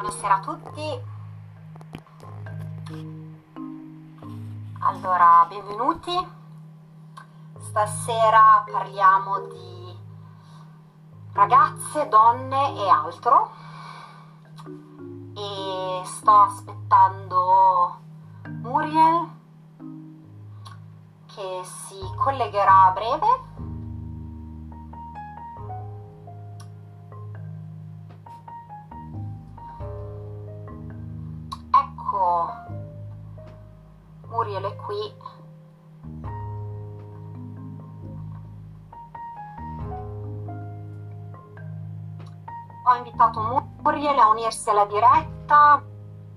Buonasera 0.00 0.34
a 0.36 0.40
tutti. 0.40 1.02
Allora, 4.78 5.44
benvenuti. 5.48 6.12
Stasera 7.58 8.64
parliamo 8.70 9.40
di 9.48 9.98
ragazze, 11.32 12.06
donne 12.06 12.76
e 12.76 12.88
altro. 12.88 13.50
E 15.34 16.02
sto 16.04 16.30
aspettando 16.30 17.98
Muriel 18.46 19.28
che 21.26 21.60
si 21.64 21.98
collegherà 22.18 22.84
a 22.84 22.90
breve 22.92 23.47
Muriel 44.08 44.18
a 44.18 44.28
unirsi 44.30 44.70
alla 44.70 44.86
diretta, 44.86 45.82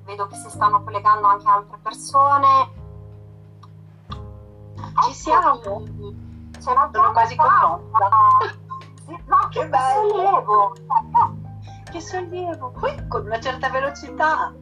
vedo 0.03 0.27
che 0.27 0.35
si 0.35 0.49
stanno 0.49 0.83
collegando 0.83 1.27
anche 1.27 1.47
altre 1.47 1.77
persone. 1.81 2.69
Ci 5.05 5.13
siamo? 5.13 5.61
Ce 6.59 6.73
l'abbiamo 6.73 6.91
Sono 6.91 7.11
quasi 7.11 7.35
contenta. 7.35 8.09
No, 9.25 9.47
che, 9.49 9.59
che 9.59 9.67
bello! 9.67 10.09
Sollievo. 10.09 10.73
Che 11.91 12.01
sollievo! 12.01 12.71
Poi 12.71 13.07
con 13.07 13.25
una 13.25 13.39
certa 13.39 13.69
velocità. 13.69 14.53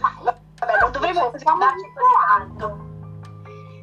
Ma 0.00 0.34
Vabbè, 0.58 0.78
non 0.80 0.90
dovremmo 0.92 1.24
entusiasmarci 1.24 1.92
così 1.94 2.56
tanto. 2.56 2.87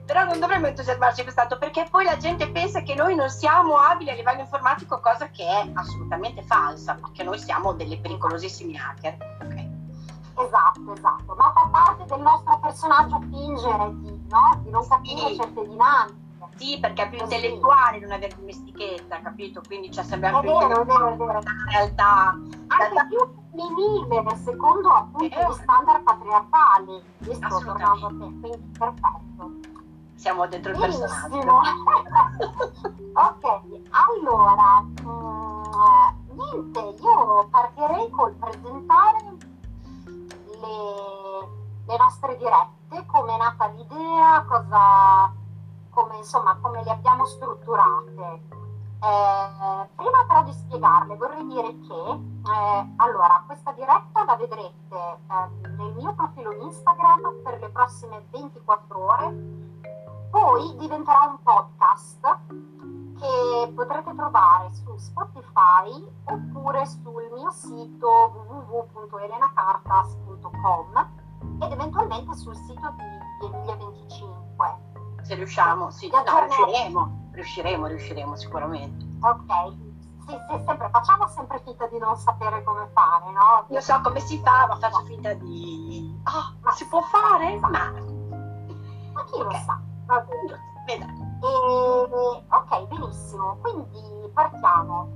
Però 0.06 0.24
non 0.24 0.40
dovremmo 0.40 0.68
entusiasmarci 0.68 1.24
così 1.24 1.36
tanto 1.36 1.58
perché 1.58 1.88
poi 1.90 2.06
la 2.06 2.18
gente 2.18 2.50
pensa 2.52 2.82
che 2.82 2.94
noi 2.94 3.16
non 3.16 3.30
siamo 3.30 3.78
abili 3.78 4.12
a 4.12 4.14
livello 4.14 4.42
informatico, 4.42 5.00
cosa 5.00 5.30
che 5.30 5.44
è 5.44 5.70
assolutamente 5.74 6.44
falsa, 6.44 6.94
perché 6.94 7.24
noi 7.24 7.40
siamo 7.40 7.74
delle 7.74 7.98
pericolosissimi 7.98 8.78
hacker. 8.78 9.18
Okay. 9.44 9.76
Esatto, 10.38 10.94
esatto, 10.94 11.36
ma 11.36 11.52
fa 11.54 11.70
parte 11.72 12.06
del 12.06 12.22
nostro 12.22 12.60
personaggio 12.60 13.20
fingere 13.32 13.90
di, 13.96 14.26
no? 14.30 14.62
di 14.64 14.70
non 14.70 14.88
capire 14.88 15.28
sì. 15.28 15.36
certe 15.36 15.68
dinamiche. 15.68 16.24
Sì, 16.56 16.80
perché 16.80 17.04
è 17.04 17.10
più 17.10 17.20
intellettuale 17.20 18.00
non 18.00 18.12
avere 18.12 18.36
dimestichezza, 18.38 19.20
capito? 19.22 19.62
Quindi 19.66 19.90
c'è 19.90 20.04
sempre 20.04 20.30
più 20.30 20.42
vero, 20.42 20.82
è 20.82 20.86
vero, 20.86 21.14
è 21.14 21.16
vero. 21.16 21.42
realtà. 21.70 22.38
Anche 22.68 23.08
più 23.10 23.44
femminile 23.52 24.36
secondo 24.44 24.90
appunto 24.90 25.26
gli 25.26 25.54
standard 25.54 26.04
patriarcali. 26.04 27.04
Questo 27.26 27.62
tornando 27.64 28.06
a 28.06 28.10
te, 28.10 28.16
quindi 28.16 28.72
perfetto. 28.78 29.65
Siamo 30.16 30.48
dentro 30.48 30.72
il 30.72 30.78
Benissimo. 30.80 31.60
ok, 33.14 33.46
allora, 33.92 34.82
mh, 34.82 35.10
mm, 35.10 35.66
niente, 36.32 36.80
io 37.02 37.48
partirei 37.50 38.10
col 38.10 38.34
presentare 38.34 39.38
le, 40.62 41.48
le 41.86 41.98
nostre 41.98 42.38
dirette, 42.38 43.06
come 43.06 43.34
è 43.34 43.38
nata 43.38 43.68
l'idea, 43.68 44.44
cosa, 44.48 45.34
come, 45.92 46.18
insomma, 46.18 46.58
come 46.62 46.84
le 46.84 46.92
abbiamo 46.92 47.26
strutturate. 47.26 48.64
Eh, 49.06 49.88
prima 49.96 50.26
però 50.26 50.44
di 50.44 50.54
spiegarle 50.54 51.16
vorrei 51.18 51.46
dire 51.46 51.80
che 51.82 52.34
eh, 52.50 52.94
allora, 52.96 53.44
questa 53.46 53.72
diretta 53.74 54.24
la 54.26 54.36
vedrete 54.36 54.96
eh, 54.96 55.68
nel 55.68 55.94
mio 55.94 56.14
profilo 56.14 56.52
Instagram 56.64 57.42
per 57.44 57.60
le 57.60 57.70
prossime 57.70 58.26
24 58.32 59.00
ore, 59.00 59.75
poi 60.36 60.76
diventerà 60.76 61.30
un 61.30 61.38
podcast 61.42 62.20
che 63.18 63.72
potrete 63.74 64.14
trovare 64.14 64.70
su 64.74 64.98
Spotify 64.98 66.06
oppure 66.26 66.86
sul 66.86 67.32
mio 67.34 67.50
sito 67.52 68.44
www.elenacartas.com 68.46 71.08
ed 71.62 71.72
eventualmente 71.72 72.36
sul 72.36 72.54
sito 72.54 72.94
di 73.40 73.46
Emilia 73.46 73.78
25. 73.78 74.76
Se 75.22 75.36
riusciamo, 75.36 75.90
sì, 75.90 76.10
no, 76.10 76.22
riusciremo 76.22 77.30
riusciremo, 77.32 77.88
riusciremo 77.88 78.36
sicuramente. 78.36 79.06
Ok, 79.22 79.72
sì, 80.28 80.38
sì, 80.50 80.62
sempre, 80.66 80.90
facciamo 80.90 81.30
sempre 81.30 81.62
finta 81.64 81.88
di 81.88 81.98
non 81.98 82.18
sapere 82.18 82.62
come 82.66 82.90
fare, 82.92 83.32
no? 83.32 83.64
Io 83.70 83.80
so 83.80 84.02
come 84.02 84.20
si 84.20 84.38
fa, 84.40 84.68
ma 84.68 84.76
faccio 84.76 85.06
finta 85.06 85.34
di... 85.34 86.14
Oh, 86.26 86.56
ma 86.62 86.72
si 86.72 86.86
può 86.88 87.00
fare? 87.04 87.58
Ma... 87.58 87.70
Ma 87.70 87.94
chi 89.24 89.40
okay. 89.40 89.46
lo 89.46 89.52
sa? 89.66 89.94
Va 90.06 90.26
bene. 90.86 91.24
E, 91.42 92.44
ok, 92.50 92.88
benissimo, 92.88 93.58
quindi 93.62 94.30
partiamo. 94.34 95.10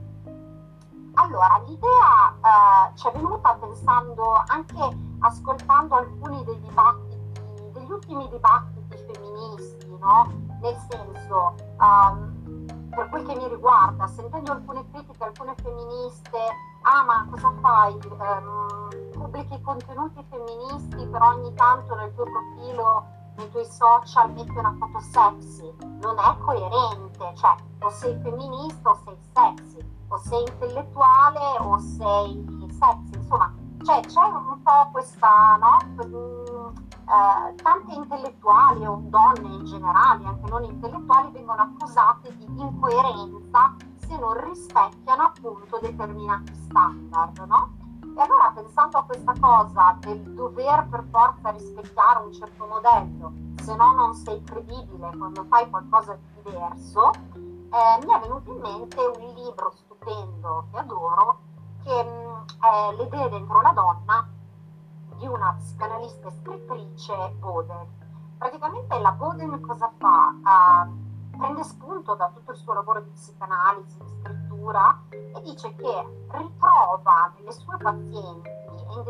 Allora, 1.14 1.62
l'idea 1.68 2.34
uh, 2.40 2.96
ci 2.96 3.08
è 3.08 3.12
venuta 3.12 3.54
pensando, 3.56 4.44
anche 4.48 4.98
ascoltando 5.20 5.96
alcuni 5.96 6.44
dei 6.44 6.60
dibattiti, 6.62 7.72
degli 7.74 7.92
ultimi 7.92 8.30
dibattiti 8.30 8.96
femministi, 9.12 9.98
no? 10.00 10.48
nel 10.62 10.78
senso, 10.90 11.56
um, 11.80 12.66
per 12.90 13.10
quel 13.10 13.26
che 13.26 13.36
mi 13.36 13.48
riguarda, 13.48 14.08
sentendo 14.08 14.52
alcune 14.52 14.86
critiche, 14.92 15.24
alcune 15.24 15.54
femministe, 15.62 16.38
ah 16.84 17.04
ma 17.04 17.28
cosa 17.30 17.54
fai? 17.62 17.94
Um, 17.94 18.90
pubblichi 19.12 19.62
contenuti 19.62 20.26
femministi, 20.30 21.06
però 21.08 21.34
ogni 21.34 21.54
tanto 21.54 21.96
nel 21.96 22.14
tuo 22.14 22.26
profilo, 22.26 23.06
nei 23.40 23.50
tuoi 23.52 23.66
social 23.66 24.32
metti 24.34 24.58
una 24.58 24.76
foto 24.78 25.00
sexy, 25.00 25.74
non 26.02 26.18
è 26.20 26.38
coerente, 26.40 27.34
cioè 27.36 27.56
o 27.80 27.90
sei 27.90 28.20
femminista 28.22 28.90
o 28.90 29.00
sei 29.06 29.18
sexy, 29.34 29.78
o 30.10 30.18
sei 30.18 30.42
intellettuale 30.42 31.40
o 31.60 31.80
sei 31.80 32.68
sexy, 32.78 33.16
insomma, 33.16 33.54
cioè 33.86 34.02
c'è 34.02 34.24
un 34.24 34.62
po' 34.62 34.90
questa, 34.92 35.58
no? 35.58 35.78
eh, 37.10 37.56
tante 37.56 37.94
intellettuali 37.94 38.86
o 38.86 39.00
donne 39.06 39.56
in 39.56 39.66
generale, 39.66 40.26
anche 40.26 40.50
non 40.50 40.64
intellettuali, 40.66 41.32
vengono 41.32 41.62
accusate 41.62 42.36
di 42.36 42.46
incoerenza 42.58 43.76
se 43.96 44.18
non 44.18 44.34
rispecchiano 44.44 45.24
appunto 45.24 45.80
determinati 45.82 46.54
standard, 46.56 47.38
no? 47.48 47.79
E 48.20 48.22
allora 48.22 48.52
pensando 48.54 48.98
a 48.98 49.04
questa 49.04 49.34
cosa 49.40 49.96
del 50.02 50.20
dover 50.34 50.88
per 50.90 51.06
forza 51.10 51.52
rispecchiare 51.52 52.26
un 52.26 52.34
certo 52.34 52.66
modello, 52.66 53.32
se 53.64 53.74
no 53.78 53.94
non 53.94 54.14
sei 54.14 54.44
credibile 54.44 55.16
quando 55.18 55.46
fai 55.46 55.70
qualcosa 55.70 56.16
di 56.16 56.42
diverso, 56.44 57.12
eh, 57.12 58.06
mi 58.06 58.14
è 58.14 58.20
venuto 58.20 58.52
in 58.52 58.60
mente 58.60 59.00
un 59.00 59.34
libro 59.36 59.72
stupendo 59.72 60.68
che 60.70 60.80
adoro, 60.80 61.40
che 61.82 62.04
mh, 62.04 62.10
mm, 62.10 62.92
è 62.92 62.96
Le 62.98 63.04
idee 63.04 63.30
dentro 63.30 63.62
la 63.62 63.72
donna 63.72 64.28
di 65.16 65.26
una 65.26 65.56
psicanalista 65.58 66.28
e 66.28 66.32
scrittrice 66.42 67.36
Boden. 67.40 67.88
Praticamente 68.38 69.00
la 69.00 69.12
Boden 69.14 69.62
cosa 69.62 69.90
fa? 69.98 70.34
Uh, 70.44 71.38
prende 71.38 71.64
spunto 71.64 72.16
da 72.16 72.30
tutto 72.34 72.52
il 72.52 72.58
suo 72.58 72.74
lavoro 72.74 73.00
di 73.00 73.12
psicanalisi, 73.12 73.98
di 73.98 74.10
scrittura 74.10 74.39
e 75.34 75.42
dice 75.44 75.74
che 75.76 76.26
ritrova 76.28 77.32
nelle 77.38 77.52
sue 77.52 77.78
pazienti 77.78 78.50
e 78.50 78.94
in, 78.96 79.04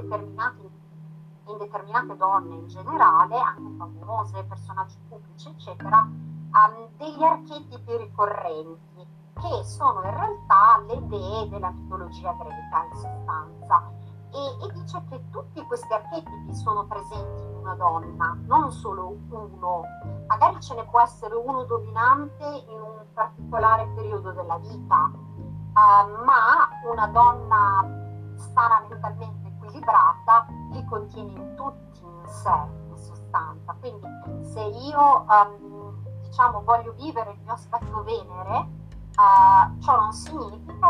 in 1.48 1.58
determinate 1.58 2.16
donne 2.18 2.56
in 2.56 2.68
generale, 2.68 3.40
anche 3.40 3.76
famose, 3.78 4.44
personaggi 4.44 4.98
pubblici, 5.08 5.50
eccetera, 5.50 6.02
um, 6.02 6.88
degli 6.98 7.24
archetipi 7.24 7.98
ricorrenti 7.98 9.08
che 9.34 9.64
sono 9.64 10.04
in 10.04 10.14
realtà 10.14 10.84
le 10.86 10.94
idee 10.94 11.50
della 11.50 11.72
mitologia 11.72 12.34
greca 12.34 12.86
in 12.86 12.96
sostanza 12.96 13.92
e, 14.32 14.66
e, 14.66 14.72
dice 14.74 15.02
che 15.10 15.22
tutti 15.32 15.66
questi 15.66 15.92
archetipi 15.92 16.54
sono 16.54 16.86
presenti 16.86 17.42
in 17.42 17.56
una 17.56 17.74
donna, 17.74 18.38
non 18.46 18.72
solo 18.72 19.18
uno. 19.30 19.82
Magari 20.28 20.62
ce 20.62 20.76
ne 20.76 20.86
può 20.86 21.02
essere 21.02 21.36
uno 21.36 21.64
dominante 21.64 22.44
in 22.68 22.80
un 22.80 23.06
particolare 23.14 23.88
periodo 23.96 24.32
della 24.32 24.58
vita, 24.58 25.12
uh, 25.80 26.24
ma 26.26 26.70
una 26.84 27.08
donna 27.08 27.88
sana 28.54 28.86
mentalmente 28.90 29.48
equilibrata 29.48 30.46
li 30.72 30.86
contiene 30.86 31.56
tutti 31.56 32.02
in 32.04 32.28
sé, 32.28 32.68
in 32.90 32.98
sostanza. 32.98 33.76
Quindi 33.80 34.08
se 34.52 34.62
io 34.62 35.26
um, 35.28 36.04
diciamo 36.24 36.64
voglio 36.64 36.94
vivere 36.94 37.32
il 37.32 37.40
mio 37.44 37.54
aspetto 37.54 38.04
Venere, 38.04 38.68
uh, 39.16 39.82
ciò 39.82 39.96
non 40.00 40.12
significa 40.12 40.89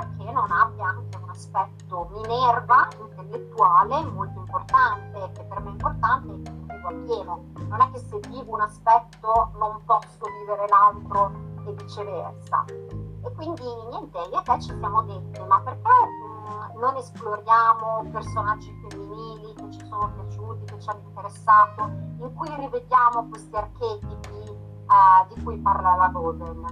ci 14.60 14.76
siamo 14.78 15.02
dette, 15.04 15.46
ma 15.46 15.60
perché 15.62 15.90
mh, 15.90 16.80
non 16.80 16.96
esploriamo 16.96 18.10
personaggi 18.12 18.74
femminili 18.82 19.54
che 19.54 19.72
ci 19.72 19.86
sono 19.88 20.12
piaciuti, 20.12 20.66
che 20.66 20.80
ci 20.80 20.90
hanno 20.90 21.02
interessato, 21.08 21.84
in 22.20 22.34
cui 22.34 22.54
rivediamo 22.56 23.28
questi 23.30 23.56
archetipi 23.56 24.58
uh, 24.88 25.34
di 25.34 25.44
cui 25.44 25.58
parla 25.58 25.96
la 25.96 26.08
Golden? 26.10 26.66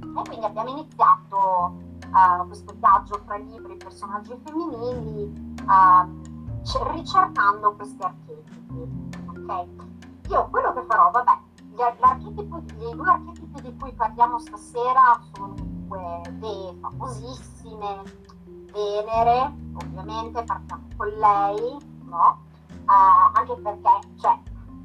E 0.00 0.28
quindi 0.28 0.44
abbiamo 0.44 0.70
iniziato 0.70 1.76
uh, 2.10 2.46
questo 2.46 2.74
viaggio 2.76 3.20
tra 3.24 3.36
libri 3.36 3.74
e 3.74 3.76
personaggi 3.76 4.34
femminili 4.44 5.54
uh, 5.66 6.92
ricercando 6.92 7.74
questi 7.74 8.02
archetipi. 8.02 9.10
Ok? 9.28 9.66
Io 10.28 10.48
quello 10.50 10.72
che 10.72 10.82
farò, 10.84 11.10
vabbè, 11.10 11.38
l'archetipo, 11.98 12.62
i 12.78 12.94
due 12.94 13.08
archetipi 13.08 13.60
di 13.60 13.76
cui 13.76 13.92
parliamo 13.92 14.38
stasera 14.38 15.20
sono 15.34 15.54
dee 16.30 16.78
famosissime, 16.80 18.02
Venere, 18.72 19.52
ovviamente 19.74 20.42
partiamo 20.42 20.88
con 20.96 21.08
lei, 21.08 21.78
no? 22.02 22.42
Uh, 22.86 23.30
anche 23.32 23.54
perché, 23.54 23.90
cioè, 24.20 24.38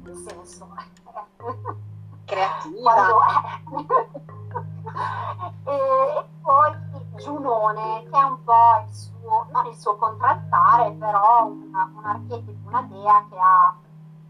nel 0.04 0.16
senso, 0.16 0.68
creativa. 2.24 2.94
e, 5.64 6.24
poi 6.40 6.72
Giunone, 7.16 8.04
che 8.10 8.16
è 8.18 8.22
un 8.22 8.42
po' 8.44 8.84
il 8.86 8.94
suo, 8.94 9.46
non 9.50 9.66
il 9.66 9.76
suo 9.76 9.96
contraltare, 9.96 10.92
però 10.92 11.46
un, 11.46 11.72
un 11.72 12.04
archetipo, 12.04 12.68
una 12.68 12.82
dea 12.82 13.26
che 13.28 13.36
ha 13.36 13.74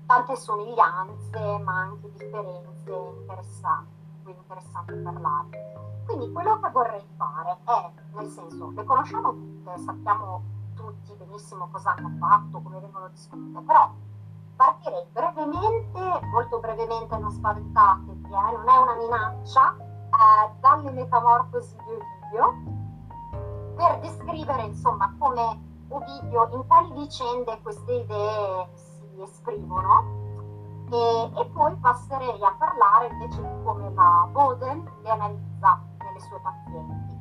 tante 0.06 0.36
somiglianze 0.36 1.58
ma 1.62 1.82
anche 1.82 2.10
differenze 2.12 2.92
interessanti, 3.20 3.92
quindi 4.22 4.40
interessanti 4.40 4.94
parlare. 4.94 5.79
Quindi 6.10 6.32
quello 6.32 6.58
che 6.58 6.70
vorrei 6.70 7.06
fare 7.16 7.56
è, 7.62 7.90
nel 8.16 8.26
senso, 8.26 8.72
le 8.72 8.82
conosciamo 8.82 9.30
tutte, 9.30 9.78
sappiamo 9.78 10.42
tutti 10.74 11.14
benissimo 11.16 11.68
cosa 11.70 11.94
hanno 11.94 12.16
fatto, 12.18 12.60
come 12.60 12.80
vengono 12.80 13.06
descritte, 13.10 13.60
però 13.60 13.88
partirei 14.56 15.06
brevemente, 15.12 16.26
molto 16.32 16.58
brevemente, 16.58 17.16
non 17.16 17.30
spaventatevi, 17.30 18.24
eh, 18.24 18.56
non 18.56 18.68
è 18.68 18.76
una 18.76 18.94
minaccia, 18.96 19.76
eh, 19.76 20.50
dalle 20.58 20.90
metamorfosi 20.90 21.76
di 21.76 22.36
Ovidio, 22.40 23.74
per 23.76 24.00
descrivere 24.00 24.62
insomma 24.64 25.14
come 25.16 25.84
Ovidio 25.90 26.48
in 26.54 26.66
quali 26.66 26.90
vicende 26.92 27.60
queste 27.62 27.92
idee 27.92 28.68
esprimono 29.22 30.18
e, 30.90 31.30
e, 31.36 31.46
poi 31.52 31.72
passerei 31.76 32.42
a 32.42 32.52
parlare 32.58 33.06
invece 33.12 33.40
di 33.40 33.62
come 33.62 33.92
la 33.92 34.26
Boden 34.32 34.90
le 35.02 35.08
analizza 35.08 35.88
nelle 36.20 36.28
sue 36.28 36.40
pazienti. 36.40 37.18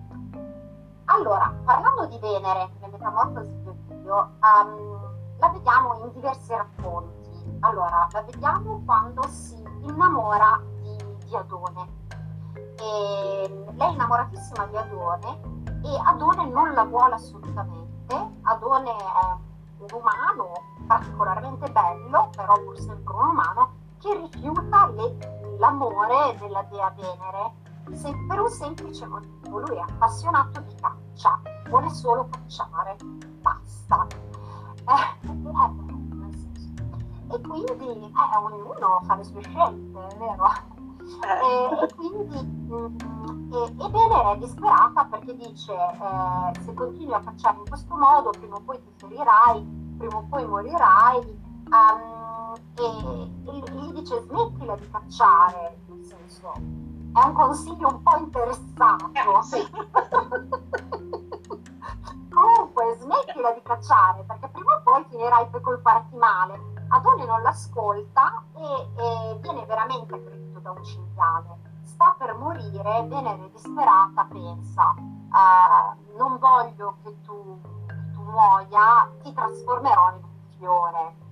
Allora, 1.06 1.54
parlando 1.64 2.06
di 2.06 2.20
Venere, 2.20 2.70
nelle 2.80 2.92
metamorfosi 2.92 3.62
di 3.62 3.68
Ovidio, 3.68 4.32
um, 4.42 5.38
la 5.40 5.50
vediamo 5.50 5.98
in 6.04 6.12
diversi 6.12 6.54
racconti. 6.54 7.58
Allora, 7.62 8.08
la 8.12 8.22
vediamo 8.22 8.82
quando 8.86 9.28
si 9.28 9.62
innamora 9.82 10.62
di, 10.82 10.98
di 11.26 11.36
Adone. 11.36 11.98
E 12.54 13.74
lei 13.76 13.88
è 13.88 13.92
innamoratissima 13.92 14.66
di 14.68 14.78
Adone 14.78 15.40
e 15.84 16.02
Adone 16.06 16.46
non 16.46 16.74
la 16.74 16.84
vuole 16.84 17.16
assolutamente. 17.16 18.16
Adone 18.44 18.92
è 18.92 19.36
un 19.80 19.88
umano 19.92 20.52
particolarmente 20.86 21.72
bello, 21.72 22.30
però 22.36 22.54
pur 22.54 22.78
sempre 22.78 23.14
un 23.16 23.30
umano, 23.30 23.72
che 24.00 24.16
rifiuta 24.16 24.88
le, 24.88 25.58
l'amore 25.58 26.36
della 26.40 26.64
dea 26.64 26.90
Venere 26.96 27.68
se, 27.94 28.12
per 28.28 28.40
un 28.40 28.50
semplice 28.50 29.06
motivo. 29.06 29.60
Lui 29.60 29.78
è 29.78 29.82
appassionato 29.82 30.62
di 30.62 30.74
caccia, 30.76 31.40
vuole 31.70 31.90
solo 31.90 32.28
cacciare, 32.30 32.96
basta. 33.42 34.08
Eh, 34.86 35.28
eh, 35.28 35.38
e 37.32 37.42
quindi 37.42 37.88
eh, 37.88 38.12
ognuno 38.38 39.02
fa 39.04 39.16
le 39.16 39.24
sue 39.24 39.42
scelte, 39.42 40.08
vero? 40.18 40.46
Eh. 40.46 40.78
E, 41.26 41.84
e, 41.84 41.88
quindi 41.96 42.42
mh, 42.42 43.50
e, 43.52 43.64
e 43.64 43.90
Venere 43.90 44.32
è 44.34 44.38
disperata 44.38 45.06
perché 45.06 45.36
dice 45.36 45.74
eh, 45.74 46.52
se 46.62 46.72
continui 46.74 47.14
a 47.14 47.20
cacciare 47.20 47.58
in 47.58 47.68
questo 47.68 47.96
modo 47.96 48.30
prima 48.30 48.56
o 48.56 48.62
poi 48.62 48.80
ti 48.80 48.92
ferirai 48.96 49.80
prima 50.00 50.18
o 50.18 50.26
poi 50.30 50.48
morirai, 50.48 51.18
um, 51.70 52.54
e, 52.76 52.86
e, 53.52 53.64
gli 53.74 53.92
dice 53.92 54.22
smettila 54.22 54.78
di 54.78 54.90
cacciare, 54.90 55.78
nel 55.88 56.06
senso, 56.06 56.54
è 57.14 57.26
un 57.26 57.34
consiglio 57.34 57.88
un 57.88 58.02
po' 58.02 58.18
interessato. 58.18 59.10
Eh, 59.14 59.44
sì. 59.44 59.70
Comunque 62.30 62.98
smettila 63.00 63.52
di 63.52 63.62
cacciare 63.64 64.24
perché 64.24 64.48
prima 64.50 64.76
o 64.76 64.82
poi 64.84 65.04
finirai 65.10 65.48
per 65.50 65.62
colparti 65.62 66.16
male. 66.16 66.78
Adone 66.90 67.26
non 67.26 67.42
l'ascolta 67.42 68.44
e, 68.56 68.64
e 68.98 69.38
viene 69.42 69.66
veramente 69.66 70.16
aggredito 70.16 70.60
da 70.60 70.72
un 70.72 70.84
cinghiale. 70.84 71.58
Sta 71.84 72.16
per 72.18 72.36
morire, 72.36 73.04
viene 73.08 73.50
disperata, 73.52 74.26
pensa, 74.26 74.94
uh, 74.98 76.18
non 76.18 76.38
voglio 76.38 76.98
che 77.04 77.20
tu 77.22 77.60
muoia, 78.14 79.10
ti 79.22 79.34
trasformerò 79.34 80.10
in 80.16 80.24
un 80.24 80.30
fiore. 80.58 81.28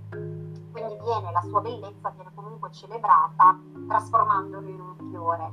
Quindi 0.78 0.96
viene, 1.04 1.32
la 1.32 1.42
sua 1.42 1.60
bellezza 1.60 2.12
viene 2.12 2.30
comunque 2.36 2.72
celebrata 2.72 3.58
trasformandolo 3.88 4.68
in 4.68 4.80
un 4.80 5.10
fiore. 5.10 5.52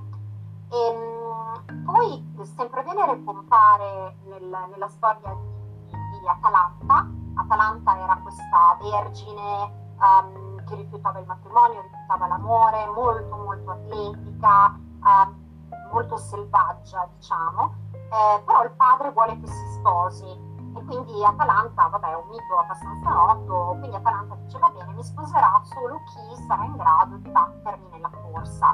E, 0.70 0.76
ehm, 0.76 1.84
poi 1.86 2.32
sempre 2.54 2.82
Venere 2.82 3.24
compare 3.24 4.16
nel, 4.26 4.68
nella 4.70 4.88
storia 4.88 5.32
di, 5.32 6.20
di, 6.20 6.28
Atalanta. 6.28 7.08
Atalanta 7.36 7.98
era 7.98 8.18
questa 8.22 8.76
vergine 8.82 9.94
um, 9.98 10.62
che 10.66 10.74
rifiutava 10.74 11.18
il 11.20 11.26
matrimonio, 11.26 11.80
rifiutava 11.80 12.26
l'amore, 12.26 12.86
molto 12.94 13.36
molto 13.36 13.70
atletica, 13.70 14.78
um, 15.00 15.42
molto 15.90 16.18
selvaggia 16.18 17.08
diciamo, 17.16 17.74
eh, 17.92 18.42
però 18.44 18.62
il 18.62 18.72
padre 18.72 19.10
vuole 19.10 19.40
che 19.40 19.46
si 19.46 19.72
sposi 19.72 20.53
e 20.76 20.84
quindi 20.84 21.24
Atalanta, 21.24 21.86
vabbè, 21.88 22.10
è 22.10 22.16
un 22.16 22.28
mito 22.28 22.58
abbastanza 22.58 23.10
noto, 23.10 23.76
quindi 23.78 23.96
Atalanta 23.96 24.34
dice 24.34 24.58
va 24.58 24.70
bene, 24.70 24.92
mi 24.92 25.02
sposerà 25.02 25.60
solo 25.64 26.02
chi 26.04 26.42
sarà 26.46 26.64
in 26.64 26.76
grado 26.76 27.16
di 27.16 27.28
battermi 27.28 27.88
nella 27.90 28.10
corsa. 28.10 28.72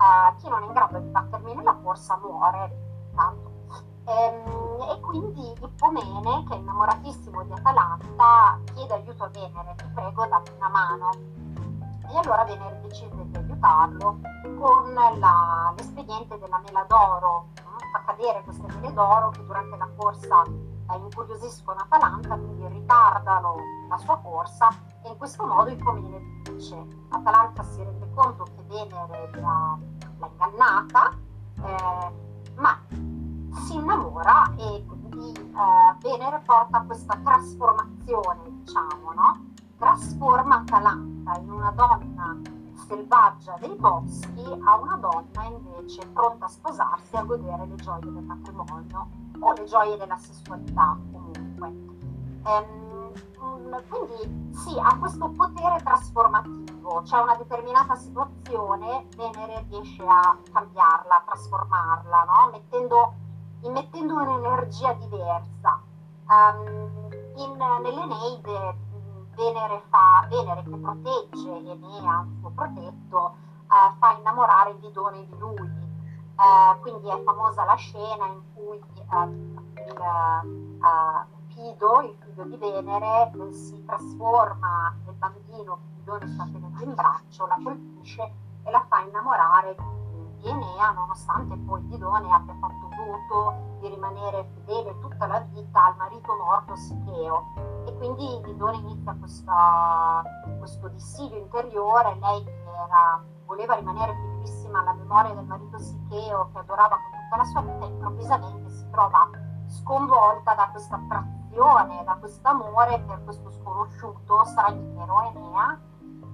Uh, 0.00 0.34
chi 0.38 0.48
non 0.48 0.62
è 0.62 0.66
in 0.66 0.72
grado 0.72 0.98
di 0.98 1.08
battermi 1.08 1.54
nella 1.54 1.76
corsa 1.82 2.16
muore, 2.22 3.10
tanto. 3.14 3.50
Ehm, 4.04 4.80
e 4.90 5.00
quindi 5.00 5.52
Ippomene, 5.60 6.44
che 6.48 6.54
è 6.54 6.56
innamoratissimo 6.56 7.42
di 7.44 7.52
Atalanta, 7.52 8.58
chiede 8.72 8.94
aiuto 8.94 9.24
a 9.24 9.28
Venere, 9.28 9.74
ti 9.76 9.84
prego 9.92 10.26
dammi 10.26 10.50
una 10.56 10.68
mano. 10.68 11.10
E 12.08 12.16
allora 12.16 12.44
Venere 12.44 12.80
decide 12.80 13.28
di 13.28 13.36
aiutarlo 13.36 14.18
con 14.58 14.94
la, 14.94 15.72
l'espediente 15.76 16.38
della 16.38 16.58
mela 16.64 16.84
d'oro, 16.88 17.48
fa 17.92 18.02
cadere 18.06 18.42
queste 18.42 18.66
mele 18.66 18.92
d'oro 18.92 19.30
che 19.30 19.44
durante 19.44 19.76
la 19.76 19.88
corsa 19.96 20.42
incuriosiscono 20.96 21.80
Atalanta, 21.80 22.36
quindi 22.36 22.66
ritardano 22.68 23.56
la 23.88 23.96
sua 23.98 24.18
corsa 24.18 24.68
e 25.02 25.08
in 25.08 25.16
questo 25.16 25.46
modo 25.46 25.70
il 25.70 25.82
Comene 25.82 26.40
dice 26.44 26.76
Atalanta 27.08 27.62
si 27.62 27.82
rende 27.82 28.08
conto 28.14 28.44
che 28.44 28.62
Venere 28.66 29.30
l'ha, 29.34 29.78
l'ha 30.18 30.28
ingannata, 30.30 31.10
eh, 31.62 32.12
ma 32.56 32.78
si 32.88 33.74
innamora 33.74 34.54
e 34.56 34.84
quindi 34.86 35.32
eh, 35.32 35.96
Venere 36.00 36.40
porta 36.44 36.82
questa 36.82 37.16
trasformazione, 37.16 38.42
diciamo, 38.44 39.12
no? 39.12 39.48
Trasforma 39.76 40.56
Atalanta 40.56 41.38
in 41.38 41.50
una 41.50 41.70
donna 41.70 42.36
selvaggia 42.86 43.56
dei 43.60 43.74
boschi 43.76 44.44
a 44.64 44.76
una 44.76 44.96
donna 44.96 45.44
invece 45.44 46.06
pronta 46.08 46.46
a 46.46 46.48
sposarsi 46.48 47.14
e 47.14 47.18
a 47.18 47.22
godere 47.22 47.66
le 47.66 47.74
gioie 47.76 48.00
del 48.00 48.22
matrimonio 48.22 49.29
o 49.40 49.52
le 49.52 49.64
gioie 49.64 49.96
della 49.96 50.16
sessualità 50.16 50.96
comunque. 51.12 51.68
Ehm, 52.44 53.12
mm, 53.42 53.74
quindi 53.88 54.54
sì, 54.54 54.78
ha 54.78 54.96
questo 54.98 55.28
potere 55.30 55.80
trasformativo, 55.82 57.02
c'è 57.02 57.18
una 57.18 57.36
determinata 57.36 57.94
situazione, 57.94 59.06
Venere 59.16 59.64
riesce 59.70 60.04
a 60.06 60.36
cambiarla, 60.52 61.16
a 61.16 61.22
trasformarla, 61.26 62.24
no? 62.24 62.50
mettendo, 62.52 63.14
immettendo 63.62 64.14
un'energia 64.14 64.92
diversa. 64.94 65.80
Um, 66.28 67.08
in, 67.36 67.56
nell'Eneide 67.56 68.74
mm, 68.74 69.34
Venere, 69.34 69.82
fa, 69.88 70.26
Venere 70.28 70.62
che 70.62 70.76
protegge 70.76 71.56
Enea, 71.56 72.26
il 72.28 72.36
suo 72.40 72.50
protetto, 72.50 73.34
uh, 73.66 73.98
fa 73.98 74.16
innamorare 74.18 74.78
Didone 74.78 75.26
di 75.26 75.38
lui, 75.38 75.89
Uh, 76.40 76.80
quindi 76.80 77.06
è 77.10 77.22
famosa 77.22 77.64
la 77.64 77.74
scena 77.74 78.24
in 78.28 78.40
cui 78.54 78.80
uh, 79.10 79.28
il 79.76 81.26
Pido, 81.48 82.00
il 82.00 82.16
figlio 82.24 82.44
di 82.44 82.56
Venere, 82.56 83.30
si 83.52 83.84
trasforma 83.84 84.96
nel 85.04 85.14
bambino 85.16 85.76
che 85.76 85.88
Pidone 85.96 86.26
sta 86.28 86.44
tenendo 86.44 86.82
in 86.82 86.94
braccio, 86.94 87.46
la 87.46 87.58
colpisce 87.62 88.22
e 88.64 88.70
la 88.70 88.82
fa 88.88 89.00
innamorare 89.00 89.76
di 90.38 90.48
Enea, 90.48 90.92
nonostante 90.92 91.56
poi 91.58 91.86
Didone 91.88 92.32
abbia 92.32 92.54
fatto 92.54 92.88
rifiuto 92.88 93.54
di 93.80 93.88
rimanere 93.88 94.48
fedele 94.54 94.98
tutta 95.00 95.26
la 95.26 95.40
vita 95.40 95.84
al 95.84 95.96
marito 95.96 96.34
morto 96.36 96.74
Sicheo. 96.76 97.52
E 97.84 97.96
quindi 97.98 98.40
Didone 98.44 98.78
inizia 98.78 99.14
questa, 99.18 100.22
questo 100.58 100.88
dissidio 100.88 101.36
interiore, 101.36 102.16
lei 102.18 102.46
era, 102.46 103.22
voleva 103.50 103.74
rimanere 103.74 104.14
fedelissima 104.14 104.78
alla 104.78 104.92
memoria 104.92 105.34
del 105.34 105.44
marito 105.44 105.76
Sicheo 105.76 106.50
che 106.52 106.58
adorava 106.58 106.94
con 106.94 107.18
tutta 107.18 107.36
la 107.36 107.44
sua 107.44 107.60
vita 107.62 107.84
e 107.84 107.88
improvvisamente 107.88 108.70
si 108.70 108.88
trova 108.90 109.28
sconvolta 109.66 110.54
da 110.54 110.68
questa 110.70 110.94
attrazione, 110.94 112.04
da 112.04 112.14
questo 112.20 112.46
amore 112.46 113.00
per 113.00 113.24
questo 113.24 113.50
sconosciuto 113.50 114.44
straniero 114.44 115.22
Enea. 115.34 115.80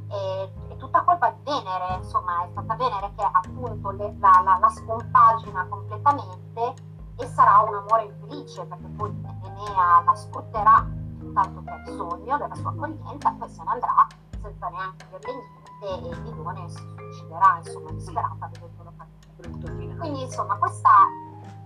E, 0.09 0.53
è 0.69 0.77
tutta 0.77 1.03
colpa 1.05 1.31
di 1.31 1.51
Venere, 1.51 1.95
insomma 1.97 2.45
è 2.45 2.49
stata 2.51 2.75
Venere 2.75 3.11
che 3.17 3.27
appunto 3.33 3.91
le, 3.93 4.15
la, 4.19 4.43
la, 4.45 4.59
la 4.61 4.69
scompagina 4.69 5.67
completamente 5.69 6.75
e 7.17 7.27
sarà 7.29 7.61
un 7.61 7.77
amore 7.77 8.05
infelice 8.05 8.63
perché 8.67 8.89
poi 8.89 9.09
Enea 9.43 10.03
la 10.05 10.15
sfrutterà 10.15 10.87
tanto 11.33 11.63
per 11.63 11.83
il 11.87 11.97
sogno 11.97 12.37
della 12.37 12.55
sua 12.55 12.71
accoglienza, 12.71 13.31
poi 13.39 13.49
se 13.49 13.63
ne 13.65 13.71
andrà 13.71 14.07
senza 14.39 14.69
neanche 14.69 15.07
dirle 15.09 15.33
niente 15.33 15.66
e 15.81 16.23
Didone 16.23 16.69
si 16.69 16.83
suiciderà, 16.97 17.59
insomma, 17.59 17.91
disperata 17.93 18.49
vedendolo 18.53 18.93
partire. 18.97 19.97
Quindi 19.99 20.23
insomma 20.23 20.57
questa 20.57 20.91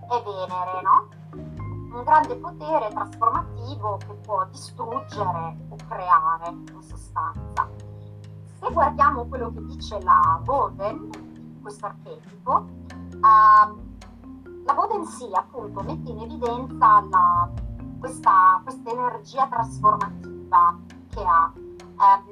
è 0.09 0.21
Venere, 0.23 0.81
no? 0.81 1.07
Un 1.93 2.03
grande 2.03 2.35
potere 2.35 2.89
trasformativo 2.89 3.97
che 3.97 4.13
può 4.25 4.45
distruggere 4.45 5.57
o 5.69 5.75
creare 5.87 6.49
in 6.49 6.81
sostanza. 6.81 7.69
Se 8.59 8.71
guardiamo 8.71 9.25
quello 9.25 9.51
che 9.51 9.65
dice 9.65 10.01
la 10.01 10.39
Boden, 10.43 11.59
questo 11.61 11.85
archetipo, 11.85 12.51
uh, 12.53 13.89
la 14.65 14.73
Boden 14.73 15.05
sì, 15.05 15.29
appunto, 15.33 15.81
mette 15.81 16.11
in 16.11 16.19
evidenza 16.19 17.01
la, 17.09 17.49
questa, 17.99 18.61
energia 18.85 19.47
trasformativa 19.47 20.77
che 21.09 21.23
ha. 21.23 21.51
Um, 21.55 22.30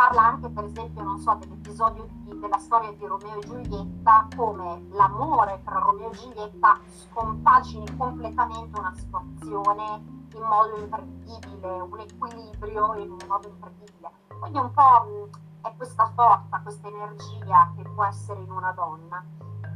parla 0.00 0.28
anche, 0.28 0.48
per 0.48 0.64
esempio, 0.64 1.02
non 1.02 1.18
so, 1.18 1.34
dell'episodio 1.34 2.08
di, 2.22 2.38
della 2.38 2.56
storia 2.56 2.90
di 2.90 3.04
Romeo 3.04 3.36
e 3.36 3.40
Giulietta, 3.40 4.28
come 4.34 4.86
l'amore 4.92 5.60
tra 5.62 5.78
Romeo 5.78 6.10
e 6.10 6.16
Giulietta 6.16 6.78
scompagini 6.88 7.96
completamente 7.98 8.78
una 8.78 8.94
situazione 8.94 10.02
in 10.32 10.42
modo 10.42 10.78
imprevedibile, 10.78 11.80
un 11.80 11.98
equilibrio 11.98 12.94
in 12.94 13.10
un 13.10 13.18
modo 13.28 13.48
imprevedibile. 13.48 14.10
Quindi 14.40 14.58
un 14.58 14.72
po' 14.72 15.28
è 15.68 15.74
questa 15.76 16.10
forza, 16.14 16.60
questa 16.62 16.88
energia 16.88 17.70
che 17.76 17.82
può 17.82 18.02
essere 18.06 18.40
in 18.40 18.50
una 18.50 18.72
donna 18.72 19.22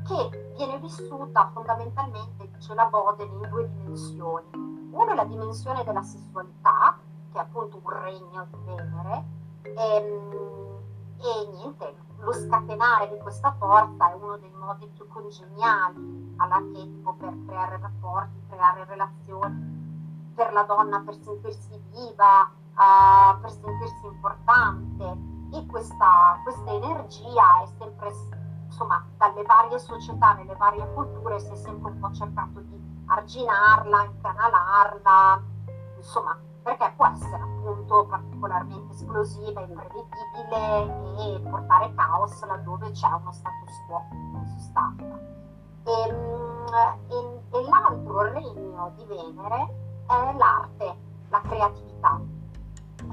che 0.06 0.54
viene 0.56 0.78
vissuta 0.78 1.50
fondamentalmente, 1.52 2.48
dice 2.50 2.72
la 2.72 2.86
Boden, 2.86 3.28
in 3.28 3.48
due 3.50 3.68
dimensioni. 3.68 4.88
Una 4.90 5.12
è 5.12 5.14
la 5.14 5.24
dimensione 5.24 5.84
della 5.84 6.02
sessualità, 6.02 6.96
che 7.30 7.36
è 7.36 7.42
appunto 7.42 7.78
un 7.82 7.90
regno 7.90 8.46
di 8.48 8.58
Venere, 8.64 9.42
e, 9.64 10.21
e 11.18 11.50
niente, 11.52 11.94
lo 12.18 12.33
scatenare 12.33 13.09
di 13.09 13.18
questa 13.18 13.54
forza 13.59 14.11
è 14.11 14.14
uno 14.14 14.37
dei 14.38 14.52
modi 14.52 14.87
più 14.88 15.06
congeniali 15.09 16.35
all'archetipo 16.37 17.14
per 17.14 17.35
creare 17.47 17.78
rapporti, 17.80 18.42
creare 18.49 18.85
relazioni, 18.85 20.33
per 20.35 20.52
la 20.52 20.62
donna 20.62 21.00
per 21.00 21.14
sentirsi 21.23 21.80
viva, 21.92 22.50
uh, 22.75 23.40
per 23.40 23.50
sentirsi 23.50 24.06
importante. 24.06 25.33
E 25.52 25.66
questa, 25.66 26.40
questa 26.42 26.71
energia 26.71 27.62
è 27.62 27.66
sempre 27.78 28.11
insomma, 28.64 29.06
dalle 29.16 29.42
varie 29.44 29.78
società, 29.78 30.33
nelle 30.33 30.56
varie 30.56 30.92
culture 30.94 31.38
si 31.38 31.52
è 31.52 31.56
sempre 31.56 31.92
un 31.92 32.00
po' 32.00 32.11
cercato 32.12 32.59
di 32.61 33.02
arginarla, 33.06 34.04
incanalarla, 34.04 35.42
insomma, 35.97 36.37
perché 36.64 36.92
può 36.97 37.06
essere 37.06 37.42
appunto 37.42 38.06
particolarmente 38.06 38.94
esplosiva, 38.94 39.61
imprevedibile 39.61 41.37
e 41.37 41.40
portare 41.40 41.94
caos 41.94 42.44
laddove 42.47 42.90
c'è 42.90 43.06
uno 43.06 43.30
status 43.30 43.85
quo 43.87 44.02
in 44.11 44.47
sostanza. 44.59 45.04
E, 45.85 46.09
ehm, 46.09 46.99
e, 47.09 47.59
e 47.59 47.62
l'altro 47.68 48.23
regno 48.33 48.92
di 48.97 49.04
Venere 49.04 49.75
è 50.06 50.37
l'arte, 50.37 50.97
la 51.28 51.40
creatività. 51.42 52.21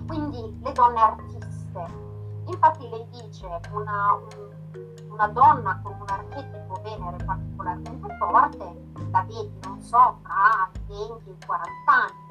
Quindi 0.07 0.59
le 0.63 0.71
donne 0.71 1.01
artiste. 1.01 2.09
Infatti 2.45 2.89
lei 2.89 3.05
dice 3.09 3.47
una, 3.73 4.13
un, 4.13 5.11
una 5.11 5.27
donna 5.27 5.79
con 5.83 5.93
un 5.99 6.07
archetipo 6.07 6.79
Venere 6.81 7.23
particolarmente 7.23 8.15
forte 8.17 8.91
la 9.11 9.23
vedi, 9.27 9.59
non 9.63 9.81
so, 9.81 10.19
tra 10.23 10.69
i 10.73 11.07
20 11.07 11.29
e 11.29 11.33
i 11.33 11.45
40 11.45 11.69
anni, 11.91 12.30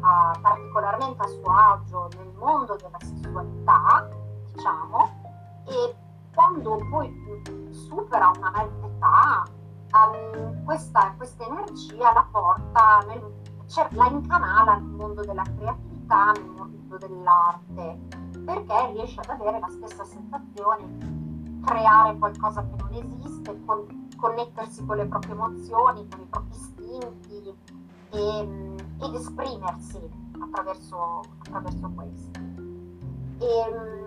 uh, 0.00 0.40
particolarmente 0.40 1.22
a 1.22 1.26
suo 1.26 1.50
agio 1.50 2.08
nel 2.16 2.32
mondo 2.36 2.76
della 2.76 2.98
sessualità, 3.00 4.08
diciamo, 4.52 5.24
e 5.66 5.94
quando 6.34 6.78
poi 6.90 7.42
supera 7.70 8.30
una 8.36 8.50
mezza 8.50 8.86
età, 8.86 9.44
um, 9.92 10.64
questa, 10.64 11.14
questa, 11.16 11.44
energia 11.44 12.12
la 12.12 12.26
porta, 12.30 13.04
nel, 13.06 13.42
cioè, 13.66 13.88
la 13.92 14.06
incanala 14.06 14.74
nel 14.76 14.90
mondo 14.90 15.24
della 15.24 15.42
creatività, 15.42 16.32
nel 16.32 16.50
mondo 16.50 16.98
dell'arte, 16.98 17.98
perché 18.44 18.92
riesce 18.92 19.20
ad 19.20 19.30
avere 19.30 19.58
la 19.58 19.68
stessa 19.68 20.04
sensazione 20.04 21.24
creare 21.64 22.16
qualcosa 22.18 22.62
che 22.62 22.76
non 22.76 22.92
esiste, 22.92 23.64
con, 23.64 24.08
connettersi 24.16 24.84
con 24.86 24.96
le 24.96 25.06
proprie 25.06 25.32
emozioni, 25.32 26.06
con 26.08 26.20
i 26.20 26.26
propri 26.26 26.56
istinti 26.56 27.54
e, 28.10 28.48
ed 29.00 29.14
esprimersi 29.14 30.00
attraverso, 30.40 31.20
attraverso 31.38 31.92
questo. 31.94 32.40
E, 33.38 34.04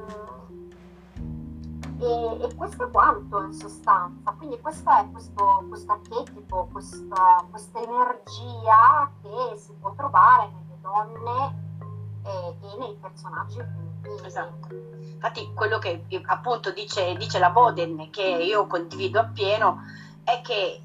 e, 2.02 2.44
e, 2.44 2.56
questo 2.56 2.88
è 2.88 2.92
quanto 2.92 3.44
in 3.44 3.54
sostanza, 3.54 4.32
quindi 4.38 4.60
questo 4.60 4.90
è 4.90 5.08
questo, 5.12 5.66
questo 5.68 5.92
archetipo, 5.92 6.68
questa, 6.72 7.46
questa 7.50 7.80
energia 7.82 9.12
che 9.22 9.58
si 9.58 9.74
può 9.80 9.94
trovare 9.96 10.50
nelle 10.50 10.80
donne 10.82 11.68
e, 12.24 12.56
e 12.62 12.78
nei 12.78 12.96
personaggi 13.00 13.88
Esatto. 14.24 14.68
Infatti 15.14 15.52
quello 15.54 15.80
che 15.80 16.06
appunto 16.28 16.72
dice, 16.72 17.16
dice 17.16 17.40
la 17.40 17.50
Boden, 17.50 18.10
che 18.10 18.24
io 18.24 18.68
condivido 18.68 19.20
appieno, 19.20 19.82
è 20.24 20.42
che 20.42 20.82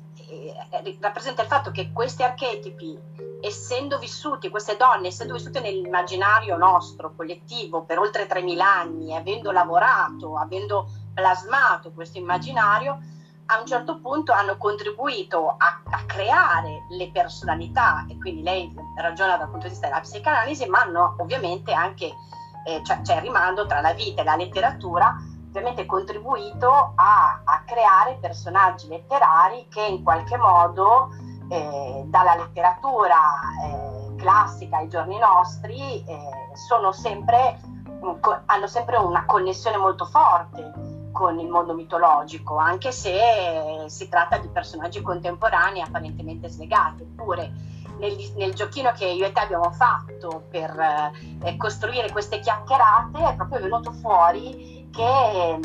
rappresenta 1.00 1.42
il 1.42 1.48
fatto 1.48 1.70
che 1.70 1.92
questi 1.92 2.22
archetipi, 2.22 2.98
essendo 3.40 3.98
vissuti, 3.98 4.50
queste 4.50 4.76
donne, 4.76 5.08
essendo 5.08 5.34
vissute 5.34 5.60
nell'immaginario 5.60 6.56
nostro 6.56 7.14
collettivo 7.14 7.82
per 7.82 7.98
oltre 7.98 8.26
3.000 8.26 8.60
anni, 8.60 9.16
avendo 9.16 9.50
lavorato, 9.50 10.36
avendo 10.36 10.88
plasmato 11.12 11.92
questo 11.92 12.18
immaginario, 12.18 12.98
a 13.46 13.60
un 13.60 13.66
certo 13.66 14.00
punto 14.00 14.32
hanno 14.32 14.56
contribuito 14.56 15.54
a, 15.58 15.82
a, 15.84 16.04
creare 16.06 16.86
le 16.90 17.10
personalità. 17.10 18.06
E 18.08 18.16
quindi 18.18 18.42
lei 18.42 18.72
ragiona 18.96 19.36
dal 19.36 19.50
punto 19.50 19.66
di 19.66 19.72
vista 19.72 19.88
della 19.88 20.00
psicanalisi, 20.00 20.66
ma 20.66 20.80
hanno 20.80 21.16
ovviamente 21.18 21.72
anche 21.72 22.12
eh, 22.64 22.82
cioè, 22.82 23.02
c'è 23.02 23.16
il 23.16 23.22
rimando 23.22 23.66
tra 23.66 23.80
la 23.80 23.92
vita 23.92 24.22
e 24.22 24.24
la 24.24 24.36
letteratura, 24.36 25.14
ovviamente 25.54 25.86
contribuito 25.86 26.92
a, 26.96 27.42
a 27.44 27.62
creare 27.64 28.18
personaggi 28.20 28.88
letterari 28.88 29.68
che 29.70 29.84
in 29.84 30.02
qualche 30.02 30.36
modo 30.36 31.10
eh, 31.48 32.02
dalla 32.06 32.34
letteratura 32.34 33.16
eh, 33.62 34.14
classica 34.16 34.78
ai 34.78 34.88
giorni 34.88 35.16
nostri 35.16 36.04
eh, 36.04 36.30
sempre, 36.90 37.60
hanno 38.46 38.66
sempre 38.66 38.96
una 38.96 39.24
connessione 39.26 39.76
molto 39.76 40.06
forte 40.06 40.72
con 41.12 41.38
il 41.38 41.46
mondo 41.46 41.74
mitologico, 41.74 42.56
anche 42.56 42.90
se 42.90 43.84
si 43.86 44.08
tratta 44.08 44.38
di 44.38 44.48
personaggi 44.48 45.00
contemporanei 45.00 45.82
apparentemente 45.82 46.48
slegati, 46.48 47.02
eppure 47.02 47.52
nel, 47.98 48.16
nel, 48.34 48.54
giochino 48.54 48.90
che 48.90 49.06
io 49.06 49.24
e 49.24 49.30
te 49.30 49.38
abbiamo 49.38 49.70
fatto 49.70 50.46
per 50.50 50.76
eh, 51.44 51.56
costruire 51.56 52.10
queste 52.10 52.40
chiacchierate 52.40 53.24
è 53.24 53.36
proprio 53.36 53.60
venuto 53.60 53.92
fuori 53.92 54.83
che 54.94 55.02
eh, 55.02 55.60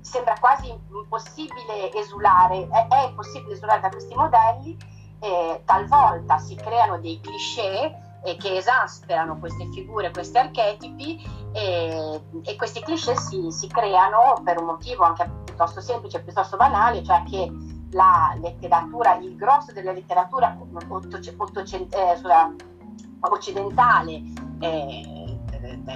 sembra 0.00 0.34
quasi 0.38 0.68
impossibile 0.68 1.92
esulare, 1.94 2.68
è, 2.68 2.86
è 2.88 3.12
possibile 3.14 3.54
esulare 3.54 3.80
da 3.80 3.88
questi 3.88 4.14
modelli, 4.14 4.76
eh, 5.20 5.62
talvolta 5.64 6.38
si 6.38 6.54
creano 6.54 6.98
dei 6.98 7.20
cliché 7.20 8.06
eh, 8.22 8.36
che 8.36 8.56
esasperano 8.56 9.38
queste 9.38 9.68
figure, 9.72 10.10
questi 10.10 10.38
archetipi 10.38 11.20
e, 11.52 12.20
e 12.44 12.56
questi 12.56 12.80
cliché 12.80 13.16
si, 13.16 13.50
si 13.50 13.66
creano 13.68 14.40
per 14.44 14.58
un 14.58 14.66
motivo 14.66 15.04
anche 15.04 15.28
piuttosto 15.44 15.80
semplice, 15.80 16.22
piuttosto 16.22 16.56
banale, 16.56 17.04
cioè 17.04 17.22
che 17.24 17.50
la 17.92 18.36
letteratura, 18.40 19.16
il 19.16 19.34
grosso 19.36 19.72
della 19.72 19.92
letteratura 19.92 20.56
eh, 20.56 21.06
occidentale 23.20 24.22
eh, 24.60 24.66
eh, 24.68 25.17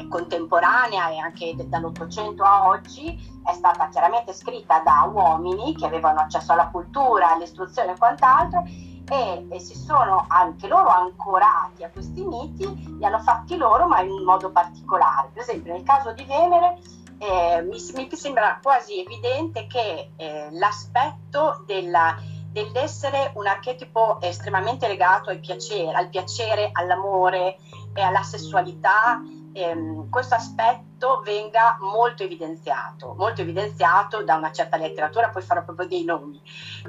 contemporanea 0.09 1.11
e 1.11 1.19
anche 1.19 1.55
dall'Ottocento 1.67 2.43
a 2.43 2.69
oggi 2.69 3.41
è 3.45 3.53
stata 3.53 3.89
chiaramente 3.89 4.33
scritta 4.33 4.81
da 4.81 5.09
uomini 5.13 5.75
che 5.75 5.87
avevano 5.87 6.21
accesso 6.21 6.53
alla 6.53 6.69
cultura, 6.69 7.33
all'istruzione 7.33 7.93
e 7.93 7.99
quant'altro 7.99 8.65
e, 9.09 9.47
e, 9.51 9.59
si 9.59 9.77
sono 9.77 10.25
anche 10.29 10.69
loro 10.69 10.89
ancorati 10.89 11.83
a 11.83 11.91
questi 11.91 12.25
miti, 12.25 12.97
li 12.99 13.05
hanno 13.05 13.19
fatti 13.21 13.57
loro 13.57 13.87
ma 13.87 14.01
in 14.01 14.11
un 14.11 14.23
modo 14.23 14.51
particolare. 14.51 15.31
Per 15.33 15.43
esempio 15.43 15.73
nel 15.73 15.83
caso 15.83 16.13
di 16.13 16.25
Venere 16.25 16.79
eh, 17.19 17.63
mi, 17.63 17.79
mi, 17.95 18.09
sembra 18.17 18.59
quasi 18.63 19.01
evidente 19.01 19.67
che 19.67 20.11
eh, 20.17 20.49
l'aspetto 20.53 21.63
della, 21.67 22.17
dell'essere 22.51 23.33
un 23.35 23.47
archetipo 23.47 24.21
estremamente 24.21 24.87
legato 24.89 25.37
piacere, 25.41 25.97
al 25.97 26.09
piacere, 26.09 26.71
all'amore 26.73 27.59
e 27.95 28.01
alla 28.01 28.23
sessualità, 28.23 29.21
ehm, 29.53 30.09
questo 30.09 30.35
aspetto 30.35 31.21
venga 31.25 31.77
molto 31.81 32.23
evidenziato, 32.23 33.15
molto 33.17 33.43
evidenziato 33.43 34.23
da 34.23 34.37
una 34.37 34.53
certa 34.53 34.77
letteratura, 34.77 35.29
poi 35.31 35.43
farò 35.43 35.65
proprio 35.65 35.87
dei 35.87 36.05
nomi. 36.05 36.41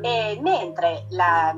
E, 0.01 0.39
mentre 0.41 1.05
la, 1.09 1.55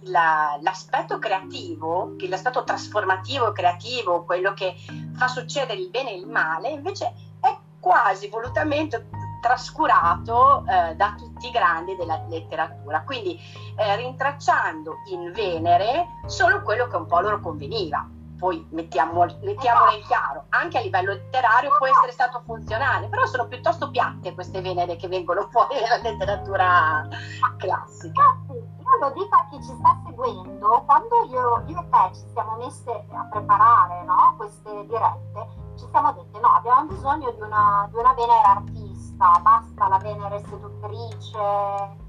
la, 0.00 0.58
l'aspetto 0.60 1.18
creativo, 1.18 2.14
l'aspetto 2.28 2.64
trasformativo 2.64 3.52
creativo, 3.52 4.24
quello 4.24 4.52
che 4.54 4.74
fa 5.14 5.28
succedere 5.28 5.80
il 5.80 5.90
bene 5.90 6.10
e 6.10 6.18
il 6.18 6.26
male, 6.26 6.68
invece 6.68 7.12
è 7.40 7.56
quasi 7.80 8.28
volutamente 8.28 9.08
trascurato 9.40 10.64
eh, 10.66 10.96
da 10.96 11.14
tutti 11.16 11.46
i 11.46 11.50
grandi 11.50 11.94
della 11.94 12.24
letteratura, 12.28 13.02
quindi 13.02 13.38
eh, 13.76 13.96
rintracciando 13.96 14.96
in 15.12 15.30
Venere 15.32 16.06
solo 16.26 16.62
quello 16.62 16.88
che 16.88 16.96
un 16.96 17.06
po' 17.06 17.20
loro 17.20 17.40
conveniva 17.40 18.08
poi 18.38 18.66
mettiamo, 18.70 19.24
mettiamolo 19.42 19.92
in 19.92 20.02
chiaro, 20.06 20.44
anche 20.50 20.78
a 20.78 20.80
livello 20.80 21.12
letterario 21.12 21.74
può 21.76 21.86
essere 21.86 22.12
stato 22.12 22.42
funzionale, 22.44 23.08
però 23.08 23.26
sono 23.26 23.46
piuttosto 23.48 23.90
piatte 23.90 24.34
queste 24.34 24.60
venere 24.60 24.96
che 24.96 25.08
vengono 25.08 25.48
fuori 25.50 25.74
dalla 25.80 26.02
letteratura 26.02 27.08
classica. 27.56 28.36
Io 28.48 28.98
lo 29.00 29.10
dico 29.10 29.34
a 29.34 29.46
chi 29.50 29.56
ci 29.56 29.74
sta 29.78 30.00
seguendo, 30.04 30.82
quando 30.86 31.24
io, 31.28 31.64
io 31.66 31.80
e 31.80 31.88
te 31.88 32.14
ci 32.14 32.24
siamo 32.32 32.56
messe 32.56 33.04
a 33.12 33.24
preparare 33.30 34.04
no, 34.04 34.34
queste 34.36 34.86
dirette, 34.86 35.48
ci 35.76 35.86
siamo 35.90 36.12
dette 36.12 36.38
no, 36.38 36.48
abbiamo 36.48 36.84
bisogno 36.84 37.30
di 37.32 37.40
una, 37.40 37.88
di 37.90 37.96
una 37.96 38.14
Venere 38.14 38.46
artista, 38.46 39.40
basta 39.42 39.88
la 39.88 39.98
Venere 39.98 40.42
seduttrice, 40.46 42.05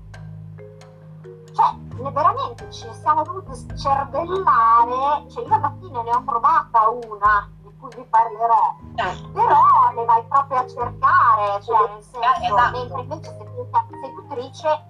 cioè 1.57 2.11
veramente 2.11 2.71
ci 2.71 2.87
siamo 2.93 3.23
dovuti 3.23 3.51
cervellare, 3.75 5.27
cioè 5.31 5.43
io 5.43 5.53
alla 5.55 5.73
fine 5.79 6.03
ne 6.03 6.11
ho 6.11 6.21
provata 6.23 6.87
una 6.89 7.49
di 7.63 7.73
cui 7.79 7.89
vi 7.95 8.05
parlerò, 8.07 8.75
eh. 8.95 9.31
però 9.33 9.91
le 9.95 10.05
vai 10.05 10.23
proprio 10.27 10.59
a 10.59 10.67
cercare, 10.67 11.63
cioè 11.63 11.89
nel 11.89 12.03
senso, 12.03 12.43
esatto. 12.43 12.77
mentre 12.77 13.01
invece 13.01 13.35
se 13.37 13.43
tu 13.55 13.67
sei 13.71 13.99
seduttrice 14.01 14.85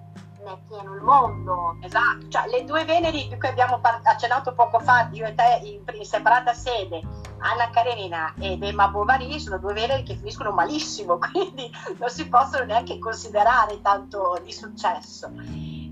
ne 0.48 0.54
è 0.54 0.58
pieno 0.66 0.94
il 0.94 1.02
mondo. 1.02 1.76
Esatto, 1.80 2.28
cioè 2.28 2.48
le 2.48 2.64
due 2.64 2.84
Veneri 2.84 3.28
di 3.28 3.38
cui 3.38 3.48
abbiamo 3.48 3.80
accennato 3.82 4.54
poco 4.54 4.80
fa, 4.80 5.08
io 5.12 5.26
e 5.26 5.34
te 5.34 5.60
in, 5.64 5.82
in 5.94 6.04
separata 6.04 6.54
sede, 6.54 7.02
Anna 7.38 7.70
Karenina 7.70 8.34
ed 8.38 8.62
Emma 8.62 8.88
Bovary 8.88 9.38
sono 9.38 9.58
due 9.58 9.74
Veneri 9.74 10.02
che 10.02 10.16
finiscono 10.16 10.50
malissimo, 10.50 11.18
quindi 11.30 11.70
non 11.98 12.08
si 12.08 12.28
possono 12.28 12.64
neanche 12.64 12.98
considerare 12.98 13.80
tanto 13.82 14.40
di 14.42 14.52
successo. 14.52 15.30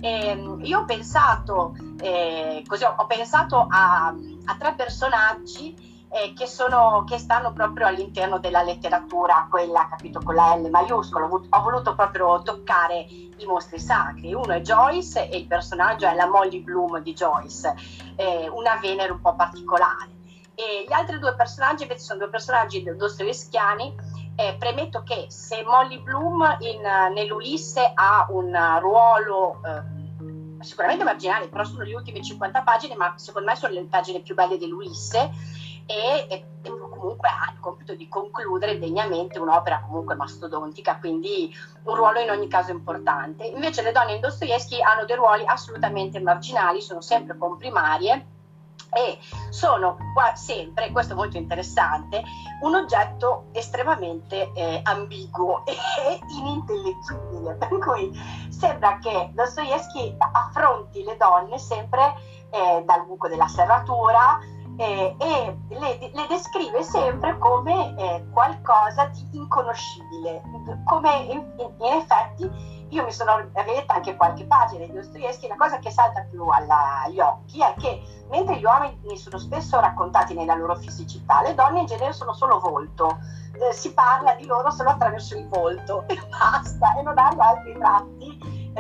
Eh, 0.01 0.59
io 0.63 0.79
ho 0.79 0.85
pensato, 0.85 1.75
eh, 2.01 2.63
così, 2.67 2.85
ho 2.85 3.07
pensato 3.07 3.67
a, 3.69 4.09
a 4.09 4.57
tre 4.59 4.75
personaggi 4.75 5.95
eh, 6.17 6.33
che, 6.33 6.47
sono, 6.47 7.05
che, 7.07 7.19
stanno 7.19 7.53
proprio 7.53 7.87
all'interno 7.87 8.39
della 8.39 8.63
letteratura, 8.63 9.47
quella 9.51 9.87
capito 9.91 10.21
con 10.25 10.35
la 10.35 10.57
L 10.57 10.71
maiuscola. 10.71 11.27
Ho, 11.27 11.63
voluto 11.63 11.95
proprio 11.95 12.41
toccare 12.43 13.07
i 13.09 13.45
mostri 13.47 13.79
sacri. 13.79 14.33
Uno 14.33 14.55
è 14.55 14.61
Joyce 14.61 15.29
e 15.29 15.37
il 15.37 15.47
personaggio 15.47 16.07
è 16.07 16.15
la 16.15 16.27
Molly 16.27 16.63
Bloom 16.63 17.01
di 17.01 17.13
Joyce, 17.13 17.75
eh, 18.17 18.49
una 18.49 18.79
Venere 18.81 19.13
un 19.13 19.21
po' 19.21 19.35
particolare. 19.35 20.15
E 20.55 20.87
gli 20.89 20.93
altri 20.93 21.19
due 21.19 21.35
personaggi 21.35 21.83
invece 21.83 22.01
sono 22.01 22.21
due 22.21 22.31
personaggi 22.31 22.83
dostoevskiani 22.83 23.95
eh, 24.37 24.57
premetto 24.59 25.03
che 25.03 25.27
se 25.29 25.63
Molly 25.65 26.01
Bloom 26.01 26.57
in, 26.61 26.81
nell'Ulisse 27.13 27.91
ha 27.93 28.27
un 28.31 28.57
ruolo 28.81 29.61
eh, 29.67 30.65
sicuramente 30.65 31.05
marginale, 31.05 31.49
però 31.49 31.65
sono 31.65 31.83
le 31.83 31.95
ultime 31.95 32.23
50 32.23 32.63
pagine, 32.63 32.97
ma 32.97 33.13
secondo 33.17 33.51
me 33.51 33.57
sono 33.57 33.75
le 33.75 33.85
pagine 33.85 34.21
più 34.21 34.35
belle 34.35 34.57
dell'Ulisse 34.57 35.65
e, 35.87 36.27
e 36.29 36.45
comunque 37.07 37.29
ha 37.29 37.53
il 37.53 37.61
compito 37.61 37.95
di 37.95 38.09
concludere 38.09 38.79
degnamente 38.79 39.39
un'opera 39.39 39.83
comunque 39.87 40.15
mastodontica, 40.15 40.99
quindi 40.99 41.55
un 41.85 41.95
ruolo 41.95 42.19
in 42.21 42.31
ogni 42.31 42.49
caso 42.49 42.73
importante. 42.73 43.45
Invece 43.45 43.83
le 43.83 43.93
donne 43.93 44.15
in 44.15 44.21
Dostoevsky 44.21 44.83
hanno 44.83 45.05
dei 45.05 45.17
ruoli 45.17 45.45
assolutamente 45.47 46.21
marginali, 46.21 46.81
sono 46.81 47.01
sempre 47.01 47.37
comprimarie 47.39 48.27
e 48.91 49.19
sono 49.51 49.97
qua 50.15 50.35
sempre, 50.35 50.91
questo 50.91 51.13
è 51.13 51.17
molto 51.17 51.37
interessante, 51.37 52.23
un 52.63 52.75
oggetto 52.75 53.47
estremamente 53.53 54.53
eh, 54.55 54.81
ambiguo 54.83 55.65
e 55.67 56.19
inintelligibile, 56.39 57.55
per 57.55 57.79
cui 57.79 58.11
sembra 58.49 58.99
che 58.99 59.31
Dostoevsky 59.35 60.17
affronti 60.19 61.05
le 61.05 61.17
donne 61.17 61.59
sempre 61.59 62.15
eh, 62.51 62.83
dal 62.85 63.05
buco 63.05 63.29
della 63.29 63.49
serratura 63.49 64.39
eh, 64.77 65.17
e 65.19 65.57
le, 65.69 66.11
le, 66.13 66.27
descrive 66.29 66.83
sempre 66.83 67.39
come 67.39 67.95
eh, 67.97 68.25
qualcosa 68.33 69.07
di 69.07 69.27
inconoscibile, 69.33 70.43
come 70.85 71.17
in, 71.17 71.53
in, 71.59 71.75
in 71.79 71.93
effetti 71.93 72.77
io 72.91 73.05
mi 73.05 73.11
sono 73.11 73.49
letta 73.53 73.95
anche 73.95 74.17
qualche 74.17 74.45
pagina 74.45 74.85
di 74.85 74.93
Dostoevsky, 74.93 75.49
la 75.49 75.57
cosa 75.57 75.79
che 75.79 75.91
salta 75.91 76.25
più 76.31 76.47
alla, 76.47 77.03
agli 77.05 77.19
occhi 77.19 77.61
è 77.61 77.75
che 77.79 78.01
mentre 78.31 78.59
gli 78.59 78.65
uomini 78.65 79.17
sono 79.17 79.39
spesso 79.39 79.81
raccontati 79.81 80.35
nella 80.35 80.55
loro 80.55 80.77
fisicità, 80.77 81.43
le 81.43 81.55
donne 81.55 81.81
in 81.81 81.87
genere 81.87 82.13
sono 82.13 82.33
solo 82.33 82.61
volto, 82.61 83.19
eh, 83.53 83.73
si 83.73 83.93
parla 83.93 84.35
di 84.35 84.47
loro 84.47 84.71
solo 84.71 84.91
attraverso 84.91 85.37
il 85.37 85.49
volto 85.49 86.05
e 86.09 86.17
basta, 86.29 86.97
e 86.97 87.03
non 87.03 87.19
hanno 87.19 87.43
altri 87.43 87.77
tratti 87.77 88.16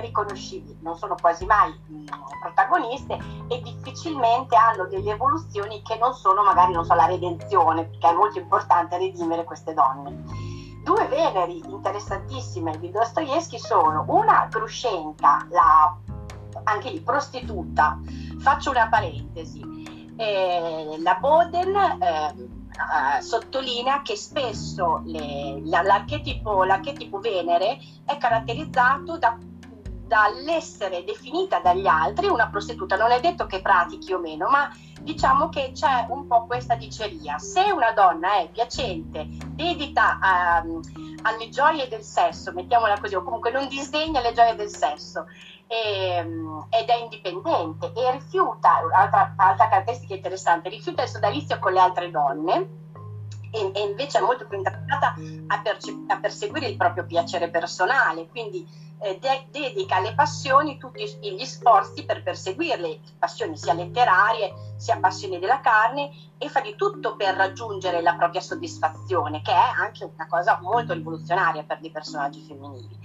riconoscibili, 0.00 0.78
non 0.80 0.96
sono 0.96 1.14
quasi 1.20 1.44
mai 1.44 1.70
mh, 1.70 2.04
protagoniste 2.42 3.18
e 3.48 3.60
difficilmente 3.62 4.56
hanno 4.56 4.86
delle 4.86 5.12
evoluzioni 5.12 5.82
che 5.82 5.96
non 5.96 6.14
sono 6.14 6.42
magari, 6.42 6.72
non 6.72 6.84
so, 6.84 6.94
la 6.94 7.06
redenzione, 7.06 7.84
perché 7.84 8.08
è 8.08 8.14
molto 8.14 8.38
importante 8.38 8.98
redimere 8.98 9.44
queste 9.44 9.74
donne. 9.74 10.24
Due 10.84 11.06
veneri 11.08 11.58
interessantissime 11.66 12.78
di 12.78 12.90
Dostoevsky 12.90 13.58
sono 13.58 14.04
una 14.06 14.46
Grushenka, 14.48 15.46
la, 15.50 15.96
anche 16.62 16.90
lì 16.90 17.00
prostituta, 17.00 17.98
faccio 18.38 18.70
una 18.70 18.88
parentesi, 18.88 20.14
eh, 20.16 20.96
la 21.00 21.14
Boden 21.14 21.74
eh, 21.74 22.34
eh, 22.76 23.20
sottolinea 23.20 24.02
che 24.02 24.16
spesso 24.16 25.02
le, 25.04 25.60
la, 25.64 25.82
l'archetipo, 25.82 26.62
l'archetipo 26.62 27.18
Venere 27.18 27.78
è 28.04 28.16
caratterizzato 28.16 29.18
da 29.18 29.36
dall'essere 30.06 31.04
definita 31.04 31.58
dagli 31.58 31.86
altri 31.86 32.28
una 32.28 32.48
prostituta, 32.48 32.96
non 32.96 33.10
è 33.10 33.20
detto 33.20 33.46
che 33.46 33.60
pratichi 33.60 34.12
o 34.12 34.18
meno, 34.18 34.48
ma 34.48 34.70
diciamo 35.00 35.48
che 35.48 35.72
c'è 35.72 36.06
un 36.08 36.26
po' 36.26 36.46
questa 36.46 36.74
diceria. 36.76 37.38
Se 37.38 37.70
una 37.72 37.92
donna 37.92 38.38
è 38.38 38.48
piacente, 38.50 39.26
dedita 39.50 40.18
a, 40.20 40.64
alle 41.22 41.48
gioie 41.48 41.88
del 41.88 42.02
sesso, 42.02 42.52
mettiamola 42.52 42.98
così, 43.00 43.14
o 43.14 43.22
comunque 43.22 43.50
non 43.50 43.68
disdegna 43.68 44.20
le 44.20 44.32
gioie 44.32 44.54
del 44.54 44.68
sesso, 44.68 45.26
e, 45.66 46.16
ehm, 46.18 46.66
ed 46.70 46.88
è 46.88 46.94
indipendente 46.94 47.92
e 47.92 48.10
rifiuta, 48.12 48.80
altra, 48.92 49.34
altra 49.36 49.68
caratteristica 49.68 50.14
interessante, 50.14 50.68
rifiuta 50.68 51.02
il 51.02 51.08
sodalizio 51.08 51.58
con 51.58 51.72
le 51.72 51.80
altre 51.80 52.10
donne, 52.10 52.84
e, 53.50 53.70
e 53.74 53.80
invece 53.80 54.18
è 54.18 54.20
molto 54.22 54.46
più 54.46 54.58
interessata 54.58 55.14
a, 55.46 55.60
perce- 55.60 56.04
a 56.08 56.18
perseguire 56.18 56.66
il 56.66 56.76
proprio 56.76 57.04
piacere 57.06 57.50
personale, 57.50 58.28
quindi 58.28 58.66
eh, 58.98 59.18
de- 59.20 59.46
dedica 59.50 59.96
alle 59.96 60.14
passioni 60.14 60.78
tutti 60.78 61.04
gli 61.20 61.44
sforzi 61.44 62.04
per 62.04 62.22
perseguirle, 62.22 63.00
passioni 63.18 63.56
sia 63.56 63.74
letterarie 63.74 64.74
sia 64.76 64.98
passioni 64.98 65.38
della 65.38 65.60
carne 65.60 66.10
e 66.38 66.48
fa 66.48 66.60
di 66.60 66.74
tutto 66.76 67.16
per 67.16 67.34
raggiungere 67.34 68.02
la 68.02 68.14
propria 68.14 68.40
soddisfazione, 68.40 69.42
che 69.42 69.52
è 69.52 69.70
anche 69.78 70.04
una 70.04 70.26
cosa 70.26 70.58
molto 70.60 70.92
rivoluzionaria 70.92 71.64
per 71.64 71.80
dei 71.80 71.90
personaggi 71.90 72.44
femminili. 72.46 72.98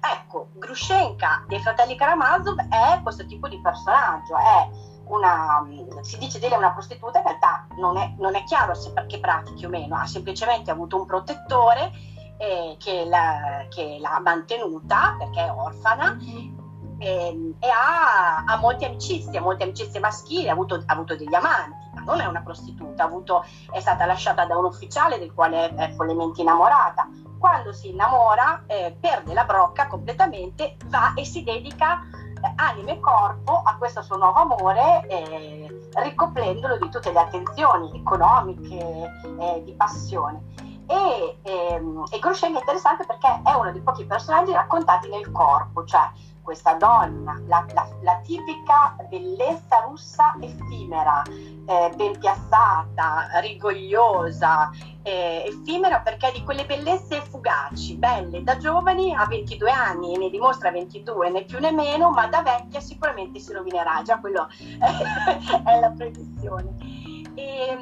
Ecco, 0.00 0.50
Grushenka 0.54 1.44
dei 1.48 1.60
fratelli 1.60 1.96
Karamazov 1.96 2.56
è 2.68 3.00
questo 3.02 3.26
tipo 3.26 3.48
di 3.48 3.60
personaggio, 3.60 4.36
è 4.36 4.87
una, 5.08 5.66
si 6.02 6.18
dice 6.18 6.38
di 6.38 6.48
lei 6.48 6.58
una 6.58 6.72
prostituta, 6.72 7.18
in 7.18 7.24
realtà 7.24 7.66
non 7.78 7.96
è, 7.96 8.14
non 8.18 8.34
è 8.34 8.44
chiaro 8.44 8.74
se 8.74 8.92
perché 8.92 9.18
pratichi 9.18 9.66
o 9.66 9.68
meno, 9.68 9.96
ha 9.96 10.06
semplicemente 10.06 10.70
avuto 10.70 10.96
un 10.96 11.06
protettore 11.06 11.90
eh, 12.38 12.76
che, 12.78 13.04
la, 13.04 13.66
che, 13.68 13.98
l'ha 14.00 14.20
mantenuta 14.20 15.16
perché 15.18 15.44
è 15.44 15.50
orfana 15.50 16.14
mm-hmm. 16.14 16.98
eh, 16.98 17.54
e 17.58 17.68
ha, 17.68 18.44
ha, 18.46 18.56
molte 18.56 18.86
amicizie, 18.86 19.40
molte 19.40 19.64
amicizie 19.64 20.00
maschili, 20.00 20.48
ha 20.48 20.52
avuto, 20.52 20.74
ha 20.74 20.92
avuto 20.92 21.16
degli 21.16 21.34
amanti, 21.34 21.90
ma 21.94 22.02
non 22.02 22.20
è 22.20 22.26
una 22.26 22.42
prostituta, 22.42 23.04
avuto, 23.04 23.44
è 23.70 23.80
stata 23.80 24.06
lasciata 24.06 24.44
da 24.44 24.56
un 24.56 24.64
ufficiale 24.66 25.18
del 25.18 25.32
quale 25.32 25.74
è 25.74 25.90
follemente 25.94 26.40
innamorata. 26.40 27.08
Quando 27.38 27.72
si 27.72 27.90
innamora, 27.90 28.64
eh, 28.66 28.96
perde 28.98 29.32
la 29.32 29.44
brocca 29.44 29.86
completamente, 29.86 30.76
va 30.86 31.14
e 31.14 31.24
si 31.24 31.44
dedica 31.44 32.00
anima 32.56 32.90
e 32.90 33.00
corpo 33.00 33.62
a 33.64 33.76
questo 33.76 34.02
suo 34.02 34.16
nuovo 34.16 34.40
amore, 34.40 35.06
eh, 35.08 35.90
ricoprendolo 36.02 36.78
di 36.78 36.88
tutte 36.88 37.12
le 37.12 37.20
attenzioni 37.20 37.90
economiche, 37.94 39.10
eh, 39.38 39.62
di 39.64 39.72
passione. 39.72 40.42
E, 40.86 41.38
ehm, 41.42 42.04
e 42.10 42.18
Grushenka 42.18 42.56
è 42.58 42.60
interessante 42.60 43.04
perché 43.04 43.42
è 43.44 43.52
uno 43.52 43.70
dei 43.72 43.82
pochi 43.82 44.06
personaggi 44.06 44.52
raccontati 44.52 45.08
nel 45.10 45.30
corpo, 45.30 45.84
cioè 45.84 46.10
questa 46.48 46.72
donna, 46.72 47.38
la, 47.46 47.62
la, 47.74 47.86
la 48.00 48.20
tipica 48.24 48.96
bellezza 49.06 49.80
russa 49.86 50.34
effimera, 50.40 51.22
eh, 51.26 51.92
ben 51.94 52.18
piazzata, 52.18 53.38
rigogliosa, 53.40 54.70
eh, 55.02 55.44
effimera 55.46 56.00
perché 56.00 56.32
di 56.32 56.42
quelle 56.44 56.64
bellezze 56.64 57.20
fugaci, 57.20 57.96
belle 57.96 58.42
da 58.42 58.56
giovani 58.56 59.14
a 59.14 59.26
22 59.26 59.70
anni, 59.70 60.14
e 60.14 60.16
ne 60.16 60.30
dimostra 60.30 60.70
22 60.70 61.28
né 61.28 61.44
più 61.44 61.58
né 61.58 61.70
meno, 61.70 62.08
ma 62.12 62.26
da 62.28 62.40
vecchia 62.40 62.80
sicuramente 62.80 63.40
si 63.40 63.52
rovinerà, 63.52 64.00
già 64.02 64.18
quello 64.18 64.48
è 65.66 65.78
la 65.78 65.92
previsione. 65.94 66.76
E, 67.34 67.76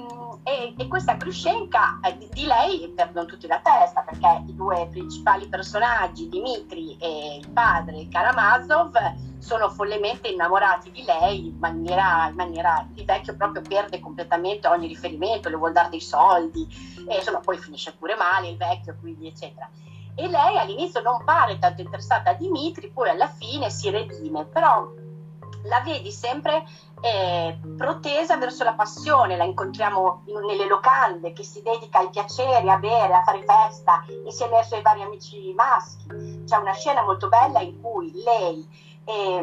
e, 0.47 0.75
e 0.79 0.87
questa 0.87 1.15
Grushenka, 1.15 1.99
eh, 2.05 2.17
di, 2.19 2.29
di, 2.33 2.47
lei 2.47 2.93
perdono 2.95 3.27
tutti 3.27 3.49
la 3.49 3.61
testa 3.61 4.03
perché 4.03 4.45
i 4.47 4.55
due 4.55 4.87
principali 4.93 5.49
personaggi, 5.49 6.29
Dimitri 6.29 6.97
e 7.01 7.39
il 7.39 7.49
padre 7.51 8.07
Karamazov, 8.09 8.93
sono 9.39 9.69
follemente 9.71 10.29
innamorati 10.29 10.93
di 10.93 11.03
lei 11.03 11.49
in 11.49 11.59
maniera, 11.59 12.29
in 12.29 12.37
maniera 12.37 12.87
il 12.95 13.05
vecchio 13.05 13.35
proprio 13.35 13.61
perde 13.61 13.99
completamente 13.99 14.69
ogni 14.69 14.87
riferimento, 14.87 15.49
le 15.49 15.57
vuol 15.57 15.73
dare 15.73 15.89
dei 15.89 16.01
soldi 16.01 16.65
e 17.09 17.17
insomma 17.17 17.41
poi 17.41 17.59
finisce 17.59 17.97
pure 17.97 18.15
male 18.15 18.49
il 18.49 18.57
vecchio 18.57 18.97
quindi 19.01 19.27
eccetera. 19.27 19.69
E 20.15 20.29
lei 20.29 20.59
all'inizio 20.59 21.03
non 21.03 21.25
pare 21.25 21.59
tanto 21.59 21.83
interessata 21.83 22.31
a 22.31 22.35
Dimitri 22.35 22.89
poi 22.93 23.09
alla 23.09 23.29
fine 23.29 23.69
si 23.69 23.91
redime 23.91 24.45
però 24.45 24.89
la 25.69 25.81
vedi 25.81 26.11
sempre 26.11 26.65
eh, 27.01 27.59
protesa 27.77 28.37
verso 28.37 28.65
la 28.65 28.75
passione, 28.75 29.37
la 29.37 29.45
incontriamo 29.45 30.23
in, 30.27 30.39
nelle 30.47 30.67
locande 30.67 31.33
che 31.33 31.43
si 31.43 31.63
dedica 31.63 31.99
ai 31.99 32.11
piaceri, 32.11 32.69
a 32.69 32.79
bere, 32.79 33.15
a 33.15 33.23
fare 33.23 33.45
festa 33.45 34.05
insieme 34.25 34.59
ai 34.59 34.65
suoi 34.65 34.83
vari 34.83 35.03
amici 35.03 35.53
maschi. 35.55 36.45
C'è 36.45 36.57
una 36.57 36.73
scena 36.73 37.03
molto 37.03 37.29
bella 37.29 37.61
in 37.61 37.81
cui 37.81 38.13
lei 38.23 38.85
e, 39.09 39.41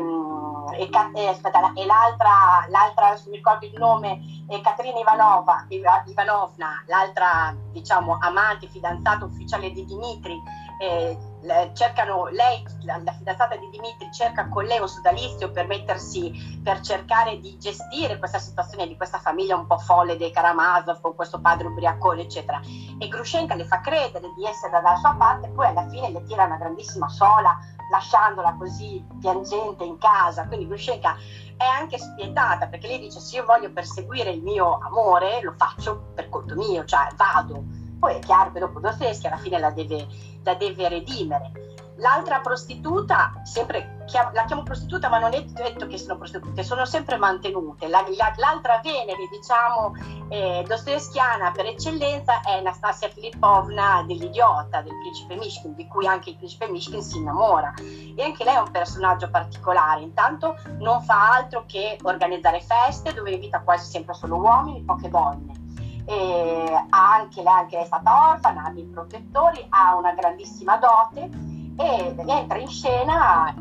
e, 0.77 0.89
e, 1.13 1.27
aspetta, 1.27 1.71
e 1.73 1.85
l'altra, 1.85 2.65
l'altra, 2.67 3.17
mi 3.27 3.37
ricordo 3.37 3.65
il 3.65 3.73
nome, 3.77 4.19
è 4.47 4.59
Caterina 4.59 4.99
Ivanova, 4.99 5.65
Ivanovna, 5.69 6.83
l'altra 6.87 7.55
diciamo 7.71 8.17
amante, 8.19 8.67
fidanzata 8.67 9.23
ufficiale 9.23 9.71
di 9.71 9.85
Dimitri, 9.85 10.37
eh, 10.83 11.71
cercano, 11.73 12.27
lei, 12.27 12.63
la, 12.83 13.01
la, 13.03 13.11
fidanzata 13.11 13.55
di 13.55 13.69
Dimitri, 13.69 14.11
cerca 14.11 14.47
con 14.47 14.65
lei 14.65 14.79
un 14.79 14.87
sodalizio 14.87 15.51
per 15.51 15.67
mettersi, 15.67 16.59
per 16.63 16.79
cercare 16.79 17.39
di 17.39 17.57
gestire 17.57 18.17
questa 18.17 18.39
situazione 18.39 18.87
di 18.87 18.95
questa 18.95 19.19
famiglia 19.19 19.55
un 19.55 19.67
po' 19.67 19.77
folle 19.77 20.17
dei 20.17 20.31
Karamazov 20.31 21.01
con 21.01 21.15
questo 21.15 21.39
padre 21.41 21.67
ubriacone, 21.67 22.21
eccetera. 22.21 22.59
E 22.97 23.07
Grushenka 23.07 23.55
le 23.55 23.65
fa 23.65 23.81
credere 23.81 24.31
di 24.35 24.45
essere 24.45 24.71
dalla 24.71 24.95
sua 24.95 25.15
parte, 25.17 25.49
poi 25.49 25.67
alla 25.67 25.87
fine 25.89 26.09
le 26.09 26.23
tira 26.23 26.45
una 26.45 26.57
grandissima 26.57 27.09
sola, 27.09 27.57
lasciandola 27.91 28.55
così 28.57 29.05
piangente 29.19 29.83
in 29.83 29.97
casa. 29.97 30.47
Quindi 30.47 30.67
Grushenka 30.67 31.15
è 31.57 31.65
anche 31.65 31.97
spietata 31.97 32.67
perché 32.67 32.87
lei 32.87 32.99
dice 32.99 33.19
se 33.19 33.37
io 33.37 33.45
voglio 33.45 33.71
perseguire 33.71 34.31
il 34.31 34.41
mio 34.41 34.79
amore 34.79 35.41
lo 35.41 35.53
faccio 35.57 36.11
per 36.15 36.29
conto 36.29 36.55
mio, 36.55 36.85
cioè 36.85 37.07
vado. 37.15 37.82
Poi 38.03 38.15
è 38.15 38.19
chiaro 38.19 38.51
che 38.51 38.59
dopo 38.59 38.81
Dostoevsky 38.81 39.27
alla 39.27 39.37
fine 39.37 39.59
la 39.59 39.71
deve 39.71 40.05
la 40.43 40.55
deve 40.55 40.89
redimere. 40.89 41.51
L'altra 41.97 42.41
prostituta, 42.41 43.31
sempre, 43.43 44.03
la 44.33 44.43
chiamo 44.43 44.63
prostituta, 44.63 45.07
ma 45.07 45.19
non 45.19 45.33
è 45.33 45.41
detto 45.43 45.87
che 45.87 45.97
sono 45.97 46.17
prostitute, 46.17 46.63
sono 46.63 46.83
sempre 46.83 47.15
mantenute. 47.15 47.87
La, 47.87 48.03
la, 48.17 48.33
l'altra 48.35 48.81
Venere, 48.83 49.29
diciamo, 49.31 49.93
eh, 50.27 50.65
dostoevskiana 50.67 51.51
per 51.51 51.67
eccellenza 51.67 52.41
è 52.41 52.57
Anastasia 52.57 53.07
Filippovna 53.07 54.03
dell'idiota, 54.05 54.81
del 54.81 54.97
principe 55.01 55.37
Mishkin, 55.37 55.73
di 55.73 55.87
cui 55.87 56.05
anche 56.05 56.31
il 56.31 56.35
principe 56.35 56.67
Mishkin 56.67 57.01
si 57.01 57.19
innamora. 57.19 57.73
E 57.77 58.21
anche 58.21 58.43
lei 58.43 58.55
è 58.55 58.59
un 58.59 58.71
personaggio 58.71 59.29
particolare, 59.29 60.01
intanto 60.01 60.57
non 60.79 61.01
fa 61.03 61.35
altro 61.35 61.63
che 61.65 61.97
organizzare 62.01 62.59
feste 62.59 63.13
dove 63.13 63.31
invita 63.31 63.61
quasi 63.61 63.89
sempre 63.89 64.13
solo 64.13 64.35
uomini, 64.35 64.83
poche 64.83 65.07
donne 65.07 65.62
eh, 66.05 66.85
anche, 66.89 67.41
lei, 67.41 67.53
anche 67.53 67.79
è 67.79 67.85
stata 67.85 68.29
orfana, 68.31 68.65
ha 68.65 68.71
dei 68.71 68.85
protettori, 68.85 69.65
ha 69.69 69.95
una 69.95 70.13
grandissima 70.13 70.77
dote 70.77 71.29
e 71.75 72.15
entra 72.27 72.57
in 72.59 72.67
scena, 72.67 73.53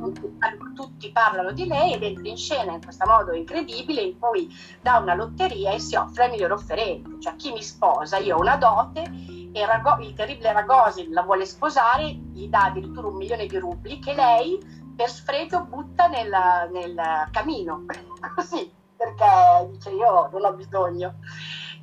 tutti 0.74 1.10
parlano 1.12 1.52
di 1.52 1.66
lei 1.66 1.94
ed 1.94 2.02
entra 2.02 2.28
in 2.28 2.36
scena 2.36 2.72
in 2.72 2.82
questo 2.82 3.06
modo 3.06 3.32
incredibile 3.32 4.02
in 4.02 4.18
cui 4.18 4.48
dà 4.80 4.98
una 4.98 5.14
lotteria 5.14 5.72
e 5.72 5.78
si 5.78 5.96
offre 5.96 6.24
al 6.24 6.30
miglior 6.30 6.52
offerente, 6.52 7.20
cioè 7.20 7.36
chi 7.36 7.52
mi 7.52 7.62
sposa, 7.62 8.18
io 8.18 8.36
ho 8.36 8.40
una 8.40 8.56
dote 8.56 9.02
e 9.52 9.66
Rago- 9.66 9.98
il 10.00 10.14
terribile 10.14 10.52
Ragosin 10.52 11.12
la 11.12 11.22
vuole 11.22 11.46
sposare, 11.46 12.08
gli 12.08 12.48
dà 12.48 12.64
addirittura 12.64 13.08
un 13.08 13.16
milione 13.16 13.46
di 13.46 13.58
rubli 13.58 13.98
che 13.98 14.14
lei 14.14 14.58
per 14.94 15.08
sfregio 15.08 15.64
butta 15.64 16.06
nel, 16.08 16.30
nel 16.70 17.28
camino, 17.30 17.84
così, 18.34 18.70
perché 18.96 19.70
dice 19.70 19.90
io 19.90 20.28
non 20.30 20.44
ho 20.44 20.52
bisogno 20.52 21.14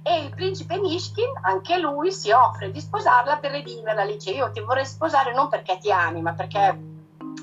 e 0.02 0.24
il 0.24 0.34
principe 0.34 0.78
Nishkin, 0.78 1.30
anche 1.42 1.78
lui, 1.78 2.12
si 2.12 2.32
offre 2.32 2.72
di 2.72 2.80
sposarla 2.80 3.38
per 3.38 3.52
redimerla. 3.52 4.04
Le 4.04 4.14
dice 4.14 4.32
io 4.32 4.50
ti 4.52 4.62
vorrei 4.62 4.86
sposare 4.86 5.34
non 5.34 5.50
perché 5.50 5.78
ti 5.78 5.92
ami, 5.92 6.22
ma 6.22 6.34
perché 6.34 6.78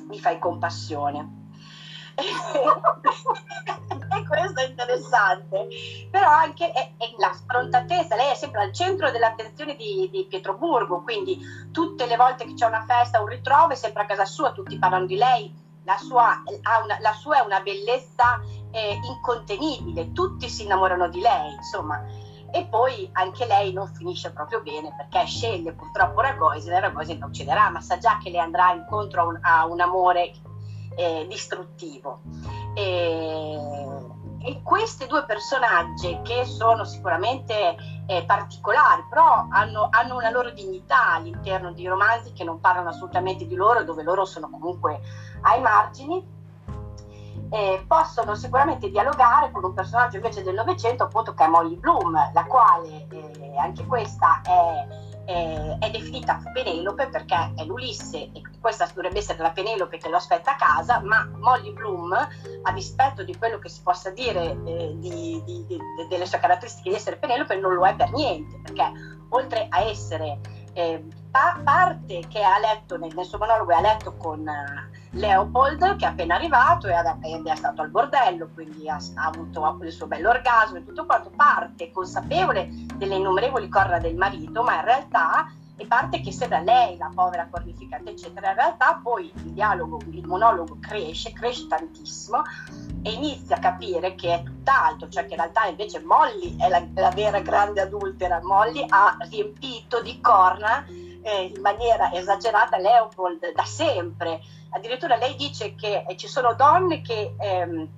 mi 0.09 0.19
fai 0.19 0.39
compassione. 0.39 1.45
e 2.17 2.25
questo 4.27 4.61
è 4.61 4.69
interessante, 4.69 5.69
però 6.11 6.31
anche 6.31 6.73
è, 6.73 6.93
è 6.97 7.13
la 7.19 7.31
sfrontatezza, 7.35 8.17
lei 8.17 8.33
è 8.33 8.35
sempre 8.35 8.63
al 8.63 8.73
centro 8.73 9.11
dell'attenzione 9.11 9.77
di, 9.77 10.09
di, 10.11 10.25
Pietroburgo, 10.25 11.03
quindi 11.03 11.39
tutte 11.73 12.07
le 12.07 12.17
volte 12.17 12.47
che 12.47 12.55
c'è 12.55 12.65
una 12.65 12.87
festa, 12.87 13.21
un 13.21 13.27
ritrovo, 13.27 13.73
è 13.73 13.75
sempre 13.75 14.05
a 14.05 14.07
casa 14.07 14.25
sua, 14.25 14.53
tutti 14.53 14.79
parlano 14.79 15.05
di 15.05 15.17
lei, 15.17 15.55
la 15.85 15.99
sua, 15.99 16.43
una, 16.83 16.97
la 17.01 17.13
sua 17.13 17.43
è 17.43 17.45
una 17.45 17.61
bellezza 17.61 18.41
eh, 18.71 18.99
incontenibile, 19.11 20.13
tutti 20.13 20.49
si 20.49 20.63
innamorano 20.63 21.11
di 21.11 21.21
lei, 21.21 21.53
insomma 21.53 22.03
e 22.57 22.65
poi 22.65 23.07
anche 23.13 23.45
lei 23.45 23.71
non 23.75 23.93
finisce 23.93 24.33
proprio 24.33 24.63
bene 24.63 24.95
perché 24.97 25.27
sceglie 25.27 25.75
purtroppo 25.75 26.23
Ragosin 26.23 26.73
e 26.73 26.81
Ragosin 26.81 27.19
la 27.19 27.27
ucciderà, 27.27 27.69
ma 27.69 27.83
sa 27.83 27.99
già 27.99 28.17
che 28.17 28.31
le 28.31 28.39
andrà 28.39 28.73
incontro 28.73 29.21
a 29.21 29.27
un, 29.27 29.39
a 29.43 29.67
un 29.67 29.79
amore 29.79 30.33
eh, 30.97 31.27
distruttivo. 31.29 32.23
E, 32.75 33.59
e, 34.43 34.63
questi 34.63 35.07
due 35.07 35.27
personaggi 35.27 36.19
che 36.23 36.47
sono 36.47 36.85
sicuramente 36.85 37.77
eh, 38.07 38.25
particolari, 38.25 39.05
però 39.11 39.47
hanno, 39.51 39.89
hanno, 39.91 40.17
una 40.17 40.31
loro 40.31 40.51
dignità 40.51 41.13
all'interno 41.13 41.73
di 41.73 41.87
romanzi 41.87 42.33
che 42.33 42.45
non 42.45 42.59
parlano 42.59 42.89
assolutamente 42.89 43.47
di 43.47 43.55
loro, 43.55 43.85
dove 43.85 44.03
loro 44.03 44.25
sono 44.25 44.49
comunque 44.49 44.99
ai 45.43 45.61
margini, 45.61 46.36
eh, 47.51 47.85
possono 47.87 48.35
sicuramente 48.35 48.91
dialogare 48.91 49.51
con 49.51 49.65
un 49.65 49.75
personaggio 49.75 50.17
invece 50.17 50.43
del 50.43 50.55
Novecento, 50.55 51.05
appunto 51.05 51.35
che 51.35 51.45
è 51.45 51.49
Molly 51.49 51.77
Bloom, 51.77 52.13
la 52.33 52.45
quale 52.45 53.07
eh, 53.11 53.57
anche 53.59 53.85
questa 53.87 54.41
è, 54.43 54.87
è, 55.25 55.77
è, 55.79 55.91
definita 55.91 56.41
Penelope 56.53 57.09
perché 57.09 57.53
è 57.57 57.65
l'Ulisse 57.65 58.31
e 58.33 58.43
questa 58.61 58.89
dovrebbe 58.93 59.19
essere 59.19 59.43
la 59.43 59.51
Penelope 59.51 59.99
che 59.99 60.09
lo 60.09 60.17
aspetta 60.17 60.53
a 60.53 60.57
casa, 60.57 61.01
ma 61.01 61.29
Molly 61.39 61.73
Bloom, 61.73 62.13
a 62.13 62.73
dispetto 62.73 63.23
di 63.23 63.37
quello 63.37 63.59
che 63.59 63.69
si 63.69 63.83
possa 63.83 64.11
dire 64.11 64.57
eh, 64.65 64.95
di, 64.97 65.43
di, 65.45 65.65
di, 65.67 65.79
delle 66.09 66.27
sue 66.27 66.39
caratteristiche 66.39 66.91
di 66.91 66.97
essere 66.97 67.17
Penelope, 67.17 67.57
non 67.57 67.75
lo 67.75 67.87
è 67.87 67.95
per 67.95 68.11
niente, 68.13 68.59
perché 68.63 68.91
oltre 69.31 69.67
a 69.69 69.81
essere 69.81 70.41
eh, 70.77 71.03
pa- 71.31 71.59
parte 71.65 72.27
che 72.29 72.43
ha 72.43 72.59
letto 72.59 72.99
nel, 72.99 73.15
nel 73.15 73.25
suo 73.25 73.39
monologo, 73.39 73.75
ha 73.75 73.81
letto 73.81 74.15
con 74.17 74.45
Leopold 75.13 75.97
che 75.97 76.05
è 76.05 76.09
appena 76.09 76.35
arrivato 76.35 76.87
ed 76.87 77.47
è 77.47 77.57
stato 77.57 77.81
al 77.81 77.89
bordello, 77.89 78.51
quindi 78.53 78.87
ha, 78.87 78.99
ha 79.15 79.27
avuto 79.27 79.79
il 79.83 79.91
suo 79.91 80.07
bell'orgasmo 80.07 80.77
e 80.77 80.85
tutto 80.85 81.07
quanto, 81.07 81.31
parte 81.35 81.91
consapevole 81.91 82.69
delle 82.97 83.15
innumerevoli 83.15 83.69
corna 83.69 83.99
del 83.99 84.17
marito, 84.17 84.63
ma 84.63 84.75
in 84.75 84.85
realtà 84.85 85.51
e 85.77 85.87
parte 85.87 86.21
che 86.21 86.33
sembra 86.33 86.61
lei 86.61 86.97
la 86.97 87.11
povera 87.15 87.49
cornificata, 87.51 88.09
eccetera. 88.09 88.51
In 88.51 88.57
realtà 88.57 88.99
poi 89.03 89.31
il 89.35 89.53
dialogo, 89.53 90.01
il 90.11 90.27
monologo 90.27 90.79
cresce, 90.81 91.33
cresce 91.33 91.67
tantissimo 91.67 92.43
e 93.03 93.13
inizia 93.13 93.57
a 93.57 93.61
capire 93.61 94.15
che 94.15 94.35
è 94.35 94.43
tutt'altro, 94.43 95.09
cioè 95.09 95.27
che 95.27 95.35
in 95.35 95.41
realtà 95.41 95.67
invece 95.67 96.01
Molly 96.01 96.57
è 96.59 96.69
la, 96.69 96.83
la 96.95 97.11
vera 97.11 97.41
grande 97.41 97.83
adultera. 97.83 98.41
Molly 98.43 98.87
ha 98.89 99.17
riempito 99.29 100.01
di 100.01 100.19
corna 100.21 100.85
eh, 100.87 101.53
in 101.55 101.61
maniera 101.61 102.13
esagerata 102.13 102.79
Leopold 102.79 103.53
da 103.53 103.65
sempre. 103.65 104.41
Addirittura 104.71 105.17
lei 105.17 105.37
dice 105.37 105.75
che 105.75 106.05
eh, 106.09 106.17
ci 106.17 106.27
sono 106.27 106.55
donne 106.55 107.03
che 107.03 107.35
ehm, 107.39 107.89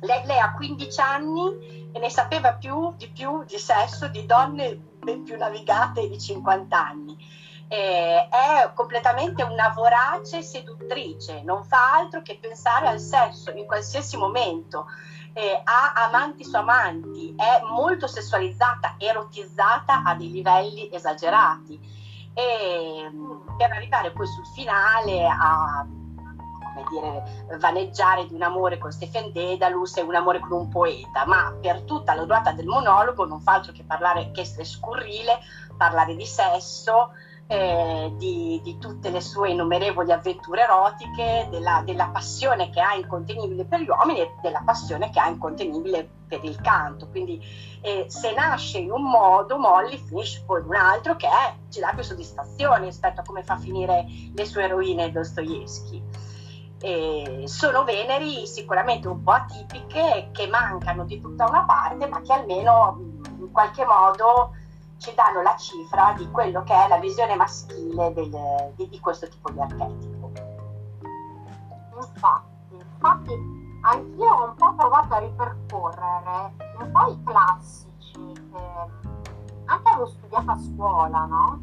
lei, 0.00 0.26
lei, 0.26 0.38
ha 0.38 0.52
15 0.52 1.00
anni 1.00 1.88
e 1.92 1.98
ne 1.98 2.10
sapeva 2.10 2.52
più 2.52 2.92
di 2.96 3.08
più 3.08 3.44
di 3.44 3.56
sesso 3.56 4.08
di 4.08 4.26
donne 4.26 4.92
ben 5.04 5.22
più 5.22 5.36
navigate 5.36 6.08
di 6.08 6.18
50 6.18 6.76
anni. 6.76 7.16
eh, 7.68 8.28
è 8.28 8.72
completamente 8.74 9.42
una 9.42 9.72
vorace 9.74 10.42
seduttrice, 10.42 11.42
non 11.42 11.64
fa 11.64 11.94
altro 11.94 12.22
che 12.22 12.38
pensare 12.40 12.86
al 12.88 13.00
sesso 13.00 13.50
in 13.52 13.66
qualsiasi 13.66 14.16
momento. 14.16 14.86
Eh, 15.32 15.60
ha 15.64 15.92
amanti 16.06 16.44
su 16.44 16.54
amanti, 16.54 17.34
è 17.36 17.60
molto 17.68 18.06
sessualizzata, 18.06 18.94
erotizzata 18.98 20.02
a 20.04 20.14
dei 20.14 20.30
livelli 20.30 20.88
esagerati 20.92 21.80
e 22.32 23.10
per 23.56 23.72
arrivare 23.72 24.12
poi 24.12 24.26
sul 24.26 24.46
finale 24.46 25.26
a 25.26 25.84
come 26.74 26.86
dire, 26.90 27.56
vaneggiare 27.58 28.26
di 28.26 28.34
un 28.34 28.42
amore 28.42 28.78
con 28.78 28.90
Stephen 28.90 29.32
Dedalus 29.32 29.96
e 29.96 30.02
un 30.02 30.14
amore 30.14 30.40
con 30.40 30.52
un 30.52 30.68
poeta, 30.68 31.24
ma 31.26 31.54
per 31.60 31.82
tutta 31.82 32.14
la 32.14 32.24
durata 32.24 32.52
del 32.52 32.66
monologo 32.66 33.24
non 33.24 33.40
fa 33.40 33.54
altro 33.54 33.72
che 33.72 33.84
parlare, 33.84 34.30
che 34.32 34.40
essere 34.40 34.64
scurrile, 34.64 35.38
parlare 35.76 36.16
di 36.16 36.26
sesso, 36.26 37.10
eh, 37.46 38.12
di, 38.16 38.60
di, 38.64 38.78
tutte 38.78 39.10
le 39.10 39.20
sue 39.20 39.50
innumerevoli 39.50 40.10
avventure 40.12 40.62
erotiche, 40.62 41.46
della, 41.50 41.82
della, 41.84 42.08
passione 42.08 42.70
che 42.70 42.80
ha 42.80 42.94
incontenibile 42.94 43.66
per 43.66 43.80
gli 43.80 43.88
uomini 43.88 44.20
e 44.20 44.34
della 44.40 44.62
passione 44.64 45.10
che 45.10 45.20
ha 45.20 45.28
incontenibile 45.28 46.08
per 46.26 46.42
il 46.42 46.58
canto. 46.60 47.08
Quindi 47.08 47.40
eh, 47.82 48.06
se 48.08 48.32
nasce 48.32 48.78
in 48.78 48.90
un 48.90 49.02
modo, 49.02 49.58
Molly 49.58 49.98
finisce 49.98 50.42
poi 50.46 50.62
in 50.62 50.68
un 50.68 50.76
altro 50.76 51.16
che 51.16 51.28
è, 51.28 51.54
ci 51.68 51.80
dà 51.80 51.92
più 51.94 52.02
soddisfazione 52.02 52.86
rispetto 52.86 53.20
a 53.20 53.24
come 53.24 53.42
fa 53.42 53.58
finire 53.58 54.06
le 54.34 54.44
sue 54.46 54.62
eroine 54.62 55.12
Dostoevsky. 55.12 56.02
Eh, 56.86 57.44
sono 57.46 57.82
Veneri 57.84 58.46
sicuramente 58.46 59.08
un 59.08 59.22
po' 59.22 59.30
atipiche 59.30 60.28
che 60.32 60.46
mancano 60.48 61.04
di 61.04 61.18
tutta 61.18 61.46
una 61.46 61.64
parte, 61.64 62.06
ma 62.06 62.20
che 62.20 62.34
almeno 62.34 62.98
in 63.38 63.50
qualche 63.50 63.86
modo 63.86 64.50
ci 64.98 65.14
danno 65.14 65.40
la 65.40 65.56
cifra 65.56 66.12
di 66.14 66.30
quello 66.30 66.62
che 66.62 66.74
è 66.74 66.86
la 66.86 66.98
visione 66.98 67.36
maschile 67.36 68.12
del, 68.12 68.74
di, 68.76 68.86
di, 68.90 69.00
questo 69.00 69.26
tipo 69.28 69.50
di 69.50 69.60
archetipo. 69.60 70.30
Infatti, 71.94 72.74
infatti 72.74 73.32
anch'io 73.80 74.30
ho 74.30 74.44
un 74.48 74.54
po' 74.54 74.74
provato 74.74 75.14
a 75.14 75.18
ripercorrere 75.20 76.52
un 76.80 76.90
po' 76.92 77.10
i 77.10 77.22
classici 77.24 78.12
che 78.12 78.60
anche 79.64 79.88
avevo 79.88 80.06
studiato 80.06 80.50
a 80.50 80.58
scuola, 80.58 81.24
no? 81.24 81.62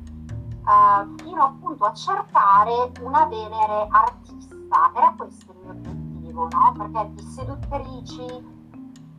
Uh, 0.63 1.23
fino 1.23 1.43
appunto 1.43 1.85
a 1.85 1.93
cercare 1.93 2.91
una 3.01 3.25
Venere 3.25 3.87
artista. 4.71 4.91
Era 4.95 5.13
questo 5.17 5.51
il 5.51 5.57
mio 5.61 5.71
obiettivo, 5.71 6.47
no? 6.51 6.73
Perché 6.77 7.13
di 7.13 7.23
seduttrici 7.23 8.59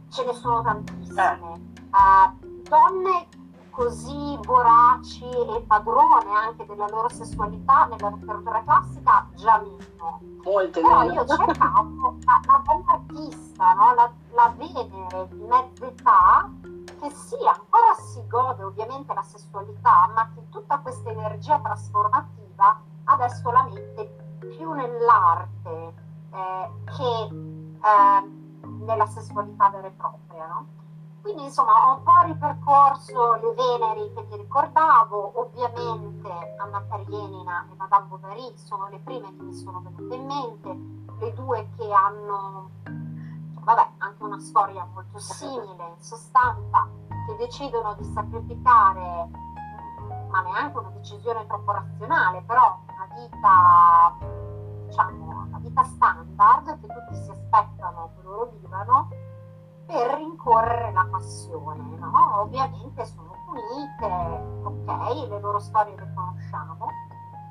ce 0.08 0.24
ne 0.24 0.32
sono 0.32 0.62
tantissime. 0.62 1.70
Uh, 1.92 2.62
donne 2.62 3.28
così 3.70 4.38
voraci 4.42 5.24
e 5.24 5.64
padrone 5.66 6.30
anche 6.30 6.66
della 6.66 6.86
loro 6.88 7.08
sessualità 7.08 7.86
nella 7.86 8.10
letteratura 8.10 8.62
classica 8.64 9.28
già 9.34 9.58
meno. 9.58 10.20
Molte 10.44 10.80
Però 10.80 10.98
meno. 11.00 11.12
io 11.14 11.26
cercavo 11.26 12.18
la, 12.24 12.40
la 12.46 12.62
artista, 12.86 13.72
no? 13.74 13.94
la, 13.94 14.12
la 14.32 14.54
Venere 14.56 15.28
di 15.28 15.44
mezza 15.44 15.86
età, 15.86 16.50
che 17.00 17.10
sì, 17.10 17.36
ancora 17.46 17.94
si 17.94 18.26
gode 18.26 18.62
ovviamente 18.62 19.14
la 19.14 19.22
sessualità, 19.22 20.10
ma 20.14 20.30
che 20.34 20.48
tutta 20.50 20.78
questa 20.78 21.10
energia 21.10 21.58
trasformativa 21.60 22.80
adesso 23.04 23.50
la 23.50 23.68
mette 23.72 24.21
più 24.56 24.72
nell'arte 24.72 25.94
eh, 26.30 26.70
che 26.84 27.28
eh, 27.82 28.40
nella 28.84 29.06
sessualità 29.06 29.70
vera 29.70 29.86
e 29.86 29.90
propria. 29.90 30.46
No? 30.46 30.66
Quindi 31.22 31.44
insomma 31.44 31.88
ho 31.88 31.96
un 31.98 32.02
po' 32.02 32.20
ripercorso 32.24 33.34
le 33.34 33.54
Veneri 33.54 34.12
che 34.14 34.26
ti 34.28 34.36
ricordavo, 34.36 35.40
ovviamente 35.40 36.56
Anna 36.58 36.84
Karenina 36.88 37.66
e 37.70 37.74
Madame 37.76 38.06
Bovary 38.06 38.52
sono 38.56 38.88
le 38.88 38.98
prime 38.98 39.28
che 39.36 39.42
mi 39.42 39.54
sono 39.54 39.80
venute 39.82 40.14
in 40.14 40.26
mente, 40.26 41.14
le 41.18 41.32
due 41.34 41.68
che 41.76 41.92
hanno 41.92 42.70
vabbè, 43.62 43.88
anche 43.98 44.22
una 44.22 44.40
storia 44.40 44.86
molto 44.92 45.18
simile 45.18 45.94
in 45.96 46.02
sostanza, 46.02 46.88
che 47.26 47.36
decidono 47.36 47.94
di 47.94 48.04
sacrificare, 48.12 49.28
ma 50.28 50.40
neanche 50.40 50.78
una 50.78 50.90
decisione 50.90 51.46
troppo 51.46 51.70
razionale, 51.70 52.42
però 52.42 52.80
vita, 53.14 54.14
diciamo, 54.86 55.44
una 55.46 55.58
vita 55.58 55.82
standard 55.84 56.80
che 56.80 56.86
tutti 56.86 57.14
si 57.16 57.30
aspettano 57.30 58.10
che 58.14 58.22
loro 58.22 58.50
vivano 58.60 59.08
per 59.86 60.14
rincorrere 60.14 60.92
la 60.92 61.06
passione, 61.10 61.96
no? 61.98 62.40
Ovviamente 62.40 63.04
sono 63.04 63.34
punite, 63.46 64.60
ok, 64.62 65.28
le 65.28 65.40
loro 65.40 65.58
storie 65.58 65.94
le 65.96 66.12
conosciamo. 66.14 66.88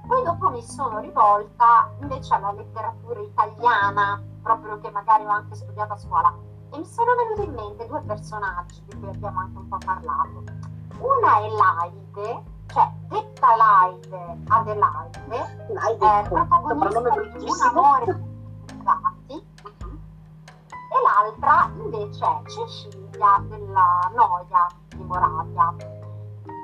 Poi 0.07 0.23
dopo 0.23 0.49
mi 0.49 0.63
sono 0.63 0.99
rivolta 0.99 1.91
invece 1.99 2.33
alla 2.33 2.51
letteratura 2.51 3.19
italiana, 3.21 4.21
proprio 4.41 4.79
che 4.79 4.89
magari 4.89 5.25
ho 5.25 5.29
anche 5.29 5.55
studiato 5.55 5.93
a 5.93 5.97
scuola, 5.97 6.33
e 6.71 6.77
mi 6.77 6.85
sono 6.85 7.11
venuti 7.15 7.43
in 7.43 7.53
mente 7.53 7.87
due 7.87 8.01
personaggi 8.01 8.83
di 8.85 8.99
cui 8.99 9.09
abbiamo 9.09 9.39
anche 9.39 9.57
un 9.57 9.67
po' 9.67 9.77
parlato. 9.77 10.43
Una 10.99 11.37
è 11.37 11.49
Laide, 11.49 12.43
cioè 12.71 12.89
detta 13.09 13.55
Laide 13.55 14.37
Adelaide, 14.47 15.67
Laide, 15.69 16.19
eh, 16.19 16.29
protagonista 16.29 17.37
di 17.37 17.45
un 17.45 17.61
amore 17.69 18.29
e 20.91 20.97
l'altra 21.03 21.69
invece 21.77 22.25
è 22.25 22.49
Cecilia 22.49 23.41
della 23.47 24.11
Noia 24.13 24.67
di 24.89 25.03
Moravia. 25.03 25.73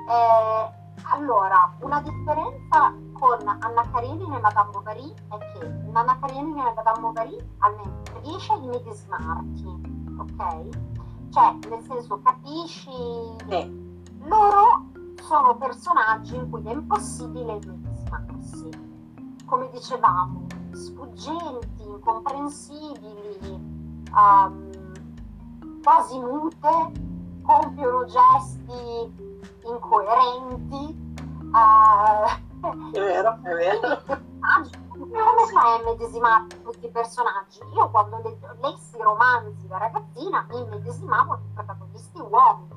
Eh, 0.08 0.76
allora, 1.10 1.72
una 1.80 2.02
differenza 2.02 2.92
con 3.14 3.46
Anna 3.46 3.88
Karenina 3.90 4.36
e 4.36 4.40
Madame 4.40 4.70
Bovary 4.70 5.14
è 5.30 5.38
che 5.38 5.64
in 5.64 5.96
Anna 5.96 6.18
Karenina 6.20 6.70
e 6.70 6.74
Madame 6.74 7.00
Bovary 7.00 7.38
almeno 7.58 8.02
riesci 8.22 8.52
a 8.52 8.56
immedesimarti, 8.56 10.16
ok? 10.18 10.68
Cioè, 11.30 11.58
nel 11.70 11.84
senso, 11.86 12.20
capisci... 12.22 12.90
Sì. 13.48 13.86
Loro 14.24 14.82
sono 15.22 15.56
personaggi 15.56 16.36
in 16.36 16.50
cui 16.50 16.62
è 16.66 16.72
impossibile 16.72 17.58
immedesimarsi. 17.62 18.70
Come 19.44 19.70
dicevamo, 19.70 20.46
sfuggenti, 20.72 21.82
incomprensibili, 21.82 23.50
um, 24.12 24.70
quasi 25.82 26.18
mute, 26.18 26.92
compiono 27.42 28.04
gesti 28.04 29.36
incoerenti. 29.64 31.16
Uh, 31.52 32.90
è 32.92 33.00
vero, 33.00 33.38
è 33.42 33.54
vero. 33.54 34.02
Come 34.98 35.46
fai 35.52 35.76
a 35.76 35.80
immedesimarti 35.80 36.60
questi 36.62 36.88
personaggi? 36.88 37.60
Io 37.74 37.88
quando 37.90 38.20
lessi 38.60 38.96
i 38.96 39.02
romanzi 39.02 39.66
da 39.68 39.78
ragazzina 39.78 40.44
mi 40.50 40.60
immedesimavo 40.60 41.36
nei 41.36 41.50
protagonisti 41.54 42.18
uomini. 42.18 42.68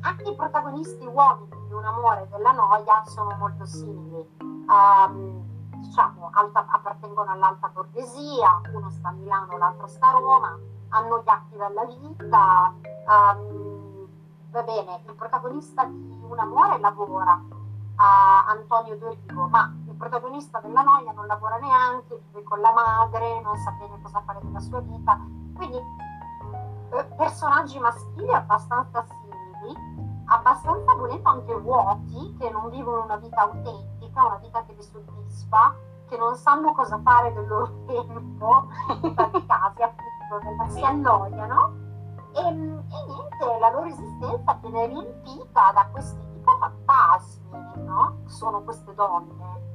Anche 0.00 0.30
i 0.30 0.34
protagonisti 0.34 1.06
uomini 1.06 1.57
di 1.68 1.74
Un 1.74 1.84
amore 1.84 2.26
della 2.30 2.52
noia 2.52 3.04
sono 3.04 3.36
molto 3.36 3.64
simili. 3.66 4.26
Um, 4.40 5.44
diciamo, 5.76 6.30
alta, 6.32 6.66
appartengono 6.68 7.30
all'alta 7.30 7.68
borghesia, 7.68 8.60
uno 8.72 8.90
sta 8.90 9.08
a 9.08 9.12
Milano, 9.12 9.56
l'altro 9.56 9.86
sta 9.86 10.08
a 10.08 10.18
Roma, 10.18 10.58
annoiati 10.88 11.56
dalla 11.56 11.84
vita. 11.84 12.74
Um, 13.06 14.08
va 14.50 14.62
bene, 14.62 15.02
il 15.06 15.14
protagonista 15.14 15.84
di 15.84 16.26
Un 16.28 16.38
amore 16.38 16.78
lavora, 16.78 17.34
uh, 17.34 18.48
Antonio 18.48 18.96
Dorigo, 18.96 19.46
ma 19.48 19.72
il 19.86 19.94
protagonista 19.94 20.60
della 20.60 20.82
noia 20.82 21.12
non 21.12 21.26
lavora 21.26 21.58
neanche, 21.58 22.20
vive 22.26 22.42
con 22.44 22.60
la 22.60 22.72
madre, 22.72 23.40
non 23.42 23.56
sa 23.56 23.70
bene 23.72 24.00
cosa 24.02 24.22
fare 24.24 24.40
della 24.42 24.60
sua 24.60 24.80
vita. 24.80 25.18
Quindi 25.54 25.78
eh, 26.90 27.04
personaggi 27.16 27.78
maschili 27.78 28.32
abbastanza 28.32 29.04
simili, 29.06 29.17
abbastanza 30.28 30.94
volendo 30.94 31.28
anche 31.28 31.54
vuoti, 31.54 32.36
che 32.38 32.50
non 32.50 32.70
vivono 32.70 33.04
una 33.04 33.16
vita 33.16 33.42
autentica, 33.42 34.26
una 34.26 34.36
vita 34.36 34.64
che 34.64 34.72
li 34.74 34.82
soddisfa, 34.82 35.74
che 36.08 36.16
non 36.16 36.34
sanno 36.36 36.72
cosa 36.72 36.98
fare 37.02 37.32
del 37.32 37.46
loro 37.46 37.84
tempo, 37.86 38.68
in 39.02 39.14
tanti 39.14 39.44
casi 39.46 39.82
appunto 39.82 40.68
si 40.68 40.84
annoiano 40.84 41.74
e, 42.34 42.40
e 42.40 42.52
niente, 42.52 43.58
la 43.58 43.70
loro 43.70 43.86
esistenza 43.86 44.58
viene 44.60 44.86
riempita 44.86 45.72
da 45.72 45.86
questi 45.90 46.20
tipo 46.32 46.56
fantasmi, 46.58 47.82
no? 47.84 48.18
Sono 48.26 48.62
queste 48.62 48.94
donne 48.94 49.66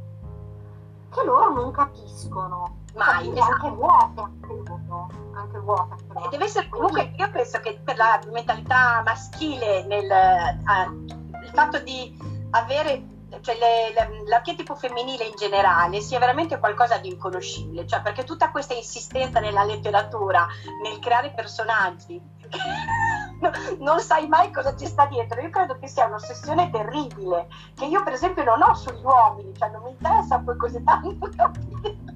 che 1.10 1.24
loro 1.24 1.54
non 1.54 1.72
capiscono. 1.72 2.82
Mai, 2.96 3.32
esatto. 3.32 3.52
anche 3.52 3.70
vuote 3.70 4.22
anche 4.22 4.48
loro, 4.54 5.10
anche 5.34 5.38
anche 5.38 5.58
loro. 5.58 6.30
Deve 6.30 6.46
essere 6.46 6.70
comunque, 6.70 7.14
io 7.18 7.30
penso 7.32 7.60
che 7.60 7.80
per 7.84 7.98
la 7.98 8.20
mentalità 8.32 9.02
maschile, 9.04 9.84
nel, 9.86 10.10
uh, 10.10 11.42
il 11.42 11.52
fatto 11.54 11.80
di 11.80 12.16
avere 12.52 13.12
cioè 13.42 13.56
le, 13.58 13.94
le, 13.94 14.24
l'archetipo 14.28 14.76
femminile 14.76 15.26
in 15.26 15.34
generale 15.36 16.02
sia 16.02 16.20
veramente 16.20 16.60
qualcosa 16.60 16.98
di 17.00 17.10
inconoscibile, 17.10 17.88
cioè 17.88 18.02
perché 18.02 18.24
tutta 18.24 18.52
questa 18.52 18.74
insistenza 18.74 19.40
nella 19.40 19.64
letteratura, 19.64 20.48
nel 20.84 21.00
creare 21.00 21.32
personaggi 21.32 22.22
non 23.80 24.00
sai 24.00 24.28
mai 24.28 24.52
cosa 24.52 24.76
ci 24.76 24.86
sta 24.86 25.06
dietro. 25.08 25.42
Io 25.42 25.50
credo 25.50 25.78
che 25.80 25.88
sia 25.88 26.06
un'ossessione 26.06 26.70
terribile, 26.70 27.48
che 27.76 27.86
io 27.86 28.04
per 28.04 28.14
esempio 28.14 28.44
non 28.44 28.62
ho 28.62 28.74
sugli 28.76 29.04
uomini, 29.04 29.54
cioè 29.58 29.70
non 29.70 29.84
mi 29.84 29.92
interessa 29.92 30.40
poi 30.40 30.58
così 30.58 30.84
tanto 30.84 31.30
capire. 31.36 32.13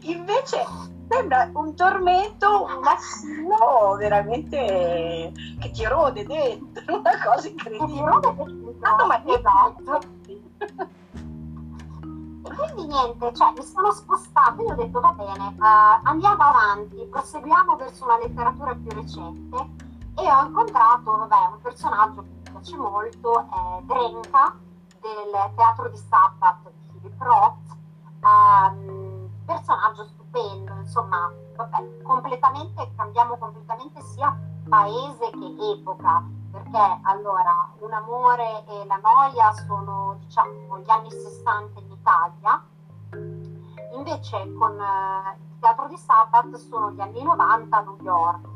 Invece 0.00 0.64
sembra 1.08 1.50
un 1.54 1.74
tormento, 1.74 2.64
un 2.64 2.86
assino 2.86 3.96
veramente 3.96 5.32
che 5.60 5.70
ti 5.70 5.84
rode 5.84 6.24
dentro, 6.24 6.98
una 6.98 7.22
cosa 7.22 7.48
incredibile. 7.48 8.10
Ah, 8.80 9.06
ma 9.06 9.22
esatto. 9.24 9.98
E 12.46 12.54
quindi 12.56 12.86
niente, 12.92 13.32
cioè 13.34 13.52
mi 13.56 13.62
sono 13.62 13.90
spostata, 13.90 14.60
io 14.60 14.72
ho 14.72 14.74
detto 14.74 15.00
va 15.00 15.12
bene, 15.12 15.54
uh, 15.58 16.00
andiamo 16.02 16.42
avanti, 16.42 16.96
proseguiamo 17.10 17.74
verso 17.76 18.04
una 18.04 18.18
letteratura 18.18 18.74
più 18.74 18.90
recente 18.90 19.56
e 20.16 20.30
ho 20.30 20.44
incontrato 20.44 21.16
vabbè, 21.16 21.52
un 21.52 21.60
personaggio 21.62 22.20
che 22.20 22.28
mi 22.28 22.42
piace 22.50 22.76
molto, 22.76 23.40
è 23.40 23.82
Drenka 23.84 24.58
del 25.00 25.54
Teatro 25.56 25.88
di 25.88 25.96
Sabbath 25.96 26.70
di 26.70 26.98
Philip 26.98 27.22
Roth, 27.22 27.76
um, 28.20 29.03
personaggio 29.44 30.04
stupendo, 30.04 30.72
insomma, 30.74 31.30
vabbè, 31.56 32.02
completamente, 32.02 32.90
cambiamo 32.96 33.36
completamente 33.36 34.00
sia 34.02 34.36
paese 34.68 35.30
che 35.30 35.56
epoca, 35.72 36.22
perché 36.50 37.00
allora 37.02 37.70
un 37.80 37.92
amore 37.92 38.64
e 38.66 38.86
la 38.86 38.98
noia 39.02 39.52
sono 39.52 40.16
diciamo 40.20 40.78
gli 40.78 40.90
anni 40.90 41.10
60 41.10 41.80
in 41.80 41.90
Italia, 41.90 42.64
invece 43.94 44.52
con 44.54 44.80
eh, 44.80 45.36
il 45.36 45.58
teatro 45.60 45.88
di 45.88 45.96
Sabbath 45.96 46.54
sono 46.56 46.90
gli 46.92 47.00
anni 47.00 47.22
90 47.22 47.76
a 47.76 47.80
New 47.80 47.98
York. 48.00 48.52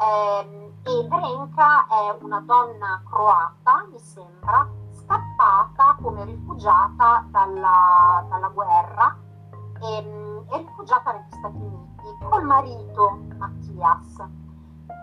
Eh, 0.00 0.72
e 0.84 1.06
Drenka 1.08 1.86
è 1.86 2.16
una 2.20 2.40
donna 2.40 3.02
croata, 3.04 3.86
mi 3.90 3.98
sembra, 3.98 4.66
scappata 4.92 5.96
come 6.00 6.24
rifugiata 6.24 7.24
dalla, 7.28 8.24
dalla 8.28 8.48
guerra 8.48 9.26
ehm, 9.80 10.46
è 10.48 10.56
rifugiata 10.58 11.12
negli 11.12 11.32
Stati 11.32 11.56
Uniti 11.56 12.24
col 12.28 12.44
marito 12.44 13.18
Mattias. 13.36 14.16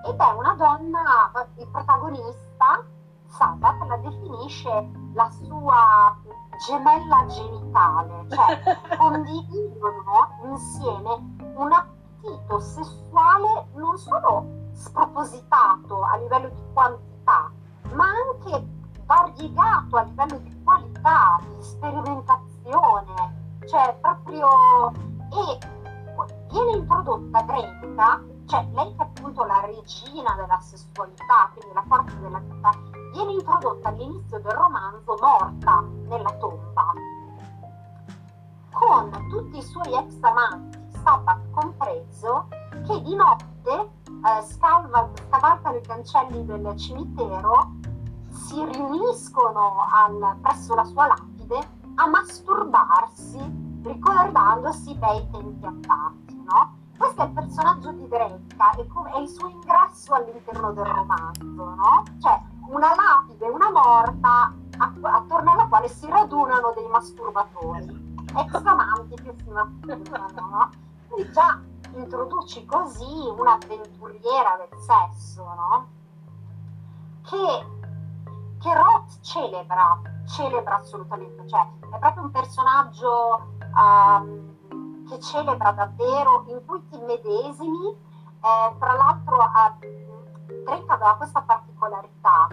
Ed 0.08 0.20
è 0.20 0.32
una 0.34 0.54
donna, 0.54 1.32
il 1.58 1.68
protagonista 1.68 2.84
Sabat 3.28 3.82
la 3.88 3.98
definisce 3.98 4.90
la 5.14 5.30
sua 5.30 6.16
gemella 6.68 7.26
genitale, 7.28 8.26
cioè 8.30 8.78
condividono 8.98 10.30
insieme 10.44 11.36
un 11.56 11.72
appetito 11.72 12.60
sessuale 12.60 13.68
non 13.74 13.98
solo 13.98 14.46
spropositato 14.74 16.02
a 16.04 16.18
livello 16.18 16.50
di 16.50 16.64
quantità, 16.74 17.52
ma 17.94 18.06
anche 18.06 18.68
variegato 19.06 19.98
a 19.98 20.04
livello 20.04 20.38
di 20.38 20.64
qualità, 20.64 21.40
di 21.42 21.64
sperimentazione, 21.64 23.60
cioè 23.68 23.98
proprio 24.36 24.92
e 25.32 25.60
viene 26.52 26.78
introdotta 26.78 27.42
Greta, 27.44 28.22
cioè 28.46 28.68
lei 28.74 28.96
che 28.96 29.02
è 29.02 29.06
appunto 29.06 29.44
la 29.46 29.62
regina 29.66 30.36
della 30.36 30.60
sessualità, 30.62 31.50
quindi 31.54 31.74
la 31.74 31.84
forza 31.88 32.16
della 32.16 32.40
vita, 32.40 32.72
viene 33.14 33.32
introdotta 33.34 33.90
all'inizio 33.90 34.40
del 34.40 34.52
romanzo 34.52 35.18
morta 35.20 35.84
nella 36.08 36.32
tomba, 36.34 36.94
con 38.72 39.28
tutti 39.30 39.58
i 39.58 39.62
suoi 39.62 39.94
ex 39.94 40.18
amanti, 40.22 40.84
Sabbath 41.04 41.50
compreso, 41.52 42.48
che 42.86 43.02
di 43.02 43.16
notte 43.16 43.72
eh, 43.72 44.42
scalva, 44.44 45.10
scavalcano 45.28 45.78
i 45.78 45.82
cancelli 45.82 46.46
del 46.46 46.78
cimitero, 46.78 47.74
si 48.30 48.64
riuniscono 48.66 49.86
al, 49.92 50.38
presso 50.42 50.76
la 50.76 50.84
sua 50.84 51.08
lapide 51.08 51.35
bei 54.98 55.30
tempi 55.32 55.66
andati, 55.66 56.44
no? 56.44 56.78
Questo 56.98 57.22
è 57.22 57.26
il 57.26 57.32
personaggio 57.32 57.92
di 57.92 58.08
Drenka 58.08 58.72
e 58.72 58.88
è 59.14 59.18
il 59.20 59.28
suo 59.28 59.50
ingresso 59.50 60.14
all'interno 60.14 60.72
del 60.72 60.86
romanzo, 60.86 61.44
no? 61.76 62.04
Cioè 62.22 62.42
una 62.68 62.96
lapide, 62.96 63.48
una 63.48 63.70
morta 63.72 64.54
attorno 65.02 65.52
alla 65.52 65.68
quale 65.68 65.88
si 65.88 66.08
radunano 66.08 66.74
dei 66.76 66.88
masturbatori, 66.88 68.16
ex 68.36 68.54
amanti 68.54 69.16
che 69.16 69.34
si 69.38 69.50
masturbano, 69.50 70.50
no? 70.50 70.70
Quindi 71.08 71.32
già 71.32 71.60
introduci 71.96 72.66
così 72.66 73.34
un'avventuriera 73.38 74.58
del 74.58 74.80
sesso, 74.80 75.44
no? 75.44 75.88
Che, 77.24 77.66
che 78.60 78.74
Roth 78.74 79.20
celebra, 79.22 80.00
celebra 80.28 80.76
assolutamente, 80.76 81.48
cioè 81.48 81.66
è 81.92 81.98
proprio 82.00 82.24
un 82.24 82.32
personaggio 82.32 83.48
um, 83.74 84.45
che 85.08 85.20
celebra 85.20 85.72
davvero, 85.72 86.46
in 86.48 86.62
cui 86.66 86.86
ti 86.90 86.98
medesimi, 87.00 87.90
eh, 87.90 88.76
tra 88.80 88.94
l'altro 88.94 89.40
eh, 89.42 90.04
Drake 90.64 90.92
aveva 90.92 91.16
questa 91.16 91.42
particolarità, 91.42 92.48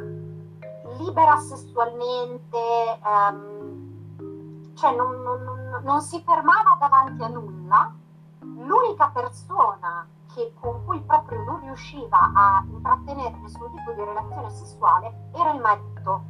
libera 0.99 1.37
sessualmente, 1.39 2.59
um, 3.05 4.75
cioè 4.75 4.95
non, 4.95 5.23
non, 5.23 5.81
non 5.83 6.01
si 6.01 6.23
fermava 6.23 6.77
davanti 6.79 7.23
a 7.23 7.29
nulla, 7.29 7.95
l'unica 8.41 9.09
persona 9.09 10.07
che, 10.35 10.55
con 10.59 10.85
cui 10.85 11.01
proprio 11.03 11.43
non 11.45 11.61
riusciva 11.61 12.33
a 12.35 12.65
intrattenere 12.67 13.37
nessun 13.39 13.71
tipo 13.75 13.93
di 13.93 14.05
relazione 14.05 14.51
sessuale 14.51 15.31
era 15.35 15.53
il 15.53 15.61
marito, 15.61 16.23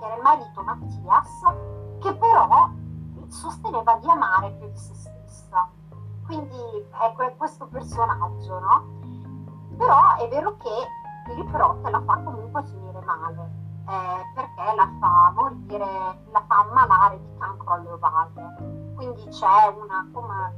era 0.00 0.16
il 0.16 0.22
marito 0.22 0.62
Mattias, 0.62 1.40
che 2.00 2.14
però 2.14 2.70
sosteneva 3.28 3.94
di 3.94 4.08
amare 4.08 4.50
più 4.52 4.68
di 4.68 4.76
se 4.76 4.94
stessa. 4.94 5.07
Quindi 6.28 6.86
ecco 7.02 7.22
è 7.22 7.34
questo 7.38 7.66
personaggio, 7.68 8.58
no? 8.58 8.84
Però 9.78 10.16
è 10.16 10.28
vero 10.28 10.58
che 10.58 10.68
Philip 11.24 11.50
Roth 11.54 11.88
la 11.88 12.02
fa 12.04 12.18
comunque 12.18 12.62
finire 12.64 13.00
male, 13.00 13.50
eh, 13.88 14.22
perché 14.34 14.74
la 14.76 14.90
fa 15.00 15.32
morire, 15.34 15.86
la 16.30 16.44
fa 16.46 16.66
ammalare 16.68 17.18
di 17.18 17.38
cancro 17.38 17.72
alle 17.72 17.90
ovale. 17.90 18.92
Quindi 18.94 19.26
c'è 19.28 19.74
una, 19.74 20.06
come, 20.12 20.54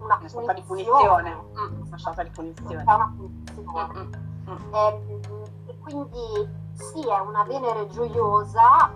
una, 0.00 0.16
una 0.16 0.28
sorta 0.28 0.52
di 0.52 0.62
punizione. 0.62 1.34
Mm, 1.34 1.86
una 1.86 1.98
sorta 1.98 2.22
di 2.22 2.30
punizione. 2.30 2.84
C'è 2.84 2.94
una 2.94 3.14
punizione. 3.16 3.92
Mm, 3.94 4.12
mm, 4.50 4.52
mm. 4.52 4.74
E, 4.74 5.20
e 5.68 5.78
quindi 5.78 6.64
sì, 6.74 7.08
è 7.08 7.18
una 7.20 7.42
Venere 7.44 7.86
gioiosa, 7.88 8.92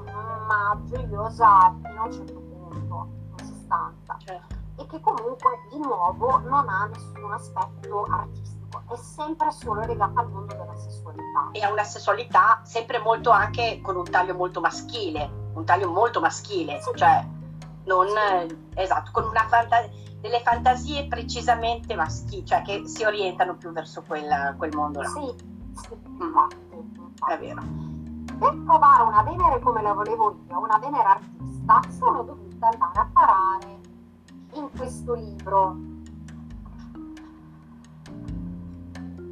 ma 0.47 0.79
gioiosa 0.85 1.75
fino 1.83 2.03
a 2.03 2.05
un 2.05 2.13
certo 2.13 2.41
punto, 2.41 3.09
in 3.39 3.47
sostanza. 3.47 4.17
Certo. 4.19 4.60
E 4.81 4.87
che 4.87 5.01
comunque, 5.01 5.51
di 5.71 5.79
nuovo, 5.79 6.39
non 6.39 6.69
ha 6.69 6.87
nessun 6.87 7.33
aspetto 7.33 8.07
artistico, 8.11 8.83
è 8.89 8.97
sempre 8.97 9.51
solo 9.51 9.81
legata 9.83 10.21
al 10.21 10.31
mondo 10.31 10.55
della 10.55 10.77
sessualità. 10.77 11.51
E 11.53 11.63
ha 11.63 11.71
una 11.71 11.85
sessualità 11.85 12.61
sempre 12.65 12.99
molto 12.99 13.31
anche 13.31 13.81
con 13.83 13.97
un 13.97 14.05
taglio 14.05 14.35
molto 14.35 14.61
maschile, 14.61 15.51
un 15.55 15.65
taglio 15.65 15.91
molto 15.91 16.21
maschile, 16.21 16.81
sì. 16.81 16.91
cioè 16.95 17.25
non, 17.85 18.07
sì. 18.49 18.57
esatto, 18.75 19.11
con 19.13 19.25
una 19.25 19.47
fantasia 19.49 20.09
delle 20.21 20.41
fantasie 20.41 21.07
precisamente 21.09 21.95
maschili, 21.95 22.45
cioè 22.45 22.61
che 22.63 22.87
si 22.87 23.05
orientano 23.05 23.57
più 23.57 23.73
verso 23.73 24.03
quel, 24.07 24.55
quel 24.59 24.75
mondo 24.75 25.01
là. 25.01 25.09
Sì, 25.09 25.35
sì. 25.75 25.95
Mm 26.23 26.37
è 27.29 27.39
vero. 27.39 27.63
Per 28.39 28.63
trovare 28.65 29.03
una 29.03 29.23
Venere 29.23 29.61
come 29.61 29.83
la 29.83 29.93
volevo 29.93 30.41
io, 30.49 30.59
una 30.59 30.79
Venere 30.79 31.05
artista, 31.05 31.81
sono 31.91 32.23
dovuta 32.23 32.69
andare 32.69 32.99
a 32.99 33.09
parare 33.13 33.80
in 34.55 34.69
questo 34.77 35.15
libro 35.15 35.77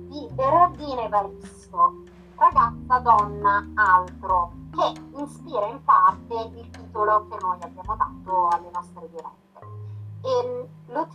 di 0.09 0.29
Berardine 0.33 1.05
Evaristo, 1.05 2.05
Ragazza, 2.37 2.99
donna, 3.01 3.69
altro, 3.75 4.53
che 4.71 5.01
ispira 5.21 5.67
in 5.67 5.83
parte 5.83 6.35
il 6.55 6.71
titolo 6.71 7.27
che 7.29 7.37
noi 7.41 7.59
abbiamo 7.61 7.97
dato 7.97 8.49
alle 8.49 8.71
nostre 8.73 9.09
dirette. 9.11 9.37
E 10.23 10.69
lo, 10.87 11.07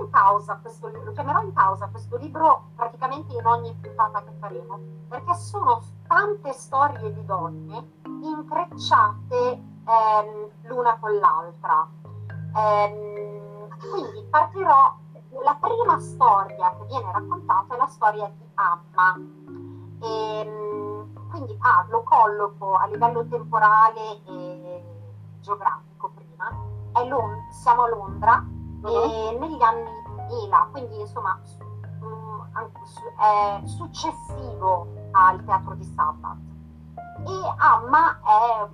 in 0.00 0.10
causa, 0.10 0.56
questo, 0.56 0.88
lo 0.88 1.12
chiamerò 1.12 1.40
in 1.42 1.52
causa 1.52 1.88
questo 1.88 2.16
libro 2.16 2.70
praticamente 2.74 3.34
in 3.34 3.46
ogni 3.46 3.72
puntata 3.80 4.22
che 4.22 4.32
faremo, 4.38 4.78
perché 5.08 5.34
sono 5.34 5.82
tante 6.06 6.52
storie 6.52 7.12
di 7.12 7.24
donne 7.24 8.00
intrecciate 8.04 9.50
ehm, 9.84 10.48
l'una 10.62 10.96
con 10.98 11.16
l'altra. 11.16 11.88
Ehm, 12.54 13.21
quindi 13.90 14.26
partirò, 14.28 14.96
la 15.44 15.56
prima 15.60 15.98
storia 15.98 16.74
che 16.76 16.84
viene 16.86 17.10
raccontata 17.12 17.74
è 17.74 17.78
la 17.78 17.86
storia 17.86 18.28
di 18.28 18.44
Amma. 18.54 19.16
E, 20.00 20.38
ehm, 20.40 21.30
quindi 21.30 21.56
ah, 21.60 21.86
lo 21.88 22.02
colloco 22.02 22.76
a 22.76 22.86
livello 22.86 23.26
temporale 23.26 24.22
e 24.26 24.84
geografico 25.40 26.10
prima. 26.14 26.70
Lond- 27.06 27.48
siamo 27.50 27.84
a 27.84 27.88
Londra 27.88 28.44
uh-huh. 28.82 29.38
negli 29.38 29.62
anni 29.62 29.90
2000, 30.28 30.68
quindi 30.70 31.00
insomma 31.00 31.40
è 33.16 33.66
successivo 33.66 34.86
al 35.12 35.32
al 35.32 35.44
teatro 35.44 35.74
di 35.74 35.84
Sabbath. 35.84 36.38
E 37.24 37.54
Amma 37.58 38.20
è, 38.20 38.68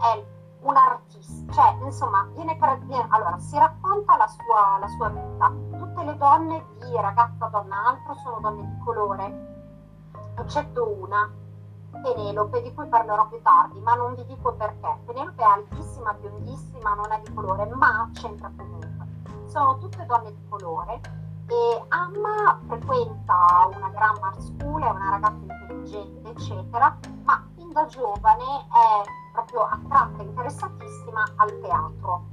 è 0.00 0.24
un 0.60 0.76
artista, 0.76 1.52
cioè 1.52 1.76
insomma, 1.84 2.26
viene, 2.34 2.56
viene, 2.82 3.06
allora, 3.10 3.38
si 3.38 3.56
racconta 3.58 4.16
la 4.16 4.26
sua, 4.26 4.78
la 4.80 4.88
sua 4.88 5.08
vita. 5.08 5.52
Tutte 5.78 6.04
le 6.04 6.16
donne 6.16 6.64
di 6.78 6.96
ragazza, 7.00 7.46
donna, 7.46 7.86
altro 7.88 8.14
sono 8.14 8.38
donne 8.40 8.62
di 8.62 8.84
colore, 8.84 10.10
eccetto 10.36 10.88
una, 11.00 11.30
Penelope, 11.90 12.62
di 12.62 12.72
cui 12.74 12.86
parlerò 12.86 13.26
più 13.28 13.40
tardi, 13.42 13.80
ma 13.80 13.94
non 13.94 14.14
vi 14.14 14.24
dico 14.26 14.52
perché. 14.52 14.98
Penelope 15.06 15.42
è 15.42 15.46
altissima, 15.46 16.12
biondissima, 16.14 16.94
non 16.94 17.10
è 17.12 17.20
di 17.24 17.32
colore, 17.32 17.66
ma 17.66 18.08
c'entra 18.12 18.50
comunque. 18.56 19.06
Sono 19.46 19.78
tutte 19.78 20.04
donne 20.06 20.30
di 20.30 20.48
colore 20.48 21.00
e 21.48 21.84
Amma 21.88 22.58
frequenta 22.66 23.70
una 23.74 23.88
grammar 23.88 24.38
school, 24.38 24.82
è 24.82 24.90
una 24.90 25.10
ragazza 25.10 25.52
intelligente, 25.52 26.28
eccetera, 26.28 26.98
ma 27.24 27.42
fin 27.54 27.72
da 27.72 27.86
giovane 27.86 28.44
è 28.44 29.27
proprio 29.38 29.62
attratta, 29.62 30.22
interessatissima 30.22 31.24
al 31.36 31.60
teatro. 31.60 32.26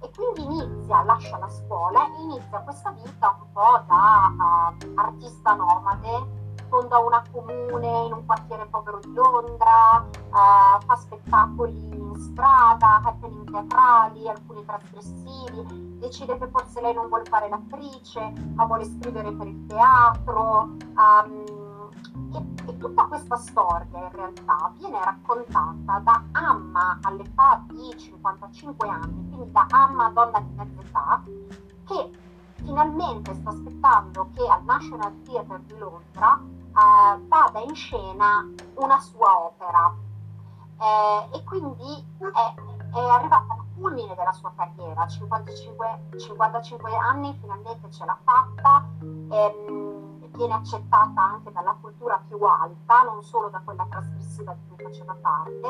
E 0.00 0.10
quindi 0.14 0.44
inizia, 0.44 1.02
lascia 1.02 1.38
la 1.38 1.48
scuola 1.48 2.06
e 2.06 2.22
inizia 2.22 2.60
questa 2.60 2.90
vita 2.90 3.36
un 3.40 3.52
po' 3.52 3.82
da 3.86 4.32
uh, 4.38 4.92
artista 4.94 5.54
nomade, 5.54 6.46
fonda 6.68 6.98
una 6.98 7.22
comune 7.32 8.06
in 8.06 8.12
un 8.12 8.24
quartiere 8.24 8.66
povero 8.66 9.00
di 9.00 9.12
Londra, 9.12 10.04
uh, 10.04 10.80
fa 10.86 10.96
spettacoli 10.96 11.96
in 11.96 12.14
strada, 12.16 13.00
happening 13.04 13.50
teatrali, 13.50 14.28
alcuni 14.28 14.64
trasgressivi, 14.64 15.98
decide 15.98 16.38
che 16.38 16.46
forse 16.48 16.80
lei 16.80 16.94
non 16.94 17.08
vuole 17.08 17.24
fare 17.24 17.48
l'attrice, 17.48 18.32
ma 18.54 18.64
vuole 18.64 18.84
scrivere 18.84 19.32
per 19.32 19.46
il 19.48 19.66
teatro. 19.66 20.76
Um, 20.94 21.44
e, 22.34 22.57
tutta 22.78 23.04
questa 23.06 23.36
storia 23.36 23.98
in 23.98 24.10
realtà 24.12 24.72
viene 24.78 24.98
raccontata 25.04 25.98
da 25.98 26.22
Amma 26.32 26.98
all'età 27.02 27.62
di 27.68 27.92
55 27.96 28.88
anni, 28.88 29.28
quindi 29.28 29.50
da 29.52 29.66
Amma 29.70 30.10
donna 30.10 30.40
di 30.40 30.54
mezza 30.54 30.80
età, 30.80 31.22
che 31.86 32.10
finalmente 32.54 33.34
sta 33.34 33.50
aspettando 33.50 34.30
che 34.34 34.46
al 34.46 34.64
National 34.64 35.22
Theatre 35.22 35.62
di 35.66 35.78
Londra 35.78 36.40
eh, 36.40 37.26
vada 37.26 37.60
in 37.60 37.74
scena 37.74 38.48
una 38.74 38.98
sua 39.00 39.46
opera. 39.46 39.94
Eh, 40.80 41.36
e 41.36 41.44
quindi 41.44 42.06
è, 42.18 42.96
è 42.96 42.98
arrivata 42.98 43.52
al 43.52 43.64
culmine 43.76 44.14
della 44.14 44.32
sua 44.32 44.52
carriera, 44.54 45.06
55, 45.06 46.00
55 46.16 46.96
anni, 46.96 47.36
finalmente 47.40 47.90
ce 47.90 48.04
l'ha 48.04 48.18
fatta. 48.22 48.84
Ehm, 49.00 49.87
viene 50.38 50.54
accettata 50.54 51.20
anche 51.20 51.50
dalla 51.50 51.76
cultura 51.80 52.22
più 52.28 52.40
alta, 52.44 53.02
non 53.02 53.24
solo 53.24 53.48
da 53.48 53.60
quella 53.64 53.84
trasgressiva 53.90 54.54
di 54.54 54.60
cui 54.68 54.84
faceva 54.84 55.16
parte, 55.20 55.68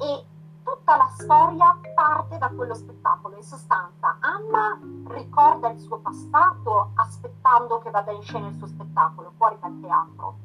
e 0.00 0.26
tutta 0.64 0.96
la 0.96 1.08
storia 1.16 1.78
parte 1.94 2.36
da 2.36 2.48
quello 2.48 2.74
spettacolo. 2.74 3.36
In 3.36 3.44
sostanza, 3.44 4.16
Anna 4.18 4.80
ricorda 5.14 5.70
il 5.70 5.78
suo 5.78 5.98
passato 5.98 6.90
aspettando 6.96 7.78
che 7.78 7.90
vada 7.90 8.10
in 8.10 8.22
scena 8.22 8.48
il 8.48 8.56
suo 8.56 8.66
spettacolo 8.66 9.32
fuori 9.36 9.56
dal 9.60 9.78
teatro 9.80 10.38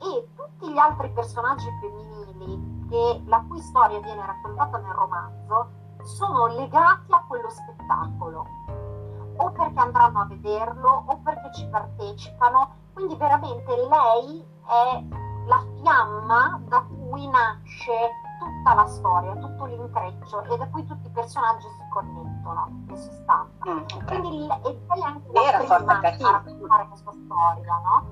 e 0.00 0.28
tutti 0.34 0.72
gli 0.72 0.78
altri 0.78 1.08
personaggi 1.10 1.68
femminili 1.80 2.86
che, 2.88 3.22
la 3.26 3.44
cui 3.46 3.60
storia 3.60 4.00
viene 4.00 4.26
raccontata 4.26 4.78
nel 4.78 4.92
romanzo 4.92 5.68
sono 6.02 6.46
legati 6.46 7.12
a 7.12 7.24
quello 7.28 7.48
spettacolo 7.48 8.44
o 9.36 9.50
perché 9.52 9.78
andranno 9.78 10.20
a 10.20 10.26
vederlo 10.26 11.04
o 11.06 11.16
perché 11.22 11.52
ci 11.54 11.66
partecipano 11.68 12.82
quindi 12.94 13.16
veramente 13.16 13.76
lei 13.76 14.46
è 14.66 15.04
la 15.46 15.62
fiamma 15.82 16.60
da 16.68 16.82
cui 16.82 17.28
nasce 17.28 18.10
tutta 18.38 18.74
la 18.74 18.86
storia, 18.86 19.34
tutto 19.36 19.64
l'intreccio 19.66 20.42
e 20.44 20.56
da 20.56 20.68
cui 20.68 20.84
tutti 20.86 21.06
i 21.06 21.10
personaggi 21.10 21.66
si 21.66 21.88
connettono 21.90 22.84
in 22.88 22.96
sostanza. 22.96 23.70
Mm, 23.70 23.78
okay. 23.78 24.20
Quindi 24.20 24.46
e 24.46 24.80
è 24.86 25.00
anche 25.04 25.30
Vera 25.32 25.58
la 25.58 25.64
prima 25.64 26.28
a 26.28 26.32
raccontare 26.32 26.86
questa 26.88 27.12
storia, 27.12 27.80
no? 27.82 28.06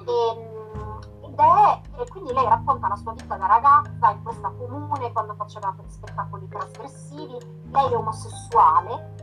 Mm. 0.00 0.08
E, 0.08 1.26
ed 1.26 1.38
è, 1.38 1.80
e 2.00 2.08
quindi 2.10 2.32
lei 2.32 2.44
racconta 2.44 2.88
la 2.88 2.96
sua 2.96 3.12
vita 3.12 3.36
da 3.36 3.46
ragazza 3.46 4.10
in 4.10 4.22
questa 4.22 4.50
comune 4.50 5.12
quando 5.12 5.34
faceva 5.34 5.74
spettacoli 5.86 6.48
trasgressivi. 6.48 7.38
Lei 7.70 7.92
è 7.92 7.96
omosessuale, 7.96 9.14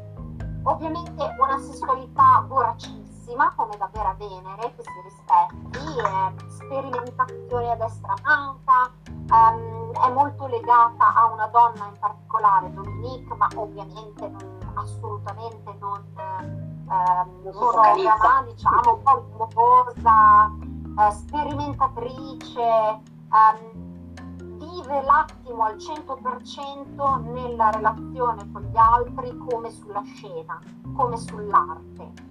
ovviamente 0.64 1.36
una 1.38 1.58
sessualità 1.60 2.44
voracissima 2.48 3.01
bellissima 3.32 3.54
come 3.56 3.78
da 3.78 3.90
Vera 3.92 4.14
Venere 4.18 4.74
che 4.76 4.84
si 4.84 5.02
rispetti, 5.04 6.00
è 6.00 6.34
sperimentazione 6.50 7.72
a 7.72 7.76
destra 7.76 8.14
manca, 8.24 8.92
um, 9.08 9.92
è 9.94 10.12
molto 10.12 10.48
legata 10.48 11.16
a 11.16 11.32
una 11.32 11.48
donna 11.48 11.88
in 11.88 11.98
particolare, 12.00 12.74
Dominique, 12.74 13.36
ma 13.36 13.48
ovviamente 13.56 14.28
non, 14.28 14.74
assolutamente 14.76 15.76
non 15.80 16.04
um, 16.16 17.52
monogama, 17.54 18.44
diciamo, 18.46 18.94
un 18.94 19.02
po' 19.02 19.26
rumorosa, 19.32 20.52
uh, 20.96 21.12
sperimentatrice, 21.12 23.02
um, 23.32 23.90
vive 24.58 25.02
l'attimo 25.04 25.64
al 25.64 25.76
100% 25.78 27.32
nella 27.32 27.70
relazione 27.72 28.52
con 28.52 28.62
gli 28.64 28.78
altri 28.78 29.38
come 29.38 29.72
sulla 29.72 30.02
scena, 30.04 30.60
come 30.96 31.18
sull'arte 31.18 32.30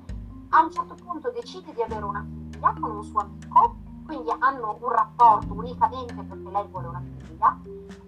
a 0.51 0.63
un 0.63 0.71
certo 0.71 0.95
punto 0.95 1.31
decide 1.31 1.73
di 1.73 1.83
avere 1.83 2.05
una 2.05 2.25
figlia 2.51 2.75
con 2.81 2.91
un 2.91 3.05
suo 3.05 3.21
amico, 3.21 3.77
quindi 4.05 4.31
hanno 4.39 4.79
un 4.81 4.91
rapporto 4.91 5.53
unicamente 5.53 6.15
perché 6.15 6.51
lei 6.51 6.67
vuole 6.69 6.87
una 6.89 7.03
figlia 7.19 7.61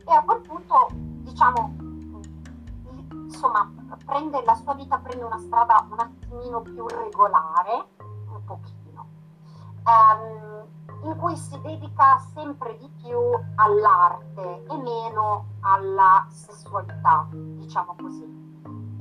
e 0.04 0.12
a 0.12 0.22
quel 0.22 0.40
punto 0.40 0.88
diciamo 0.90 1.76
insomma 3.10 3.70
prende 4.04 4.42
la 4.44 4.54
sua 4.54 4.74
vita 4.74 4.98
prende 4.98 5.24
una 5.24 5.38
strada 5.38 5.86
un 5.90 5.98
attimino 5.98 6.60
più 6.60 6.86
regolare 6.88 7.86
un 8.28 8.44
pochino 8.44 9.06
um, 9.84 10.66
in 11.04 11.16
cui 11.16 11.36
si 11.36 11.58
dedica 11.60 12.18
sempre 12.34 12.76
di 12.78 12.88
più 13.00 13.18
all'arte 13.54 14.64
e 14.68 14.76
meno 14.76 15.46
alla 15.60 16.26
sessualità 16.28 17.28
diciamo 17.30 17.94
così 17.96 18.41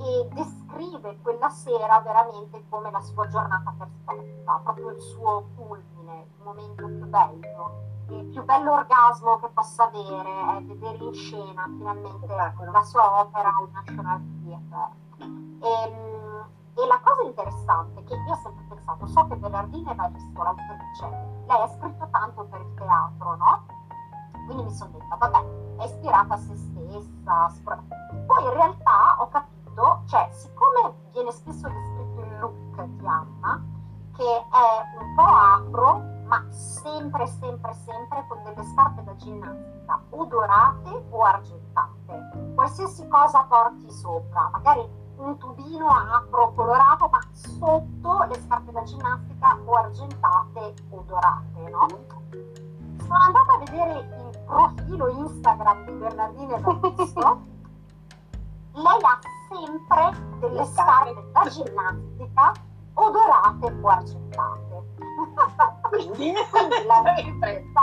e 0.04 0.28
descrive 0.32 1.18
quella 1.22 1.48
sera 1.48 2.00
veramente 2.00 2.64
come 2.68 2.90
la 2.90 3.00
sua 3.00 3.28
giornata 3.28 3.72
perfetta, 3.78 4.60
proprio 4.64 4.90
il 4.90 5.00
suo 5.00 5.48
culmine, 5.54 6.26
il 6.36 6.42
momento 6.42 6.86
più 6.86 7.06
bello. 7.06 7.90
Il 8.08 8.26
più 8.26 8.44
bello 8.44 8.72
orgasmo 8.72 9.38
che 9.38 9.48
possa 9.54 9.84
avere 9.84 10.58
è 10.58 10.62
vedere 10.62 11.04
in 11.04 11.14
scena 11.14 11.64
finalmente 11.64 12.26
la 12.26 12.82
sua 12.82 13.20
opera 13.20 13.48
al 13.48 13.70
National 13.70 14.20
Theatre. 14.42 15.00
E, 15.60 15.68
ehm, 15.68 16.22
e 16.74 16.86
la 16.86 17.00
cosa 17.02 17.22
interessante 17.22 18.02
che 18.04 18.14
io 18.14 18.32
ho 18.32 18.36
sempre 18.42 18.64
pensato, 18.68 19.06
so 19.06 19.26
che 19.28 19.36
Bernardini 19.36 19.88
Evaristo, 19.88 20.42
l'autrice, 20.42 21.06
lei 21.46 21.60
ha 21.62 21.68
scritto 21.68 22.08
tanto 22.10 22.44
per 22.44 22.60
il 22.60 22.74
teatro, 22.74 23.36
no? 23.36 23.66
Quindi 24.46 24.64
mi 24.64 24.72
sono 24.72 24.90
detta, 24.98 25.16
vabbè, 25.16 25.44
è 25.76 25.84
ispirata 25.84 26.34
a 26.34 26.36
se 26.36 26.56
stessa. 26.56 27.52
Poi 28.26 28.44
in 28.44 28.52
realtà 28.52 28.81
spesso 31.32 31.68
descritto 31.68 32.20
il 32.20 32.38
look 32.38 32.82
di 32.82 33.06
Anna, 33.06 33.64
che 34.14 34.22
è 34.22 34.98
un 35.00 35.14
po' 35.14 35.22
afro, 35.22 36.02
ma 36.26 36.44
sempre, 36.50 37.26
sempre, 37.26 37.74
sempre 37.84 38.24
con 38.28 38.42
delle 38.44 38.64
scarpe 38.64 39.02
da 39.02 39.16
ginnastica 39.16 40.00
o 40.10 40.24
dorate 40.26 41.04
o 41.10 41.22
argentate. 41.22 42.52
Qualsiasi 42.54 43.08
cosa 43.08 43.44
porti 43.48 43.90
sopra, 43.90 44.48
magari 44.52 44.86
un 45.16 45.36
tubino 45.38 45.88
afro 45.88 46.52
colorato, 46.54 47.08
ma 47.08 47.20
sotto 47.32 48.24
le 48.28 48.40
scarpe 48.40 48.72
da 48.72 48.82
ginnastica 48.82 49.58
o 49.64 49.74
argentate 49.74 50.74
o 50.90 51.04
dorate, 51.06 51.70
no? 51.70 51.86
Sono 52.98 53.18
andata 53.18 53.52
a 53.52 53.58
vedere 53.58 53.98
il 53.98 54.38
profilo 54.46 55.08
Instagram 55.08 55.84
di 55.84 55.92
Bernardino 55.92 56.56
Evaristo. 56.56 57.40
Lei 58.72 59.02
ha 59.02 59.18
sempre 59.52 60.38
delle 60.40 60.64
scarpe 60.64 61.30
da 61.32 61.48
ginnastica 61.48 62.52
odorate 62.94 63.78
o 63.80 63.88
argentate. 63.88 64.90
Quindi, 65.88 66.32
la 66.86 67.14
ripresa, 67.14 67.82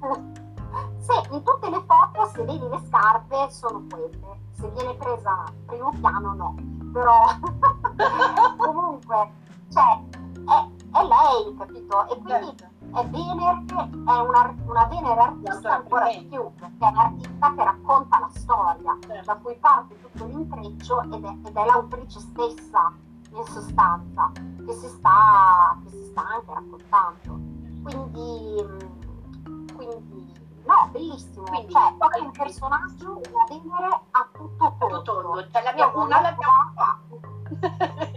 se 0.98 1.22
in 1.30 1.42
tutte 1.42 1.68
le 1.68 1.82
foto 1.86 2.26
se 2.32 2.44
vedi 2.44 2.68
le 2.68 2.80
scarpe 2.86 3.50
sono 3.50 3.84
quelle, 3.88 4.40
se 4.52 4.68
viene 4.70 4.94
presa 4.94 5.44
primo 5.66 5.92
piano 6.00 6.34
no, 6.34 6.54
però 6.92 7.24
comunque 8.56 9.32
cioè, 9.72 10.00
è, 10.46 10.98
è, 10.98 11.02
lei, 11.02 11.56
capito? 11.56 12.08
E 12.08 12.18
quindi 12.18 12.56
certo 12.56 12.79
è 12.92 13.06
Venere 13.08 13.64
è 13.66 14.18
una, 14.18 14.54
una 14.66 14.84
Venere 14.86 15.20
artista 15.20 15.76
ancora 15.76 16.08
di 16.08 16.24
più, 16.26 16.50
perché 16.54 16.84
è 16.84 16.88
un'artista 16.88 17.54
che 17.54 17.64
racconta 17.64 18.18
la 18.18 18.30
storia, 18.32 18.98
certo. 19.00 19.24
da 19.24 19.36
cui 19.36 19.56
parte 19.60 20.00
tutto 20.00 20.24
l'intreccio 20.26 21.02
ed 21.02 21.24
è, 21.24 21.48
ed 21.48 21.56
è 21.56 21.64
l'autrice 21.64 22.20
stessa, 22.20 22.92
in 23.32 23.44
sostanza, 23.44 24.32
che 24.34 24.72
si 24.72 24.88
sta, 24.88 25.78
che 25.84 25.90
si 25.90 26.04
sta 26.06 26.22
anche 26.26 26.52
raccontando. 26.52 27.48
Quindi, 27.82 28.64
quindi 29.74 30.38
bellissimo, 30.90 31.44
Quindi, 31.44 31.72
cioè 31.72 31.96
è 31.96 32.20
un 32.20 32.30
personaggio 32.32 33.20
da 33.30 33.44
vendere 33.48 34.00
a 34.10 34.28
tutto 34.32 34.74
tondo. 34.78 35.02
tondo. 35.02 35.48
Cioè, 35.50 35.62
l'abbiamo, 35.62 36.04
una 36.04 36.20
l'abbiamo 36.20 36.72
trovata. 36.74 37.00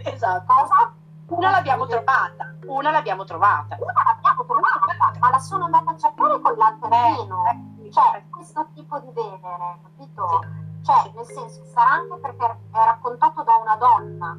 esatto. 0.10 0.52
Cosa? 0.52 1.03
Una 1.26 1.50
l'abbiamo 1.50 1.86
trovata, 1.86 2.54
una 2.66 2.90
l'abbiamo 2.90 3.24
trovata. 3.24 3.76
Una 3.80 4.02
l'abbiamo 4.06 4.44
trovata, 4.44 5.18
ma 5.18 5.30
la 5.30 5.38
sono 5.38 5.64
andata 5.64 5.90
a 5.90 5.96
cercare 5.96 6.40
con 6.40 6.54
l'alterino. 6.54 7.44
Eh, 7.46 7.86
eh, 7.86 7.90
cioè, 7.90 8.24
questo 8.30 8.66
tipo 8.74 8.98
di 9.00 9.10
venere, 9.12 9.78
capito? 9.82 10.40
Sì. 10.42 10.82
Cioè, 10.84 11.12
nel 11.14 11.24
senso, 11.24 11.64
sarà 11.72 11.92
anche 11.92 12.16
perché 12.18 12.44
è 12.44 12.84
raccontato 12.84 13.42
da 13.42 13.56
una 13.56 13.76
donna 13.76 14.36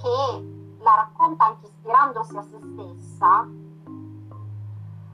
che 0.00 0.78
la 0.82 0.94
racconta 0.96 1.44
anche 1.44 1.66
ispirandosi 1.66 2.36
a 2.36 2.42
se 2.42 2.58
stessa. 2.58 3.46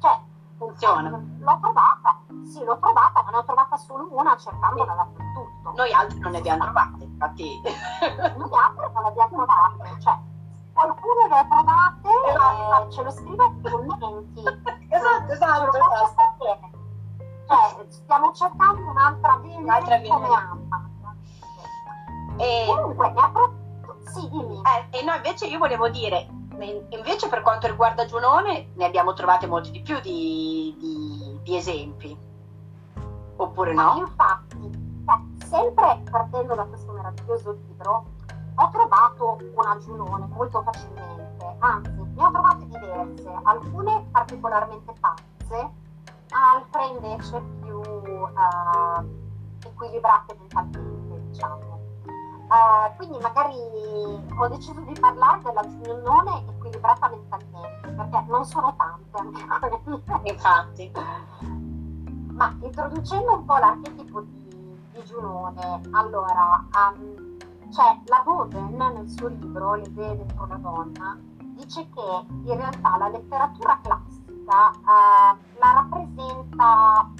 Cioè, 0.00 0.18
funziona. 0.56 1.10
L'ho 1.10 1.58
trovata, 1.60 2.20
sì, 2.44 2.64
l'ho 2.64 2.78
trovata, 2.78 3.22
ma 3.22 3.30
ne 3.30 3.36
ho 3.36 3.44
trovata 3.44 3.76
solo 3.76 4.08
una 4.12 4.34
cercandola 4.38 4.94
dappertutto. 4.94 5.72
Noi 5.76 5.92
altri 5.92 6.18
non 6.20 6.32
ne 6.32 6.38
abbiamo 6.38 6.64
trovate, 6.64 7.04
infatti. 7.04 7.60
Noi 7.60 8.50
altri 8.54 8.92
non 8.94 9.02
le 9.02 9.08
abbiamo 9.08 9.44
trovate, 9.44 10.00
cioè 10.00 10.30
qualcuno 10.72 11.26
le 11.28 11.36
ha 11.36 11.46
trovate 11.46 12.08
esatto. 12.28 12.88
e 12.88 12.92
ce 12.92 13.02
lo 13.02 13.10
scrive 13.10 13.48
nei 13.62 13.98
commenti. 13.98 14.42
esatto, 14.88 15.32
esatto. 15.32 15.72
Ce 15.72 15.78
lo 15.78 15.84
faccia 15.84 16.04
esatto. 16.04 16.14
sapere. 16.14 16.70
Cioè, 17.46 17.86
stiamo 17.88 18.32
cercando 18.32 18.90
un'altra 18.90 19.40
Venere 19.42 20.08
come 20.08 20.26
Amma. 20.26 20.90
E... 22.36 22.64
Comunque, 22.66 23.10
ne 23.10 23.20
approfitto. 23.20 23.96
Sì, 24.06 24.28
dimmi. 24.28 24.60
Eh, 24.62 24.98
e 24.98 25.02
no, 25.04 25.14
invece 25.14 25.46
io 25.46 25.58
volevo 25.58 25.88
dire, 25.88 26.28
invece 26.90 27.28
per 27.28 27.42
quanto 27.42 27.66
riguarda 27.66 28.04
Giunone, 28.04 28.72
ne 28.74 28.84
abbiamo 28.84 29.12
trovate 29.12 29.46
molti 29.46 29.70
di 29.70 29.80
più 29.80 30.00
di, 30.00 30.76
di, 30.78 31.38
di 31.42 31.56
esempi. 31.56 32.16
Oppure 33.36 33.72
no? 33.72 33.96
infatti, 33.98 34.70
cioè, 35.04 35.46
sempre 35.46 36.02
partendo 36.10 36.54
da 36.54 36.64
questo 36.64 36.92
meraviglioso 36.92 37.52
libro, 37.52 38.04
ho 38.62 38.70
trovato 38.70 39.38
una 39.54 39.76
Giunone 39.78 40.26
molto 40.26 40.62
facilmente, 40.62 41.56
anzi 41.58 41.90
ne 41.90 42.24
ho 42.24 42.30
trovate 42.30 42.66
diverse, 42.66 43.40
alcune 43.42 44.06
particolarmente 44.12 44.94
pazze, 45.00 45.70
altre 46.30 46.86
invece 46.86 47.40
più 47.60 47.78
uh, 47.78 49.04
equilibrate 49.64 50.36
mentalmente, 50.38 51.20
diciamo. 51.28 51.80
Uh, 52.52 52.96
quindi 52.96 53.18
magari 53.18 53.56
ho 54.36 54.48
deciso 54.48 54.80
di 54.80 54.92
parlare 55.00 55.40
della 55.42 55.62
Giunone 55.62 56.44
equilibrata 56.48 57.08
mentalmente, 57.08 57.88
perché 57.88 58.24
non 58.28 58.44
sono 58.44 58.74
tante 58.76 59.16
anche 59.16 59.80
quelle. 59.82 60.30
Infatti. 60.30 60.92
Ma 62.32 62.54
introducendo 62.60 63.34
un 63.34 63.44
po' 63.44 63.56
l'archetipo 63.56 64.20
di, 64.20 64.78
di 64.92 65.04
Giunone, 65.04 65.80
allora, 65.92 66.64
um, 66.74 67.31
cioè, 67.72 67.98
la 68.06 68.20
Boden 68.22 68.76
nel 68.76 69.08
suo 69.08 69.28
libro 69.28 69.74
Le 69.74 69.86
idee 69.86 70.16
dentro 70.16 70.46
la 70.46 70.56
donna 70.56 71.18
dice 71.56 71.88
che 71.88 72.26
in 72.28 72.56
realtà 72.56 72.96
la 72.98 73.08
letteratura 73.08 73.80
classica 73.82 74.70
eh, 74.72 75.58
la 75.58 75.72
rappresenta 75.72 77.10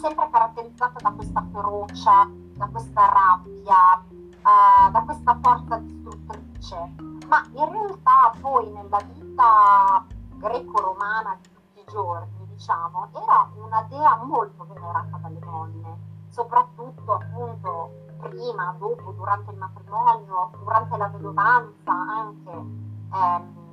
sempre 0.00 0.28
caratterizzata 0.30 0.98
da 1.02 1.10
questa 1.12 1.46
ferocia, 1.52 2.30
da 2.54 2.66
questa 2.66 3.06
rabbia, 3.06 4.02
eh, 4.10 4.90
da 4.90 5.02
questa 5.02 5.38
forza 5.42 5.76
distruttrice, 5.76 6.94
ma 7.28 7.42
in 7.52 7.70
realtà 7.70 8.32
poi 8.40 8.70
nella 8.70 8.98
vita 9.12 10.06
greco-romana 10.36 11.36
di 11.40 11.48
tutti 11.52 11.80
i 11.80 11.90
giorni, 11.90 12.46
diciamo, 12.48 13.08
era 13.12 13.50
una 13.56 13.82
dea 13.88 14.16
molto 14.22 14.64
venerata 14.64 15.18
dalle 15.18 15.38
donne, 15.38 15.98
soprattutto 16.30 17.12
appunto 17.12 18.04
prima, 18.18 18.74
dopo, 18.78 19.12
durante 19.12 19.50
il 19.50 19.56
matrimonio, 19.56 20.50
durante 20.62 20.96
la 20.96 21.08
vedovanza 21.08 21.92
anche, 21.92 22.50
ehm, 22.50 23.64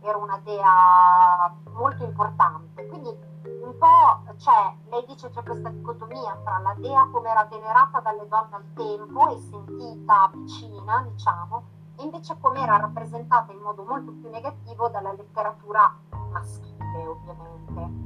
era 0.00 0.18
una 0.18 0.38
dea 0.44 1.54
molto 1.72 2.04
importante. 2.04 2.86
Quindi 2.88 3.08
un 3.66 3.76
po', 3.78 4.34
cioè, 4.38 4.76
lei 4.90 5.04
dice 5.06 5.30
c'è 5.30 5.42
questa 5.42 5.68
dicotomia 5.68 6.38
tra 6.44 6.58
la 6.58 6.74
dea 6.78 7.08
come 7.12 7.28
era 7.28 7.44
venerata 7.44 8.00
dalle 8.00 8.26
donne 8.28 8.56
al 8.56 8.72
tempo 8.74 9.28
e 9.30 9.38
sentita 9.38 10.30
vicina, 10.34 11.06
diciamo, 11.08 11.62
e 11.96 12.04
invece 12.04 12.36
come 12.40 12.60
era 12.60 12.76
rappresentata 12.76 13.52
in 13.52 13.58
modo 13.60 13.84
molto 13.84 14.12
più 14.12 14.30
negativo 14.30 14.88
dalla 14.88 15.12
letteratura 15.12 15.94
maschile, 16.30 17.06
ovviamente. 17.06 18.04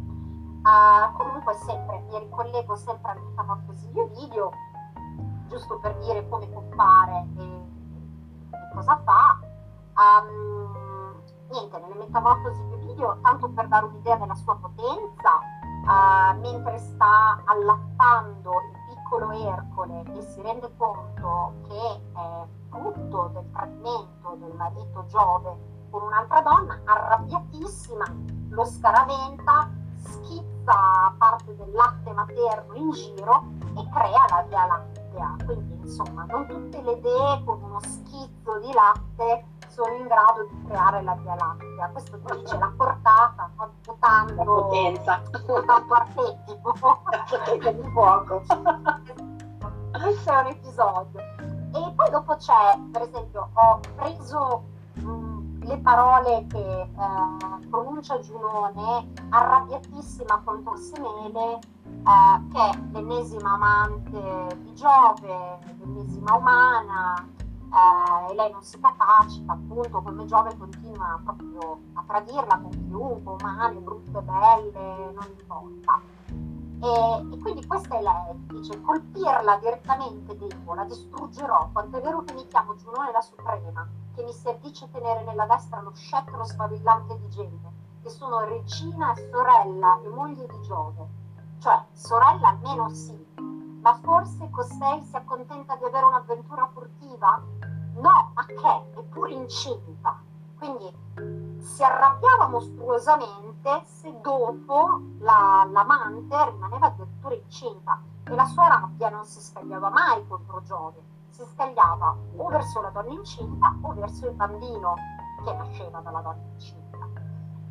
Uh, 0.63 1.17
comunque 1.17 1.55
sempre, 1.55 2.01
mi 2.11 2.19
ricollego 2.19 2.77
sempre 2.77 3.13
al 3.13 3.23
Metamorfosi 3.23 3.91
di 3.91 3.99
Ovidio, 3.99 4.51
giusto 5.51 5.79
per 5.79 5.97
dire 5.99 6.27
come 6.29 6.51
compare 6.53 7.27
e, 7.37 7.43
e 7.43 8.69
cosa 8.73 8.99
fa. 9.05 9.39
Um, 10.01 11.21
niente, 11.51 11.79
nelle 11.79 11.95
metamorfosi 11.95 12.65
di 12.69 12.87
video, 12.87 13.19
tanto 13.21 13.51
per 13.51 13.67
dare 13.67 13.87
un'idea 13.87 14.17
della 14.17 14.35
sua 14.37 14.57
potenza, 14.57 15.41
uh, 15.85 16.39
mentre 16.39 16.79
sta 16.79 17.43
allattando 17.45 18.53
il 18.53 18.95
piccolo 18.95 19.33
Ercole 19.33 20.05
e 20.15 20.23
si 20.23 20.41
rende 20.41 20.71
conto 20.77 21.55
che 21.67 22.01
è 22.15 22.47
frutto 22.71 23.31
del 23.35 23.51
tradimento 23.51 24.37
del 24.39 24.55
marito 24.55 25.05
Giove 25.07 25.79
con 25.91 26.03
un'altra 26.03 26.41
donna, 26.41 26.81
arrabbiatissima, 26.85 28.05
lo 28.51 28.65
scaraventa, 28.65 29.69
schizza 29.97 31.13
parte 31.19 31.57
del 31.57 31.73
latte 31.73 32.13
materno 32.13 32.75
in 32.75 32.91
giro 32.93 33.43
e 33.77 33.89
crea 33.91 34.25
la 34.29 34.45
via 34.49 34.67
lattea 34.67 35.00
latte 35.19 35.45
quindi 35.45 35.81
insomma 35.83 36.25
non 36.25 36.47
tutte 36.47 36.81
le 36.83 36.93
idee 36.93 37.43
con 37.45 37.63
uno 37.63 37.81
schizzo 37.81 38.59
di 38.61 38.73
latte 38.73 39.45
sono 39.71 39.95
in 39.95 40.07
grado 40.07 40.47
di 40.51 40.65
creare 40.67 41.03
la 41.03 41.15
via 41.15 41.35
lattea. 41.37 41.89
Questo 41.91 42.17
dice 42.17 42.59
la 42.59 42.73
portata, 42.77 43.51
tanto 43.57 43.97
tanto, 43.99 44.35
la 44.35 44.45
potenza, 44.45 45.23
tanto 45.67 45.95
archetipo, 45.95 46.75
la 46.83 47.25
potenza 47.29 47.71
di 47.71 47.91
fuoco. 47.91 48.43
Questo 49.93 50.31
è 50.31 50.41
un 50.41 50.47
episodio. 50.47 51.21
E 51.73 51.93
poi 51.95 52.11
dopo 52.11 52.35
c'è, 52.37 52.79
per 52.91 53.03
esempio, 53.03 53.49
ho 53.53 53.81
preso 53.95 54.65
mh, 54.95 55.67
le 55.67 55.79
parole 55.79 56.47
che 56.49 56.81
eh, 56.81 57.67
pronuncia 57.71 58.19
Giunone, 58.19 59.13
arrabbiatissima 59.29 60.43
contro 60.45 60.77
Semele, 60.77 61.59
eh, 62.01 62.49
che 62.53 62.71
è 62.71 62.79
l'ennesima 62.93 63.53
amante 63.53 64.59
di 64.63 64.75
Giove, 64.75 65.59
l'ennesima 65.79 66.35
umana, 66.35 67.27
eh, 67.73 68.31
e 68.31 68.35
lei 68.35 68.51
non 68.51 68.63
si 68.63 68.81
capacita, 68.81 69.53
appunto, 69.53 70.01
come 70.01 70.25
Giove 70.25 70.57
continua 70.57 71.21
proprio 71.23 71.81
a 71.95 72.05
tradirla 72.07 72.59
con 72.59 72.71
chiunque, 72.71 73.37
umane, 73.41 73.79
brutte, 73.81 74.21
belle, 74.21 75.13
non 75.13 75.27
importa. 75.39 76.01
E, 76.83 77.35
e, 77.35 77.39
quindi 77.39 77.67
questa 77.67 77.99
è 77.99 78.03
lei, 78.03 78.47
dice 78.47 78.81
colpirla 78.81 79.59
direttamente 79.59 80.35
devo, 80.37 80.73
la 80.73 80.85
distruggerò, 80.85 81.69
quanto 81.73 81.99
è 81.99 82.01
vero 82.01 82.25
che 82.25 82.33
mi 82.33 82.47
chiamo 82.47 82.75
Giunone 82.77 83.13
la 83.13 83.21
Suprema, 83.21 83.87
che 84.15 84.23
mi 84.23 84.33
serdice 84.33 84.91
tenere 84.91 85.23
nella 85.25 85.45
destra 85.45 85.83
lo 85.83 85.93
scettro 85.95 86.43
sfavillante 86.43 87.19
di 87.19 87.29
Gene, 87.29 87.73
che 88.03 88.09
sono 88.09 88.41
regina 88.47 89.13
e 89.13 89.29
sorella 89.31 90.01
e 90.03 90.09
moglie 90.09 90.47
di 90.47 90.63
Giove 90.63 91.20
cioè 91.61 91.85
sorella 91.93 92.49
almeno 92.49 92.89
sì, 92.89 93.17
ma 93.83 93.95
forse 94.03 94.49
costei 94.51 95.03
si 95.05 95.15
accontenta 95.15 95.77
di 95.77 95.85
avere 95.85 96.07
un'avventura 96.07 96.69
furtiva? 96.73 97.43
No, 97.95 98.33
ma 98.35 98.47
che? 98.47 98.99
È 98.99 99.03
pure 99.11 99.33
incinta. 99.33 100.19
Quindi 100.59 101.59
si 101.61 101.83
arrabbiava 101.83 102.49
mostruosamente 102.49 103.83
se 103.85 104.15
dopo 104.21 105.01
la, 105.19 105.67
l'amante 105.71 106.51
rimaneva 106.51 106.87
addirittura 106.87 107.35
incinta 107.35 108.01
e 108.25 108.35
la 108.35 108.45
sua 108.45 108.69
rabbia 108.69 109.09
non 109.11 109.25
si 109.25 109.41
scagliava 109.41 109.89
mai 109.91 110.27
contro 110.27 110.63
Giove, 110.63 111.03
si 111.31 111.45
scagliava 111.45 112.17
o 112.37 112.49
verso 112.49 112.81
la 112.81 112.91
donna 112.91 113.11
incinta 113.11 113.75
o 113.81 113.93
verso 113.95 114.27
il 114.27 114.35
bambino 114.35 114.95
che 115.45 115.53
nasceva 115.53 116.01
dalla 116.01 116.21
donna 116.21 116.43
incinta. 116.53 116.99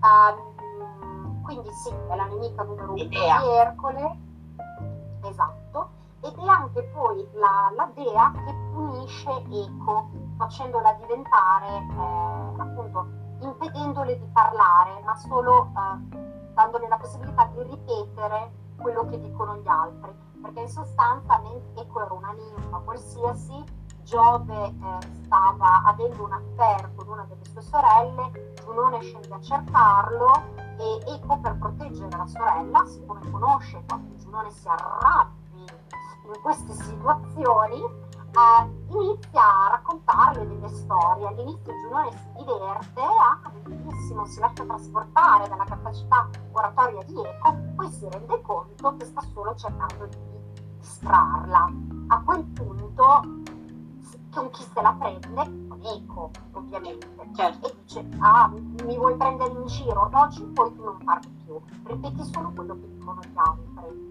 Um, 0.01 0.58
quindi 1.49 1.71
sì, 1.73 1.89
è 1.89 2.15
la 2.15 2.25
nemica 2.25 2.61
numero 2.61 2.93
uno 2.93 3.03
di 3.03 3.17
Ercole, 3.17 4.17
esatto, 5.23 5.89
ed 6.21 6.37
è 6.37 6.47
anche 6.47 6.83
poi 6.93 7.27
la, 7.33 7.71
la 7.75 7.89
dea 7.95 8.31
che 8.45 8.53
punisce 8.71 9.31
Eco, 9.49 10.11
facendola 10.37 10.93
diventare, 10.93 11.67
eh, 11.75 12.61
appunto, 12.61 13.07
impedendole 13.39 14.19
di 14.19 14.29
parlare, 14.31 15.01
ma 15.03 15.15
solo 15.15 15.71
eh, 15.75 16.17
dandole 16.53 16.87
la 16.87 16.97
possibilità 16.97 17.45
di 17.45 17.63
ripetere 17.63 18.51
quello 18.77 19.07
che 19.07 19.19
dicono 19.19 19.57
gli 19.57 19.67
altri, 19.67 20.13
perché 20.39 20.59
in 20.59 20.69
sostanza 20.69 21.41
Eco 21.77 22.01
era 22.03 22.13
una 22.13 22.31
ninfa 22.31 22.77
qualsiasi, 22.77 23.63
Giove 24.09 24.55
eh, 24.55 25.23
stava 25.23 25.83
avendo 25.83 26.23
un 26.23 26.31
affair 26.31 26.89
con 26.95 27.09
una 27.09 27.23
delle 27.25 27.45
sue 27.45 27.61
sorelle, 27.61 28.55
Giunone 28.55 29.01
scende 29.01 29.35
a 29.35 29.39
cercarlo 29.39 30.31
e 30.79 31.13
Eco 31.13 31.37
per 31.37 31.55
proteggere 31.59 32.17
la 32.17 32.25
sorella, 32.25 32.85
siccome 32.87 33.29
conosce 33.29 33.83
quanto 33.87 34.15
Giunone 34.15 34.49
si 34.49 34.67
arrabbi 34.67 35.63
in 36.25 36.41
queste 36.41 36.73
situazioni, 36.73 37.83
eh, 37.83 38.71
inizia 38.87 39.41
a 39.41 39.69
raccontarle 39.73 40.47
delle 40.47 40.69
storie. 40.69 41.27
All'inizio 41.27 41.71
Giunone 41.83 42.09
si 42.09 42.43
diverte, 42.45 43.01
ah, 43.01 43.51
si 44.25 44.39
lascia 44.39 44.65
trasportare 44.65 45.47
dalla 45.49 45.65
capacità 45.65 46.27
oratoria 46.53 47.03
di 47.03 47.13
Eco, 47.13 47.55
poi 47.75 47.91
si 47.91 48.09
rende 48.09 48.41
conto 48.41 48.95
che 48.97 49.05
sta 49.05 49.21
solo 49.35 49.53
cercando 49.53 50.07
di 50.07 50.17
distrarla. 50.79 51.71
A 52.07 52.21
quel 52.23 52.43
punto 52.45 53.57
con 54.31 54.49
chi 54.51 54.63
se 54.63 54.81
la 54.81 54.95
prende? 54.97 55.67
Con 55.67 55.79
Eco, 55.83 56.31
ovviamente. 56.53 57.07
Certo. 57.33 57.67
E 57.67 57.75
dice, 57.83 58.07
ah, 58.19 58.47
mi 58.83 58.97
vuoi 58.97 59.15
prendere 59.15 59.51
in 59.51 59.65
giro? 59.65 60.09
Oggi 60.11 60.43
poi 60.43 60.73
tu 60.75 60.83
non 60.83 60.97
parli 61.03 61.29
più, 61.43 61.59
ripeti 61.83 62.23
solo 62.31 62.51
quello 62.51 62.73
che 62.79 62.89
dicono 62.91 63.21
gli 63.21 63.37
altri. 63.37 64.09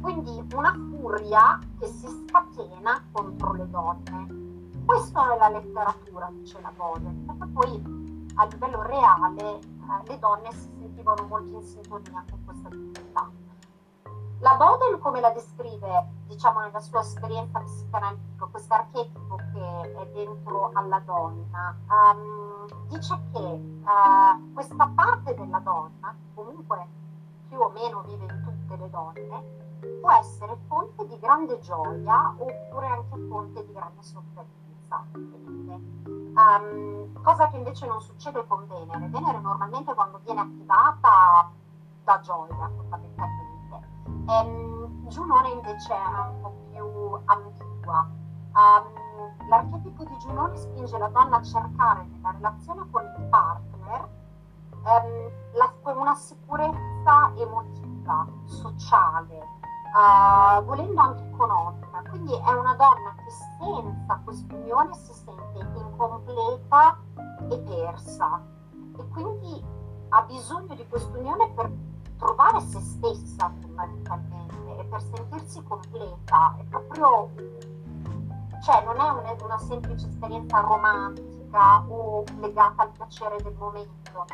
Quindi 0.00 0.54
una 0.54 0.72
furia 0.72 1.58
che 1.78 1.86
si 1.86 2.06
scatena 2.26 3.02
contro 3.12 3.52
le 3.52 3.68
donne. 3.70 4.38
Questo 4.84 5.24
nella 5.24 5.48
letteratura, 5.48 6.30
dice 6.32 6.60
la 6.60 6.72
Bode, 6.74 7.10
perché 7.26 7.46
poi 7.52 8.28
a 8.34 8.44
livello 8.46 8.82
reale 8.82 9.58
eh, 9.58 10.08
le 10.08 10.18
donne 10.18 10.50
si 10.52 10.68
sentivano 10.78 11.26
molto 11.26 11.56
in 11.56 11.62
sintonia 11.62 12.24
con 12.28 12.44
questa 12.44 12.68
divinità. 12.68 13.30
La 14.40 14.54
Boden 14.56 14.98
come 15.00 15.20
la 15.20 15.30
descrive, 15.32 16.06
diciamo, 16.26 16.60
nella 16.60 16.80
sua 16.80 17.00
esperienza 17.00 17.60
psicanalitica, 17.60 18.46
questo 18.46 18.72
archetipo 18.72 19.36
che 19.36 19.92
è 20.00 20.06
dentro 20.14 20.70
alla 20.72 20.98
donna, 21.00 21.76
um, 21.90 22.66
dice 22.88 23.20
che 23.32 23.38
uh, 23.38 24.52
questa 24.54 24.90
parte 24.94 25.34
della 25.34 25.58
donna, 25.58 26.16
comunque 26.32 26.86
più 27.48 27.58
o 27.58 27.68
meno 27.68 28.00
vive 28.06 28.24
in 28.32 28.42
tutte 28.42 28.76
le 28.76 28.88
donne, 28.88 29.44
può 30.00 30.10
essere 30.12 30.56
fonte 30.68 31.06
di 31.06 31.18
grande 31.18 31.58
gioia 31.58 32.34
oppure 32.38 32.86
anche 32.86 33.18
fonte 33.28 33.66
di 33.66 33.72
grande 33.74 34.02
sofferenza. 34.02 35.04
Um, 36.32 37.22
cosa 37.22 37.50
che 37.50 37.56
invece 37.56 37.86
non 37.86 38.00
succede 38.00 38.46
con 38.46 38.66
Venere. 38.66 39.06
Venere 39.08 39.38
normalmente 39.38 39.92
quando 39.92 40.18
viene 40.24 40.40
attivata 40.40 41.50
dà 42.04 42.20
gioia, 42.20 42.70
fondamentalmente 42.74 43.39
Ehm, 44.28 45.08
Giunone 45.08 45.48
invece 45.50 45.92
è 45.92 46.28
un 46.28 46.40
po' 46.40 46.54
più 46.70 47.20
ambigua. 47.24 48.08
Um, 48.52 49.48
l'archetipo 49.48 50.04
di 50.04 50.16
Giunone 50.18 50.56
spinge 50.56 50.98
la 50.98 51.08
donna 51.08 51.36
a 51.36 51.42
cercare 51.42 52.04
nella 52.04 52.30
relazione 52.32 52.86
con 52.90 53.02
il 53.04 53.28
partner 53.28 54.08
um, 54.84 55.30
la, 55.54 55.72
una 55.92 56.14
sicurezza 56.14 57.32
emotiva, 57.36 58.26
sociale, 58.44 59.38
uh, 59.94 60.62
volendo 60.64 61.00
anche 61.00 61.24
economica. 61.24 62.02
Quindi 62.08 62.34
è 62.34 62.52
una 62.52 62.74
donna 62.74 63.14
che 63.16 63.30
senza 63.58 64.20
quest'unione 64.24 64.94
si 64.94 65.12
sente 65.12 65.78
incompleta 65.78 66.98
e 67.50 67.58
persa 67.58 68.40
e 68.96 69.08
quindi 69.08 69.64
ha 70.08 70.22
bisogno 70.22 70.74
di 70.74 70.86
quest'unione 70.88 71.50
per 71.50 71.70
trovare 72.20 72.60
se 72.60 72.78
stessa 72.80 73.50
fondamentalmente 73.60 74.76
e 74.78 74.84
per 74.84 75.02
sentirsi 75.02 75.62
completa 75.62 76.54
è 76.58 76.64
proprio 76.64 77.30
cioè 78.62 78.84
non 78.84 79.00
è 79.00 79.08
una, 79.08 79.34
una 79.42 79.58
semplice 79.58 80.06
esperienza 80.06 80.60
romantica 80.60 81.82
o 81.88 82.22
legata 82.38 82.82
al 82.82 82.90
piacere 82.90 83.36
del 83.42 83.54
momento 83.54 84.26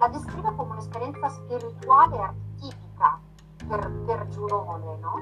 la 0.00 0.08
descrive 0.08 0.52
come 0.56 0.72
un'esperienza 0.72 1.28
spirituale 1.28 2.34
e 2.62 2.78
per, 3.66 3.90
per 4.04 4.26
Giurone 4.28 4.96
no? 4.96 5.14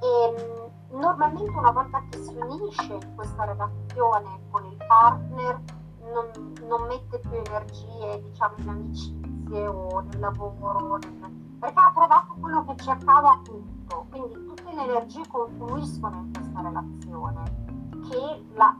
e 0.00 0.72
normalmente 0.90 1.50
una 1.50 1.70
volta 1.70 2.02
che 2.10 2.22
si 2.22 2.34
unisce 2.34 2.94
in 2.94 3.14
questa 3.14 3.44
relazione 3.44 4.40
con 4.50 4.64
il 4.64 4.76
partner 4.86 5.60
non, 6.00 6.54
non 6.66 6.86
mette 6.86 7.18
più 7.20 7.32
energie 7.32 8.22
diciamo 8.22 8.54
in 8.56 8.68
amicizia 8.68 9.17
amicizie 9.48 9.66
o 9.66 10.00
nel 10.00 10.20
lavoro, 10.20 10.98
nel... 10.98 11.56
perché 11.58 11.80
ha 11.80 11.92
trovato 11.94 12.34
quello 12.38 12.64
che 12.64 12.76
cercava 12.76 13.30
appunto, 13.30 14.06
quindi 14.10 14.34
tutte 14.46 14.72
le 14.72 14.82
energie 14.82 15.26
confluiscono 15.26 16.16
in 16.16 16.32
questa 16.32 16.60
relazione, 16.60 17.66
che 18.08 18.46
la, 18.54 18.74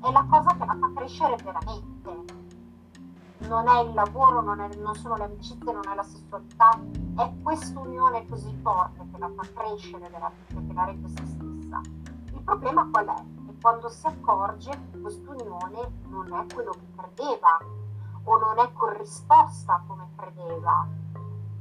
è 0.00 0.10
la 0.10 0.26
cosa 0.28 0.56
che 0.56 0.64
la 0.64 0.76
fa 0.80 0.92
crescere 0.94 1.36
veramente. 1.36 2.36
Non 3.40 3.68
è 3.68 3.80
il 3.82 3.94
lavoro, 3.94 4.40
non, 4.40 4.58
è, 4.60 4.74
non 4.76 4.94
sono 4.96 5.14
le 5.14 5.24
amicizie, 5.24 5.72
non 5.72 5.86
è 5.88 5.94
la 5.94 6.02
sessualità, 6.02 6.70
è 7.16 7.32
questa 7.40 7.78
unione 7.78 8.26
così 8.26 8.52
forte 8.62 9.06
che 9.12 9.18
la 9.18 9.30
fa 9.36 9.46
crescere 9.54 10.08
veramente, 10.08 10.66
che 10.66 10.72
la 10.72 10.84
rende 10.84 11.08
se 11.08 11.24
stessa. 11.24 11.80
Il 12.32 12.42
problema 12.42 12.88
qual 12.90 13.06
è? 13.06 13.14
È 13.14 13.54
quando 13.60 13.88
si 13.90 14.06
accorge 14.06 14.70
che 14.70 15.00
quest'unione 15.00 15.92
non 16.08 16.32
è 16.32 16.52
quello 16.52 16.72
che 16.72 16.86
credeva, 16.96 17.58
o 18.28 18.38
non 18.38 18.58
è 18.58 18.70
corrisposta 18.72 19.82
come 19.86 20.06
credeva. 20.16 20.86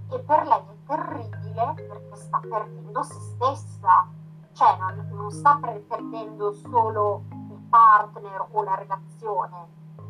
E 0.09 0.19
per 0.19 0.45
lei 0.45 0.59
è 0.59 0.75
terribile 0.85 1.73
perché 1.75 2.15
sta 2.15 2.39
perdendo 2.39 3.03
se 3.03 3.19
stessa, 3.19 4.07
cioè 4.51 4.77
non, 4.77 5.07
non 5.11 5.31
sta 5.31 5.59
perdendo 5.61 6.51
solo 6.51 7.23
il 7.31 7.59
partner 7.69 8.47
o 8.51 8.63
la 8.63 8.75
relazione, 8.75 9.67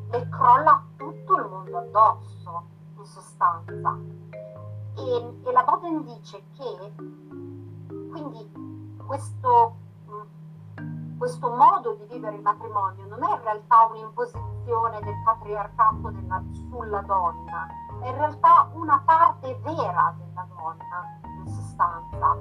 le 0.09 0.29
crolla 0.29 0.83
tutto 0.95 1.35
il 1.37 1.45
mondo 1.47 1.77
addosso, 1.77 2.63
in 2.97 3.05
sostanza. 3.05 3.97
E, 4.95 5.41
e 5.43 5.51
la 5.51 5.63
Boden 5.63 6.03
dice 6.03 6.43
che 6.55 6.93
quindi 8.09 8.95
questo 9.05 9.75
questo 11.17 11.49
modo 11.49 11.93
di 11.93 12.05
vivere 12.05 12.35
il 12.35 12.41
matrimonio 12.41 13.07
non 13.07 13.23
è 13.23 13.33
in 13.33 13.41
realtà 13.41 13.85
un'imposizione 13.91 14.99
del 15.01 15.21
patriarcato 15.23 16.09
della, 16.09 16.43
sulla 16.69 17.01
donna, 17.01 17.67
è 18.01 18.07
in 18.07 18.17
realtà 18.17 18.69
una 18.73 19.01
parte 19.03 19.59
vera 19.63 20.15
della 20.17 20.47
donna, 20.55 21.19
in 21.23 21.47
sostanza, 21.47 22.37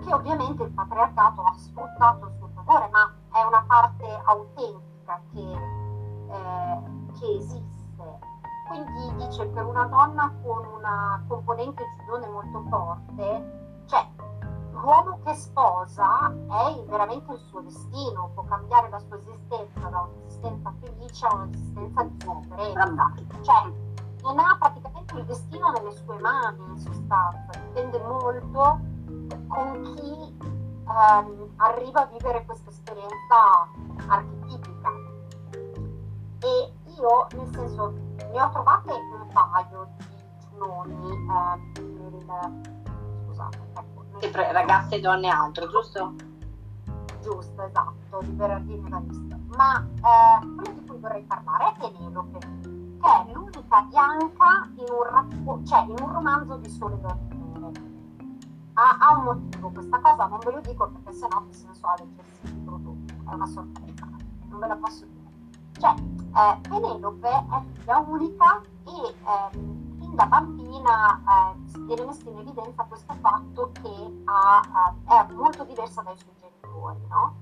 che 0.00 0.14
ovviamente 0.14 0.62
il 0.62 0.70
patriarcato 0.70 1.42
ha 1.42 1.52
sfruttato 1.54 2.26
a 2.26 2.30
suo 2.38 2.48
favore, 2.54 2.88
ma 2.90 3.12
è 3.32 3.42
una 3.42 3.64
parte 3.66 4.22
autentica 4.24 5.20
che, 5.32 5.52
eh, 6.30 6.82
che 7.18 7.36
esiste. 7.36 7.72
Quindi 8.68 9.26
dice 9.26 9.46
per 9.48 9.64
una 9.64 9.84
donna 9.84 10.32
con 10.42 10.64
una 10.76 11.22
componente 11.28 11.84
giudone 11.98 12.28
molto 12.28 12.64
forte, 12.68 13.63
l'uomo 14.84 15.18
che 15.24 15.34
sposa 15.34 16.30
è 16.30 16.84
veramente 16.86 17.32
il 17.32 17.38
suo 17.48 17.60
destino, 17.62 18.30
può 18.34 18.44
cambiare 18.44 18.90
la 18.90 18.98
sua 18.98 19.16
esistenza 19.16 19.88
da 19.88 20.00
un'esistenza 20.00 20.74
felice 20.80 21.26
a 21.26 21.34
un'esistenza 21.34 22.02
di 22.02 22.16
sofferenza. 22.22 23.12
Cioè, 23.40 23.72
non 24.22 24.38
ha 24.38 24.56
praticamente 24.58 25.16
il 25.16 25.24
destino 25.24 25.70
nelle 25.70 25.92
sue 25.92 26.18
mani, 26.20 26.64
in 26.66 26.78
sostanza, 26.78 27.50
dipende 27.52 27.98
molto 28.02 28.78
con 29.48 29.94
chi 29.96 30.38
ehm, 30.38 31.52
arriva 31.56 32.02
a 32.02 32.06
vivere 32.06 32.44
questa 32.44 32.68
esperienza 32.68 33.68
archetipica. 34.06 34.90
E 36.40 36.72
io, 36.98 37.26
nel 37.32 37.54
senso, 37.54 37.90
ne 37.90 38.42
ho 38.42 38.50
trovate 38.50 38.92
un 38.92 39.28
paio 39.32 39.88
di 39.96 40.04
giunoni 40.50 41.10
eh, 41.10 41.80
nel, 41.80 42.62
scusate, 43.24 43.58
ecco, 43.72 43.93
sempre 44.20 44.52
ragazze, 44.52 45.00
donne 45.00 45.26
e 45.26 45.30
altro, 45.30 45.68
giusto? 45.68 46.14
Giusto, 47.20 47.62
esatto, 47.62 48.20
di 48.22 48.74
Evarista. 48.74 49.38
Ma 49.56 49.80
eh, 49.80 50.46
quello 50.54 50.72
di 50.72 50.86
cui 50.86 50.98
vorrei 50.98 51.22
parlare 51.22 51.72
è 51.72 51.74
Penelope, 51.78 52.38
che 52.38 53.08
è 53.08 53.32
l'unica 53.32 53.82
bianca 53.82 54.68
in 54.76 54.84
un, 54.88 55.02
rappo- 55.10 55.60
cioè 55.64 55.82
in 55.82 55.96
un 56.00 56.12
romanzo 56.12 56.56
di 56.56 56.68
sole 56.68 57.00
donne 57.00 57.34
ha, 58.74 58.96
ha, 58.98 59.16
un 59.16 59.24
motivo 59.24 59.70
questa 59.70 60.00
cosa, 60.00 60.26
non 60.26 60.38
ve 60.44 60.50
lo 60.50 60.60
dico 60.60 60.88
perché 60.88 61.12
sennò 61.12 61.44
che 61.46 61.52
senso 61.52 61.86
ha 61.86 61.94
leggersi 61.98 62.46
il 62.46 62.54
prodotto, 62.64 63.30
è 63.30 63.34
una 63.34 63.46
sorpresa, 63.46 64.08
non 64.48 64.58
ve 64.58 64.66
la 64.66 64.76
posso 64.76 65.04
dire. 65.06 65.30
Cioè, 65.78 65.94
eh, 65.94 66.68
Penelope 66.68 67.28
è 67.28 67.62
figlia 67.72 67.98
unica 67.98 68.62
e 68.84 68.90
eh, 68.90 69.83
da 70.14 70.26
bambina 70.26 71.18
eh, 71.18 71.80
viene 71.86 72.04
messo 72.04 72.28
in 72.30 72.38
evidenza 72.38 72.84
questo 72.84 73.14
fatto 73.20 73.72
che 73.72 74.22
ha, 74.26 74.94
eh, 75.08 75.26
è 75.28 75.32
molto 75.32 75.64
diversa 75.64 76.02
dai 76.02 76.16
suoi 76.16 76.34
genitori, 76.40 77.06
no? 77.08 77.34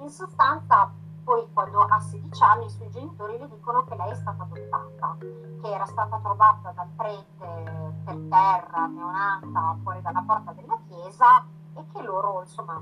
In 0.00 0.10
sostanza, 0.10 0.92
poi 1.24 1.48
quando 1.52 1.80
ha 1.80 1.98
16 1.98 2.42
anni 2.42 2.66
i 2.66 2.70
suoi 2.70 2.90
genitori 2.90 3.38
le 3.38 3.48
dicono 3.48 3.84
che 3.84 3.96
lei 3.96 4.10
è 4.10 4.14
stata 4.14 4.42
adottata, 4.42 5.16
che 5.20 5.72
era 5.72 5.86
stata 5.86 6.18
trovata 6.18 6.70
dal 6.72 6.88
prete 6.96 7.94
per 8.04 8.16
terra, 8.28 8.86
neonata, 8.86 9.78
fuori 9.82 10.02
dalla 10.02 10.22
porta 10.26 10.52
della 10.52 10.78
chiesa 10.86 11.44
e 11.74 11.84
che 11.92 12.02
loro, 12.02 12.42
insomma, 12.42 12.80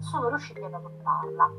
sono 0.00 0.28
riusciti 0.28 0.62
ad 0.62 0.72
adottarla. 0.72 1.50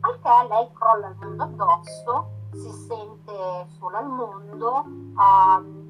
Al 0.00 0.18
che 0.20 0.48
lei 0.48 0.70
crolla 0.72 1.08
il 1.08 1.16
mondo 1.18 1.42
addosso, 1.42 2.30
si 2.52 2.70
sente 2.70 3.66
sola 3.78 3.98
al 3.98 4.08
mondo, 4.08 4.84
um, 4.84 5.83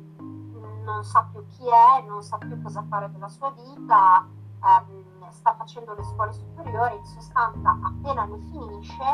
non 0.84 1.02
sa 1.02 1.26
più 1.32 1.44
chi 1.48 1.64
è, 1.66 2.06
non 2.06 2.22
sa 2.22 2.38
più 2.38 2.60
cosa 2.62 2.84
fare 2.88 3.10
della 3.10 3.28
sua 3.28 3.50
vita, 3.50 4.24
ehm, 4.62 5.28
sta 5.30 5.54
facendo 5.54 5.94
le 5.94 6.04
scuole 6.04 6.32
superiori, 6.32 6.96
in 6.96 7.04
sostanza 7.04 7.76
appena 7.82 8.24
le 8.26 8.38
finisce 8.50 9.04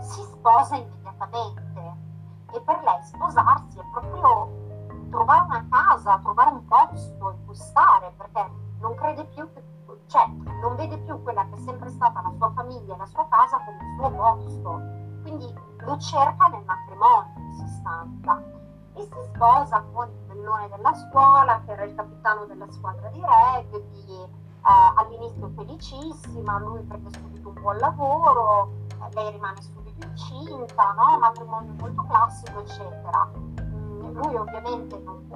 si 0.00 0.22
sposa 0.22 0.76
immediatamente. 0.76 2.08
E 2.52 2.60
per 2.62 2.82
lei 2.82 3.02
sposarsi 3.02 3.78
è 3.78 3.84
proprio 3.92 5.08
trovare 5.10 5.44
una 5.44 5.66
casa, 5.68 6.18
trovare 6.18 6.50
un 6.50 6.64
posto 6.64 7.30
in 7.30 7.44
cui 7.44 7.54
stare, 7.54 8.12
perché 8.16 8.50
non 8.80 8.94
crede 8.94 9.24
più 9.26 9.52
che, 9.52 9.62
cioè 10.06 10.26
non 10.60 10.76
vede 10.76 10.98
più 10.98 11.20
quella 11.22 11.44
che 11.48 11.54
è 11.54 11.58
sempre 11.58 11.90
stata 11.90 12.22
la 12.22 12.32
sua 12.36 12.50
famiglia, 12.52 12.96
la 12.96 13.06
sua 13.06 13.26
casa 13.28 13.58
come 13.58 13.78
il 13.78 13.96
suo 13.96 14.10
posto, 14.10 14.80
quindi 15.22 15.54
lo 15.78 15.98
cerca 15.98 16.46
nel 16.48 16.64
matrimonio 16.64 17.32
in 17.36 17.52
sostanza 17.52 18.59
e 19.00 19.04
si 19.04 19.32
sposa 19.34 19.82
con 19.92 20.08
il 20.08 20.26
bellone 20.26 20.68
della 20.68 20.94
scuola 20.94 21.62
che 21.64 21.72
era 21.72 21.84
il 21.84 21.94
capitano 21.94 22.44
della 22.44 22.70
squadra 22.70 23.08
di 23.08 23.20
rugby, 23.20 24.22
eh, 24.22 24.92
all'inizio 24.96 25.50
felicissima, 25.56 26.58
lui 26.58 26.82
prende 26.82 27.10
subito 27.10 27.48
un 27.48 27.54
buon 27.54 27.76
lavoro, 27.78 28.72
eh, 28.88 29.14
lei 29.14 29.30
rimane 29.32 29.62
subito 29.62 30.06
incinta, 30.06 30.92
no? 30.92 31.18
matrimonio 31.18 31.72
molto 31.78 32.04
classico 32.08 32.60
eccetera. 32.60 33.30
Mm, 33.62 34.16
lui 34.16 34.36
ovviamente 34.36 34.98
non, 34.98 35.26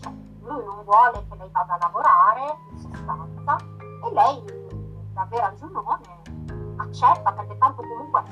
cioè, 0.00 0.12
lui 0.42 0.64
non 0.64 0.84
vuole 0.84 1.24
che 1.28 1.36
lei 1.36 1.50
vada 1.50 1.74
a 1.74 1.78
lavorare 1.80 2.56
in 2.70 2.78
sostanza 2.78 3.56
e 4.04 4.12
lei 4.12 4.60
da 5.12 5.26
vera 5.28 5.52
giunone 5.54 6.20
accetta 6.76 7.32
perché 7.32 7.58
tanto 7.58 7.82
comunque 7.82 8.22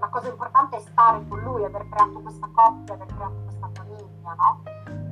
la 0.00 0.08
cosa 0.08 0.28
importante 0.28 0.76
è 0.76 0.80
stare 0.80 1.26
con 1.28 1.40
lui, 1.40 1.62
aver 1.62 1.86
creato 1.88 2.20
questa 2.20 2.48
coppia, 2.52 2.94
aver 2.94 3.06
creato 3.06 3.36
questa 3.44 3.59
famiglia, 4.30 4.34
no? 4.34 4.62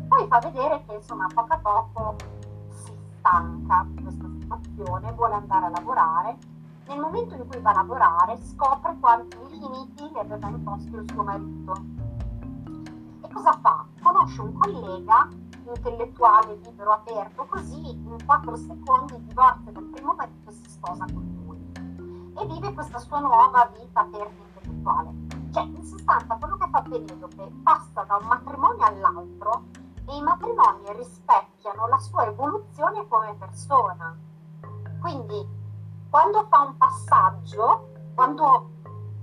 Poi 0.09 0.27
fa 0.27 0.39
vedere 0.39 0.85
che 0.87 0.95
insomma 0.95 1.25
a 1.25 1.33
poco 1.35 1.53
a 1.53 1.59
poco 1.59 2.17
si 2.69 2.93
stanca 3.19 3.87
di 3.89 4.03
questa 4.03 4.29
situazione, 4.29 5.13
vuole 5.13 5.35
andare 5.35 5.67
a 5.67 5.71
lavorare. 5.71 6.37
Nel 6.87 7.01
momento 7.01 7.35
in 7.35 7.47
cui 7.47 7.61
va 7.61 7.71
a 7.71 7.75
lavorare 7.75 8.39
scopre 8.39 8.97
quanti 8.99 9.37
limiti 9.51 10.11
le 10.11 10.21
aveva 10.21 10.49
imposto 10.49 10.97
il 10.97 11.11
suo 11.11 11.23
marito. 11.23 11.73
E 13.23 13.29
cosa 13.31 13.53
fa? 13.61 13.85
Conosce 14.01 14.41
un 14.41 14.53
collega 14.55 15.29
intellettuale, 15.67 16.59
libero, 16.65 16.93
aperto, 16.93 17.45
così 17.45 17.91
in 17.91 18.17
quattro 18.25 18.57
secondi 18.57 19.23
divorzia 19.27 19.71
dal 19.71 19.85
primo 19.85 20.15
marito 20.15 20.49
e 20.49 20.53
si 20.53 20.71
sposa 20.71 21.05
con 21.05 21.43
lui. 21.45 22.33
E 22.41 22.47
vive 22.47 22.73
questa 22.73 22.99
sua 22.99 23.19
nuova 23.19 23.71
vita 23.79 24.01
aperta 24.01 24.43
intellettuale. 24.55 25.28
Cioè, 25.51 25.63
in 25.63 25.85
sostanza, 25.85 26.37
quello 26.37 26.57
che 26.57 26.69
fa 26.71 26.83
Penelope 26.83 27.53
passa 27.63 28.03
da 28.05 28.17
un 28.17 28.27
matrimonio 28.27 28.85
all'altro 28.85 29.65
e 30.07 30.17
i 30.17 30.23
matrimoni 30.23 30.93
rispecchiano 30.97 31.87
la 31.87 31.99
sua 31.99 32.27
evoluzione 32.27 33.07
come 33.09 33.35
persona. 33.35 34.17
Quindi, 35.01 35.47
quando 36.11 36.47
fa 36.49 36.61
un 36.61 36.77
passaggio, 36.77 37.93
quando, 38.15 38.71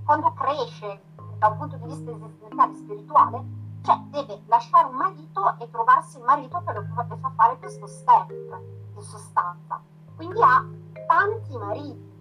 quando 0.04 0.32
cresce 0.32 1.02
da 1.38 1.48
un 1.48 1.58
punto 1.58 1.76
di 1.76 1.86
vista 1.86 2.10
esistenziale 2.10 2.72
e 2.72 2.76
spirituale, 2.76 3.44
cioè 3.82 3.98
deve 4.10 4.42
lasciare 4.46 4.88
un 4.88 4.96
marito 4.96 5.58
e 5.58 5.70
trovarsi 5.70 6.18
il 6.18 6.24
marito 6.24 6.62
che 6.64 6.72
lo 6.72 6.84
fa 7.20 7.32
fare 7.36 7.58
questo 7.58 7.86
step 7.86 8.30
in 8.30 9.02
sostanza. 9.02 9.80
Quindi 10.16 10.40
ha 10.42 10.64
tanti 11.06 11.56
mariti 11.56 12.14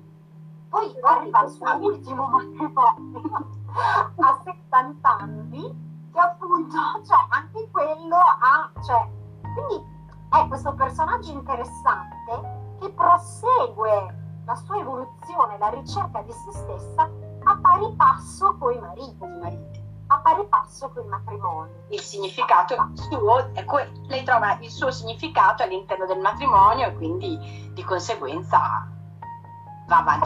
poi 0.75 0.93
arriva 1.01 1.39
al 1.39 1.49
suo 1.49 1.73
ultimo 1.77 2.27
matrimonio 2.27 3.64
a 3.75 4.41
70 4.43 5.17
anni, 5.17 6.09
che 6.11 6.19
appunto, 6.19 6.77
cioè, 7.05 7.25
anche 7.29 7.69
quello 7.71 8.15
ha, 8.15 8.71
cioè, 8.85 9.07
quindi 9.53 9.83
è 10.29 10.47
questo 10.47 10.73
personaggio 10.73 11.31
interessante 11.31 12.63
che 12.79 12.89
prosegue 12.91 14.23
la 14.45 14.55
sua 14.55 14.77
evoluzione, 14.77 15.57
la 15.57 15.69
ricerca 15.69 16.21
di 16.21 16.31
se 16.31 16.51
stessa 16.51 17.09
a 17.43 17.57
pari 17.61 17.93
passo 17.95 18.55
con 18.57 18.73
i 18.73 18.79
mariti, 18.79 19.23
a 20.07 20.17
pari 20.19 20.45
passo 20.47 20.89
con 20.89 21.03
i 21.03 21.07
matrimoni. 21.07 21.71
Il 21.89 21.99
significato 21.99 22.75
suo, 22.93 23.51
que- 23.65 23.91
lei 24.07 24.23
trova 24.23 24.57
il 24.59 24.69
suo 24.69 24.91
significato 24.91 25.63
all'interno 25.63 26.05
del 26.05 26.19
matrimonio 26.19 26.87
e 26.87 26.95
quindi 26.95 27.71
di 27.73 27.83
conseguenza 27.83 28.87
va 29.87 29.97
avanti. 29.97 30.25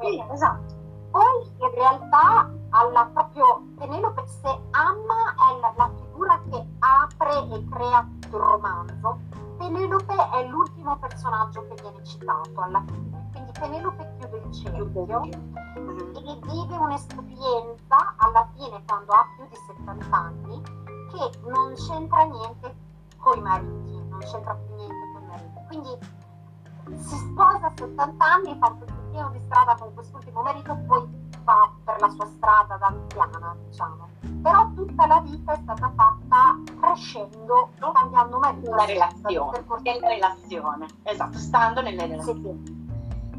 Sì, 0.00 0.24
esatto. 0.32 0.71
Poi 1.12 1.46
in 1.58 1.70
realtà 1.74 2.50
alla 2.70 3.04
proprio 3.12 3.64
Penelope 3.76 4.26
se 4.26 4.48
ama 4.70 5.34
è 5.34 5.60
la, 5.60 5.74
la, 5.76 5.90
figura 5.94 6.40
che 6.50 6.66
apre 6.78 7.54
e 7.54 7.68
crea 7.68 8.08
tutto 8.18 8.36
il 8.38 8.42
romanzo. 8.42 9.20
Penelope 9.58 10.14
è 10.30 10.48
l'ultimo 10.48 10.96
personaggio 10.96 11.66
che 11.68 11.82
viene 11.82 12.02
citato 12.02 12.58
alla 12.62 12.82
fine. 12.86 13.28
Quindi 13.30 13.52
Penelope 13.52 14.14
chiude 14.18 14.36
il 14.38 14.52
cerchio 14.54 15.22
e 15.22 16.38
vive 16.46 16.76
un'esperienza 16.76 18.14
alla 18.16 18.48
fine 18.54 18.82
quando 18.86 19.12
ha 19.12 19.26
più 19.36 19.46
di 19.48 19.56
70 19.66 20.16
anni 20.16 20.62
che 20.62 21.38
non 21.46 21.74
c'entra 21.74 22.22
niente 22.22 22.74
con 23.18 23.36
i 23.36 23.42
mariti, 23.42 24.02
non 24.08 24.18
c'entra 24.20 24.54
più 24.54 24.74
niente 24.76 25.12
con 25.12 25.22
i 25.22 25.26
mariti. 25.26 25.60
Quindi 25.66 27.02
si 27.02 27.16
sposa 27.16 27.66
a 27.66 27.72
70 27.76 28.24
anni, 28.24 28.56
fa 28.58 28.68
un 28.68 29.01
pezzettino 29.12 29.30
di 29.30 29.40
strada 29.44 29.76
con 29.78 29.94
quest'ultimo 29.94 30.42
marito, 30.42 30.74
poi 30.86 31.06
va 31.44 31.70
per 31.84 32.00
la 32.00 32.08
sua 32.08 32.26
strada 32.26 32.76
da 32.76 32.86
anziana, 32.86 33.56
diciamo. 33.68 34.08
Però 34.42 34.70
tutta 34.74 35.06
la 35.06 35.20
vita 35.20 35.52
è 35.52 35.58
stata 35.62 35.92
fatta 35.94 36.58
crescendo, 36.80 37.70
cambiando 37.92 38.38
marito. 38.38 38.70
Una 38.70 38.84
relazione, 38.84 39.64
nella 39.82 40.08
relazione, 40.08 40.86
esatto, 41.02 41.38
stando 41.38 41.82
nelle 41.82 42.06
relazioni. 42.06 42.62
Sì. 42.64 42.80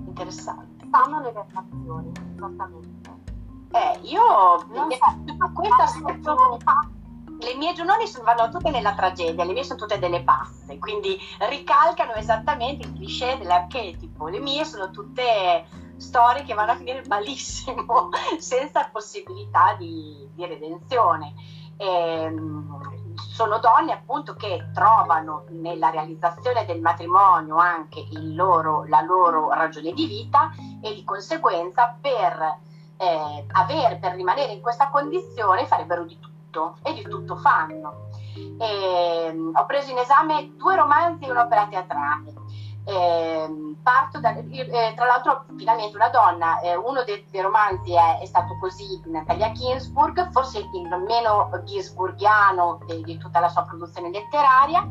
Interessante. 0.05 0.85
Stando 0.85 1.19
nelle 1.19 1.45
relazioni, 1.47 2.11
esattamente. 2.35 3.21
Eh, 3.71 3.99
io 4.03 4.21
non 4.69 4.91
so, 4.91 5.51
questa 5.53 5.87
stagione 5.87 6.57
le 7.43 7.55
mie 7.55 7.73
giornali 7.73 8.05
vanno 8.23 8.49
tutte 8.49 8.69
nella 8.69 8.93
tragedia, 8.93 9.43
le 9.43 9.53
mie 9.53 9.63
sono 9.63 9.79
tutte 9.79 9.99
delle 9.99 10.23
passe, 10.23 10.79
quindi 10.79 11.19
ricalcano 11.49 12.13
esattamente 12.13 12.87
il 12.87 12.93
cliché 12.93 13.37
dell'archetipo. 13.37 14.27
Le 14.27 14.39
mie 14.39 14.65
sono 14.65 14.89
tutte 14.89 15.65
storie 15.97 16.43
che 16.43 16.53
vanno 16.53 16.71
a 16.71 16.75
finire 16.75 17.03
malissimo, 17.07 18.09
senza 18.39 18.89
possibilità 18.91 19.75
di, 19.77 20.27
di 20.33 20.45
redenzione. 20.45 21.33
E, 21.77 21.85
ehm, 21.85 23.01
sono 23.15 23.59
donne 23.59 23.93
appunto 23.93 24.35
che 24.35 24.69
trovano 24.73 25.45
nella 25.49 25.89
realizzazione 25.89 26.65
del 26.65 26.81
matrimonio 26.81 27.57
anche 27.57 28.05
loro, 28.11 28.85
la 28.87 29.01
loro 29.01 29.51
ragione 29.51 29.91
di 29.91 30.05
vita 30.05 30.51
e 30.81 30.93
di 30.93 31.03
conseguenza 31.03 31.95
per, 31.99 32.59
eh, 32.97 33.45
avere, 33.51 33.97
per 33.97 34.13
rimanere 34.13 34.51
in 34.51 34.61
questa 34.61 34.89
condizione 34.89 35.65
farebbero 35.65 36.05
di 36.05 36.19
tutto 36.19 36.32
tutto 36.53 36.77
e 36.83 36.93
di 36.93 37.01
tutto 37.01 37.35
fanno. 37.37 38.09
E, 38.35 39.25
ehm, 39.27 39.51
ho 39.55 39.65
preso 39.65 39.91
in 39.91 39.97
esame 39.97 40.53
due 40.55 40.75
romanzi 40.75 41.25
e 41.25 41.31
un'opera 41.31 41.67
teatrale. 41.67 42.33
Eh, 42.85 43.75
parto 43.81 44.19
da, 44.19 44.33
tra 44.93 45.05
l'altro 45.05 45.45
finalmente 45.57 45.95
una 45.95 46.09
donna, 46.09 46.59
eh, 46.59 46.75
uno 46.75 47.03
dei, 47.03 47.25
dei 47.31 47.41
romanzi 47.41 47.93
è, 47.93 48.19
è, 48.19 48.25
stato 48.25 48.57
così 48.59 49.01
Natalia 49.05 49.53
Ginsburg, 49.53 50.31
forse 50.31 50.59
il 50.59 51.03
meno 51.07 51.49
ginsburgiano 51.63 52.79
di, 52.85 53.01
di 53.03 53.17
tutta 53.17 53.39
la 53.39 53.47
sua 53.47 53.63
produzione 53.63 54.11
letteraria. 54.11 54.87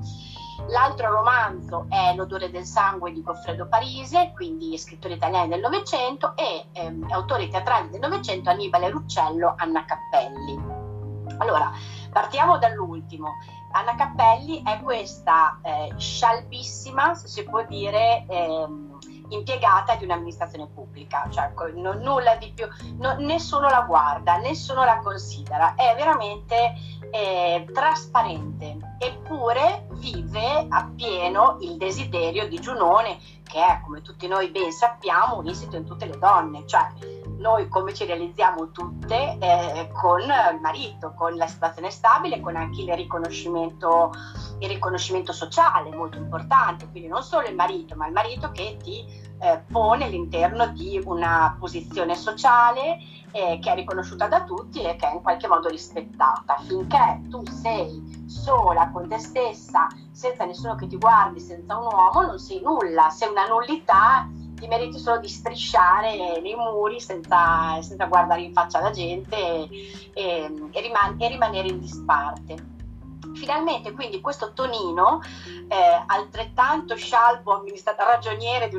L'altro 0.69 1.11
romanzo 1.11 1.87
è 1.89 2.15
L'odore 2.15 2.51
del 2.51 2.65
sangue 2.65 3.13
di 3.13 3.23
Goffredo 3.23 3.67
Parise, 3.67 4.33
quindi 4.35 4.79
scrittore 4.79 5.15
italiano 5.15 5.49
del 5.49 5.61
Novecento, 5.61 6.35
e 6.37 6.67
ehm, 6.73 7.09
autori 7.11 7.49
teatrali 7.49 7.91
del 7.91 8.01
Novecento 8.01 8.49
Annibale 8.49 8.91
Ruccello, 8.91 9.55
Anna 9.57 9.85
Cappelli. 9.85 10.82
Allora, 11.39 11.73
partiamo 12.11 12.59
dall'ultimo. 12.59 13.29
Anna 13.73 13.95
Cappelli 13.95 14.63
è 14.63 14.81
questa 14.83 15.59
eh, 15.63 15.93
scialbissima, 15.97 17.15
se 17.15 17.29
si 17.29 17.43
può 17.45 17.65
dire, 17.65 18.27
ehm, 18.29 18.99
impiegata 19.35 19.97
di 19.97 20.05
un'amministrazione 20.05 20.69
pubblica, 20.69 21.27
cioè 21.31 21.53
non, 21.75 21.99
nulla 21.99 22.37
di 22.37 22.53
più, 22.53 22.67
no, 22.99 23.17
nessuno 23.19 23.69
la 23.69 23.83
guarda, 23.83 24.37
nessuno 24.37 24.85
la 24.85 24.99
considera, 24.99 25.75
è 25.75 25.95
veramente 25.97 26.75
eh, 27.11 27.67
trasparente, 27.73 28.77
eppure 28.99 29.87
vive 29.93 30.67
appieno 30.69 31.59
il 31.61 31.77
desiderio 31.77 32.47
di 32.49 32.61
Giunone, 32.61 33.19
che 33.43 33.65
è, 33.65 33.81
come 33.85 34.03
tutti 34.03 34.27
noi 34.29 34.51
ben 34.51 34.71
sappiamo, 34.71 35.39
un 35.39 35.47
insito 35.47 35.77
in 35.77 35.85
tutte 35.85 36.07
le 36.07 36.19
donne, 36.19 36.67
cioè 36.67 36.87
noi 37.43 37.69
come 37.69 37.93
ci 37.93 38.07
realizziamo 38.07 38.71
tutte 38.71 39.37
eh, 39.39 39.91
con 39.93 40.21
il 40.21 40.61
marito, 40.61 41.13
con 41.15 41.35
la 41.35 41.49
situazione 41.49 41.91
stabile, 41.91 42.41
con 42.41 42.57
anche 42.57 42.81
il 42.81 42.93
riconoscimento, 42.95 44.13
il 44.61 44.69
riconoscimento 44.69 45.33
sociale 45.33 45.91
molto 45.91 46.17
importante, 46.17 46.89
quindi 46.89 47.09
non 47.09 47.23
solo 47.23 47.49
il 47.49 47.57
marito, 47.57 47.97
ma 47.97 48.07
il 48.07 48.13
marito 48.13 48.53
che 48.53 48.79
ti 48.81 49.05
eh, 49.41 49.61
pone 49.71 50.05
all'interno 50.05 50.69
di 50.69 51.03
una 51.05 51.57
posizione 51.59 52.15
sociale 52.15 52.99
eh, 53.33 53.59
che 53.61 53.73
è 53.73 53.75
riconosciuta 53.75 54.29
da 54.29 54.45
tutti 54.45 54.81
e 54.83 54.95
che 54.95 55.09
è 55.09 55.13
in 55.13 55.21
qualche 55.21 55.49
modo 55.49 55.69
rispettata. 55.69 56.57
Finché 56.67 57.23
tu 57.29 57.43
sei 57.47 58.25
sola 58.27 58.91
con 58.93 59.09
te 59.09 59.19
stessa 59.19 59.89
senza 60.13 60.45
nessuno 60.45 60.77
che 60.77 60.87
ti 60.87 60.97
guardi, 60.97 61.41
senza 61.41 61.77
un 61.77 61.87
uomo, 61.87 62.23
non 62.23 62.39
sei 62.39 62.61
nulla, 62.63 63.11
sei 63.11 63.31
una 63.31 63.49
nullità, 63.49 64.29
ti 64.63 64.69
meriti 64.69 64.97
solo 64.97 65.19
di 65.19 65.29
strisciare 65.29 66.17
nei 66.17 66.41
muri 66.73 67.01
senza, 67.01 67.83
senza 67.83 68.05
guardare 68.07 68.43
in 68.43 68.53
faccia 68.53 68.79
la 68.79 68.93
gente 68.93 69.37
e, 69.37 69.69
e, 70.13 70.69
e, 70.71 70.81
riman- 70.81 71.21
e 71.21 71.29
rimanere 71.29 71.67
in 71.67 71.81
disparte. 71.81 72.71
Finalmente 73.35 73.91
quindi 73.91 74.21
questo 74.21 74.53
Tonino, 74.53 75.21
eh, 75.67 76.05
altrettanto 76.07 76.95
scialbo 76.95 77.53
ragioniere 78.05 78.69
di 78.69 78.77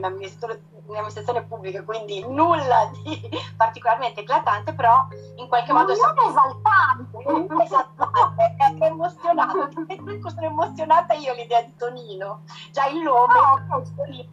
un'amministrazione 0.86 1.44
pubblica, 1.44 1.84
quindi 1.84 2.26
nulla 2.28 2.90
di 3.04 3.30
particolarmente 3.56 4.22
eclatante, 4.22 4.74
però 4.74 5.08
in 5.36 5.48
qualche 5.48 5.74
modo... 5.74 5.94
Non 5.94 6.18
è 6.18 6.30
esaltante! 6.30 7.64
esaltante, 7.64 8.56
è 8.58 8.86
emozionato. 8.86 9.70
Sono 10.30 10.46
emozionata 10.46 11.14
io 11.14 11.34
l'idea 11.34 11.62
di 11.62 11.76
Tonino, 11.76 12.42
già 12.72 12.88
il 12.88 13.02
nome. 13.02 13.34
Oh, 13.34 13.78
okay. 13.78 14.30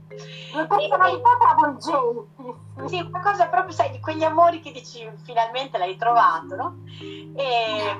Due 0.53 0.67
personalità 0.67 1.29
travolgenti. 1.39 2.69
Sì, 2.87 3.01
una 3.01 3.21
cosa 3.21 3.47
proprio, 3.47 3.73
sai, 3.73 3.91
di 3.91 4.01
quegli 4.01 4.25
amori 4.25 4.61
che 4.61 4.73
dici 4.73 5.09
finalmente 5.23 5.79
l'hai 5.79 5.97
trovato, 5.97 6.57
no? 6.57 6.77
E 7.37 7.97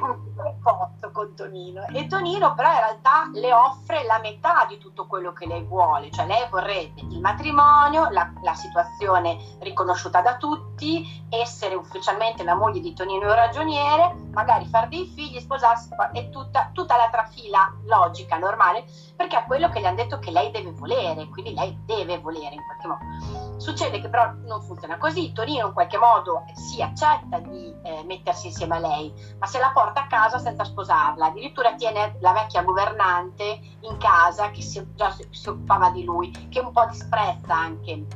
cotto 0.63 1.11
con 1.13 1.35
Tonino. 1.35 1.87
E 1.93 2.07
Tonino 2.07 2.55
però 2.55 2.71
in 2.71 2.79
realtà 2.79 3.31
le 3.33 3.53
offre 3.53 4.05
la 4.05 4.19
metà 4.21 4.65
di 4.69 4.79
tutto 4.79 5.07
quello 5.07 5.33
che 5.33 5.47
lei 5.47 5.63
vuole, 5.63 6.11
cioè 6.11 6.27
lei 6.27 6.47
vorrebbe 6.51 7.01
il 7.01 7.21
matrimonio, 7.21 8.09
la, 8.11 8.33
la 8.43 8.55
situazione 8.55 9.39
riconosciuta 9.61 10.21
da 10.21 10.37
tutti, 10.37 11.25
essere 11.29 11.75
ufficialmente 11.75 12.43
la 12.43 12.55
moglie 12.55 12.81
di 12.81 12.95
Tonino 12.95 13.33
ragioniere, 13.33 14.15
magari 14.33 14.67
fare 14.67 14.89
dei 14.89 15.07
figli, 15.07 15.41
sposarsi 15.41 15.91
e 16.13 16.31
tutta, 16.31 16.71
tutta 16.73 16.97
la 16.97 17.09
trafila 17.11 17.73
logica, 17.85 18.39
normale, 18.39 18.85
perché 19.17 19.39
è 19.39 19.45
quello 19.47 19.69
che 19.69 19.81
gli 19.81 19.85
hanno 19.85 19.97
detto 19.97 20.19
che 20.19 20.31
lei 20.31 20.51
deve 20.51 20.73
volere, 20.73 21.29
quindi 21.29 21.55
lei 21.55 21.79
deve 21.85 22.19
volere 22.19 22.55
in 22.55 22.63
qualche 22.65 22.87
modo. 22.87 23.59
Succede 23.59 24.01
che 24.01 24.09
però 24.09 24.33
non 24.45 24.63
funziona 24.63 24.97
così, 24.97 25.33
Tonino 25.33 25.67
in 25.67 25.73
qualche 25.73 25.99
modo 25.99 26.45
si 26.55 26.81
accetta 26.81 27.39
di 27.39 27.75
eh, 27.83 28.03
mettersi 28.05 28.47
insieme 28.47 28.77
a 28.77 28.81
lei, 28.81 29.13
ma 29.39 29.47
se 29.47 29.59
la 29.59 29.71
porta 29.73 30.03
a 30.03 30.07
casa 30.07 30.39
senza 30.39 30.65
sposarla, 30.65 31.27
addirittura 31.27 31.75
tiene 31.75 32.17
la 32.21 32.33
vecchia 32.33 32.63
governante 32.63 33.61
in 33.81 33.97
casa 33.99 34.51
che 34.51 34.63
si, 34.63 34.85
già 34.95 35.15
si 35.31 35.49
occupava 35.49 35.91
di 35.91 36.05
lui, 36.05 36.31
che 36.49 36.61
un 36.61 36.73
po' 36.73 36.87
disprezza 36.87 37.55
anche 37.55 38.07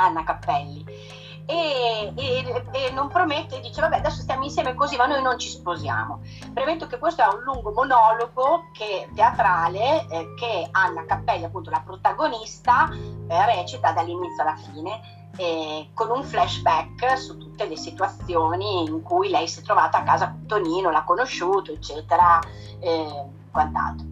Anna 0.00 0.24
Cappelli 0.24 0.84
e, 1.50 2.12
e, 2.14 2.64
e, 2.70 2.90
non 2.92 3.08
promette, 3.08 3.60
dice 3.60 3.80
vabbè 3.80 3.96
adesso 3.96 4.20
stiamo 4.20 4.44
insieme 4.44 4.74
così 4.74 4.96
ma 4.96 5.06
noi 5.06 5.20
non 5.20 5.38
ci 5.38 5.48
sposiamo. 5.48 6.20
Premetto 6.52 6.86
che 6.86 6.98
questo 6.98 7.22
è 7.22 7.26
un 7.26 7.42
lungo 7.42 7.72
monologo 7.72 8.70
che, 8.72 9.08
teatrale 9.14 10.06
eh, 10.08 10.34
che 10.38 10.68
Anna 10.70 11.04
Cappelli, 11.04 11.44
appunto 11.44 11.70
la 11.70 11.82
protagonista, 11.84 12.88
eh, 12.92 13.46
recita 13.46 13.90
dall'inizio 13.90 14.42
alla 14.42 14.56
fine. 14.56 15.18
Eh, 15.36 15.90
con 15.94 16.10
un 16.10 16.24
flashback 16.24 17.16
su 17.16 17.38
tutte 17.38 17.66
le 17.66 17.76
situazioni 17.76 18.82
in 18.82 19.00
cui 19.00 19.30
lei 19.30 19.46
si 19.46 19.60
è 19.60 19.62
trovata 19.62 19.98
a 19.98 20.02
casa 20.02 20.28
con 20.28 20.44
Tonino, 20.46 20.90
l'ha 20.90 21.04
conosciuto, 21.04 21.70
eccetera, 21.70 22.40
eh, 22.80 23.24
quant'altro 23.50 24.09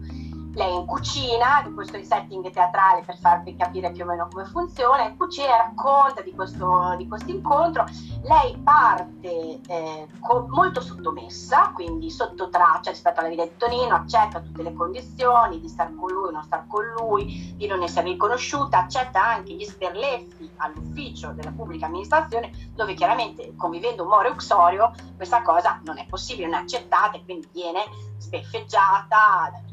lei 0.59 0.75
in 0.75 0.85
cucina, 0.85 1.61
di 1.65 1.73
questo 1.73 1.97
setting 2.03 2.51
teatrale 2.51 3.01
per 3.05 3.17
farvi 3.17 3.55
capire 3.55 3.91
più 3.91 4.03
o 4.03 4.07
meno 4.07 4.27
come 4.29 4.43
funziona, 4.43 5.07
in 5.07 5.15
cucina 5.15 5.55
racconta 5.55 6.21
di 6.21 6.35
questo, 6.35 6.95
di 6.97 7.07
questo 7.07 7.31
incontro, 7.31 7.85
lei 8.23 8.57
parte 8.57 9.61
eh, 9.65 10.07
molto 10.49 10.81
sottomessa, 10.81 11.71
quindi 11.73 12.09
sotto 12.11 12.49
traccia 12.49 12.89
rispetto 12.89 13.21
alla 13.21 13.29
vita 13.29 13.43
di 13.43 13.55
Tonino, 13.55 13.95
accetta 13.95 14.41
tutte 14.41 14.61
le 14.61 14.73
condizioni 14.73 15.61
di 15.61 15.69
star 15.69 15.95
con 15.95 16.11
lui 16.11 16.33
non 16.33 16.43
star 16.43 16.67
con 16.67 16.83
lui, 16.97 17.53
di 17.55 17.65
non 17.65 17.81
essere 17.81 18.09
riconosciuta, 18.09 18.79
accetta 18.79 19.23
anche 19.23 19.53
gli 19.53 19.63
sberleffi 19.63 20.51
all'ufficio 20.57 21.31
della 21.31 21.51
pubblica 21.51 21.85
amministrazione, 21.85 22.51
dove 22.75 22.95
chiaramente 22.95 23.55
convivendo 23.55 24.03
more 24.03 24.27
uxorio 24.27 24.93
questa 25.15 25.41
cosa 25.41 25.79
non 25.85 25.97
è 25.97 26.05
possibile, 26.05 26.47
non 26.47 26.59
è 26.59 26.61
accettata 26.63 27.15
e 27.15 27.23
quindi 27.23 27.47
viene 27.53 27.79
sbeffeggiata 28.17 29.67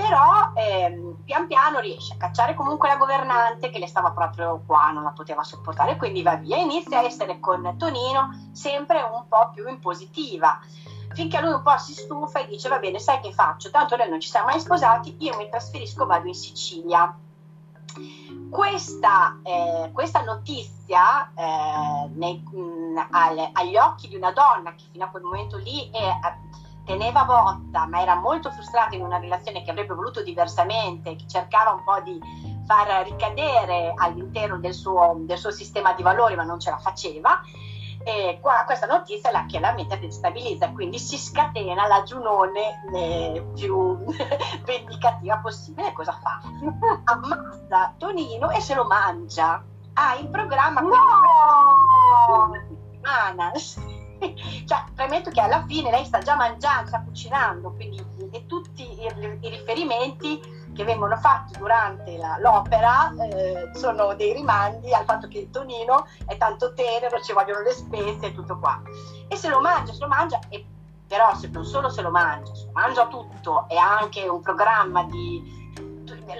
però 0.00 0.52
ehm, 0.54 1.16
pian 1.24 1.46
piano 1.46 1.78
riesce 1.78 2.14
a 2.14 2.16
cacciare 2.16 2.54
comunque 2.54 2.88
la 2.88 2.96
governante 2.96 3.68
che 3.68 3.78
le 3.78 3.86
stava 3.86 4.12
proprio 4.12 4.62
qua, 4.66 4.90
non 4.92 5.02
la 5.02 5.10
poteva 5.10 5.44
sopportare, 5.44 5.96
quindi 5.98 6.22
va 6.22 6.36
via, 6.36 6.56
inizia 6.56 7.00
a 7.00 7.04
essere 7.04 7.38
con 7.38 7.76
Tonino 7.76 8.48
sempre 8.52 9.02
un 9.02 9.28
po' 9.28 9.50
più 9.52 9.68
impositiva, 9.68 10.58
finché 11.12 11.40
lui 11.42 11.52
un 11.52 11.62
po' 11.62 11.76
si 11.76 11.92
stufa 11.92 12.40
e 12.40 12.46
dice 12.46 12.70
va 12.70 12.78
bene, 12.78 12.98
sai 12.98 13.20
che 13.20 13.32
faccio, 13.32 13.70
tanto 13.70 13.96
noi 13.96 14.08
non 14.08 14.20
ci 14.20 14.30
siamo 14.30 14.46
mai 14.46 14.60
sposati, 14.60 15.16
io 15.18 15.36
mi 15.36 15.50
trasferisco, 15.50 16.06
vado 16.06 16.26
in 16.26 16.34
Sicilia. 16.34 17.14
Questa, 18.48 19.40
eh, 19.42 19.90
questa 19.92 20.22
notizia 20.22 21.30
eh, 21.34 22.08
nei, 22.14 22.40
mh, 22.40 23.08
al, 23.10 23.50
agli 23.52 23.76
occhi 23.76 24.08
di 24.08 24.16
una 24.16 24.30
donna 24.30 24.74
che 24.74 24.84
fino 24.92 25.04
a 25.04 25.08
quel 25.08 25.24
momento 25.24 25.56
lì 25.56 25.90
è 25.90 26.18
teneva 26.90 27.24
botta, 27.24 27.86
ma 27.86 28.00
era 28.00 28.16
molto 28.16 28.50
frustrata 28.50 28.96
in 28.96 29.02
una 29.02 29.18
relazione 29.18 29.62
che 29.62 29.70
avrebbe 29.70 29.94
voluto 29.94 30.24
diversamente, 30.24 31.14
che 31.14 31.24
cercava 31.28 31.70
un 31.70 31.84
po' 31.84 32.00
di 32.00 32.18
far 32.66 33.04
ricadere 33.04 33.92
all'interno 33.96 34.58
del 34.58 34.74
suo, 34.74 35.14
del 35.20 35.38
suo 35.38 35.52
sistema 35.52 35.92
di 35.92 36.02
valori, 36.02 36.34
ma 36.34 36.42
non 36.42 36.58
ce 36.58 36.70
la 36.70 36.78
faceva. 36.78 37.40
E 38.02 38.38
qua, 38.40 38.64
questa 38.64 38.86
notizia 38.86 39.30
la 39.30 39.44
chiaramente 39.46 40.00
destabilizza, 40.00 40.70
quindi 40.70 40.98
si 40.98 41.16
scatena 41.16 41.86
la 41.86 42.02
Giunone 42.02 42.82
eh, 42.92 43.46
più 43.54 44.04
vendicativa 44.64 45.38
possibile. 45.38 45.92
Cosa 45.92 46.18
fa? 46.20 46.40
Ammazza 47.04 47.94
Tonino 47.98 48.50
e 48.50 48.60
se 48.60 48.74
lo 48.74 48.84
mangia. 48.84 49.62
Ha 49.92 50.14
in 50.16 50.30
programma 50.30 50.80
no! 50.80 50.88
una 52.48 52.66
settimana 52.68 53.52
cioè, 54.66 54.84
premetto 54.94 55.30
che 55.30 55.40
alla 55.40 55.64
fine 55.66 55.90
lei 55.90 56.04
sta 56.04 56.18
già 56.18 56.36
mangiando, 56.36 56.88
sta 56.88 57.02
cucinando, 57.02 57.72
quindi 57.72 58.02
e 58.32 58.46
tutti 58.46 58.82
i, 58.82 59.06
i 59.40 59.48
riferimenti 59.48 60.40
che 60.74 60.84
vengono 60.84 61.16
fatti 61.16 61.58
durante 61.58 62.16
la, 62.16 62.38
l'opera 62.38 63.12
eh, 63.16 63.70
sono 63.74 64.14
dei 64.14 64.32
rimandi 64.32 64.92
al 64.92 65.04
fatto 65.04 65.26
che 65.26 65.48
tonino 65.50 66.06
è 66.26 66.36
tanto 66.36 66.72
tenero, 66.74 67.20
ci 67.20 67.32
vogliono 67.32 67.62
le 67.62 67.72
spezie 67.72 68.28
e 68.28 68.34
tutto 68.34 68.58
qua. 68.58 68.80
E 69.28 69.36
se 69.36 69.48
lo 69.48 69.60
mangia, 69.60 69.92
se 69.92 70.00
lo 70.00 70.08
mangia, 70.08 70.38
e 70.48 70.64
però 71.10 71.34
se, 71.34 71.48
non 71.48 71.64
solo 71.64 71.88
se 71.88 72.02
lo 72.02 72.10
mangia, 72.10 72.54
se 72.54 72.66
lo 72.66 72.72
mangia 72.72 73.08
tutto, 73.08 73.68
è 73.68 73.76
anche 73.76 74.28
un 74.28 74.40
programma 74.40 75.02
di... 75.04 75.58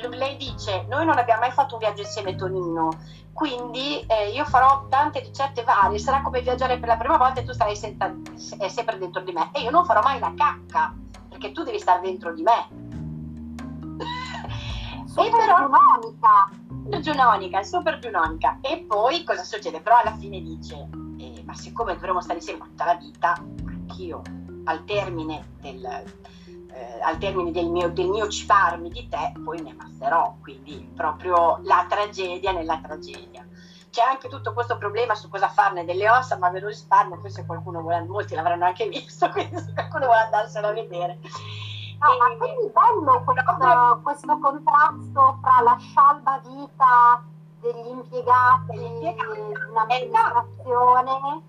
Lei 0.08 0.36
dice, 0.36 0.84
noi 0.88 1.04
non 1.04 1.18
abbiamo 1.18 1.40
mai 1.40 1.50
fatto 1.50 1.74
un 1.74 1.80
viaggio 1.80 2.02
insieme 2.02 2.34
Tonino, 2.34 2.90
quindi 3.32 4.00
eh, 4.06 4.30
io 4.30 4.44
farò 4.44 4.86
tante 4.88 5.20
ricette 5.20 5.64
varie, 5.64 5.98
sarà 5.98 6.22
come 6.22 6.40
viaggiare 6.40 6.78
per 6.78 6.88
la 6.88 6.96
prima 6.96 7.16
volta 7.16 7.40
e 7.40 7.44
tu 7.44 7.52
starai 7.52 7.76
senta, 7.76 8.12
eh, 8.58 8.68
sempre 8.68 8.98
dentro 8.98 9.22
di 9.22 9.32
me 9.32 9.50
e 9.52 9.60
io 9.62 9.70
non 9.70 9.84
farò 9.84 10.02
mai 10.02 10.18
la 10.18 10.32
cacca 10.36 10.94
perché 11.28 11.52
tu 11.52 11.62
devi 11.62 11.78
stare 11.78 12.00
dentro 12.00 12.34
di 12.34 12.42
me. 12.42 12.68
Super 15.06 15.30
però, 15.40 15.56
giunonica. 15.56 16.50
Super 16.68 17.00
giunonica, 17.00 17.62
super 17.62 17.98
giunonica. 17.98 18.58
E 18.60 18.84
poi 18.86 19.24
cosa 19.24 19.42
succede? 19.42 19.80
Però 19.80 19.96
alla 19.96 20.16
fine 20.16 20.40
dice, 20.42 20.88
eh, 21.18 21.42
ma 21.44 21.54
siccome 21.54 21.94
dovremo 21.94 22.20
stare 22.20 22.38
insieme 22.38 22.60
tutta 22.60 22.84
la 22.84 22.94
vita, 22.94 23.32
anch'io 23.66 24.22
al 24.64 24.84
termine 24.84 25.54
del 25.60 26.04
eh, 26.80 27.02
al 27.02 27.18
termine 27.18 27.50
del 27.50 27.68
mio, 27.68 27.90
del 27.90 28.08
mio 28.08 28.26
cibarmi 28.26 28.88
di 28.88 29.06
te, 29.08 29.32
poi 29.44 29.60
ne 29.60 29.74
passerò, 29.74 30.36
quindi 30.40 30.90
proprio 30.96 31.60
la 31.64 31.84
tragedia 31.88 32.52
nella 32.52 32.80
tragedia. 32.82 33.46
C'è 33.90 34.02
anche 34.02 34.28
tutto 34.28 34.54
questo 34.54 34.78
problema 34.78 35.14
su 35.14 35.28
cosa 35.28 35.48
farne 35.48 35.84
delle 35.84 36.08
ossa, 36.08 36.38
ma 36.38 36.48
ve 36.48 36.60
lo 36.60 36.68
risparmio, 36.68 37.18
poi 37.18 37.30
se 37.30 37.44
qualcuno 37.44 37.80
vuole, 37.82 38.02
molti 38.04 38.34
l'avranno 38.34 38.64
anche 38.64 38.88
visto, 38.88 39.28
quindi 39.32 39.58
se 39.58 39.74
qualcuno 39.74 40.06
vuole 40.06 40.20
andarselo 40.20 40.68
a 40.68 40.72
vedere. 40.72 41.18
No, 42.00 42.08
ma 42.16 42.34
quindi 42.38 42.72
bello 42.72 43.22
questo, 43.24 44.00
questo 44.02 44.38
contrasto 44.38 45.38
fra 45.42 45.60
la 45.62 45.76
scialba 45.78 46.40
vita 46.46 47.22
degli 47.60 47.88
impiegati 47.88 48.78
di 48.78 49.14
un'amministrazione 49.68 51.42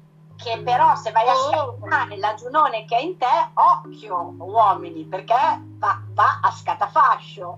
che 0.44 0.60
però 0.64 0.96
se 0.96 1.12
vai 1.12 1.28
a 1.28 1.34
scatenare 1.34 2.18
la 2.18 2.34
giunone 2.34 2.86
che 2.86 2.98
è 2.98 3.02
in 3.02 3.18
te, 3.18 3.26
occhio 3.54 4.34
uomini, 4.38 5.06
perché 5.06 5.36
va, 5.78 6.02
va 6.10 6.39
a 6.42 6.52
scatafascio. 6.52 7.58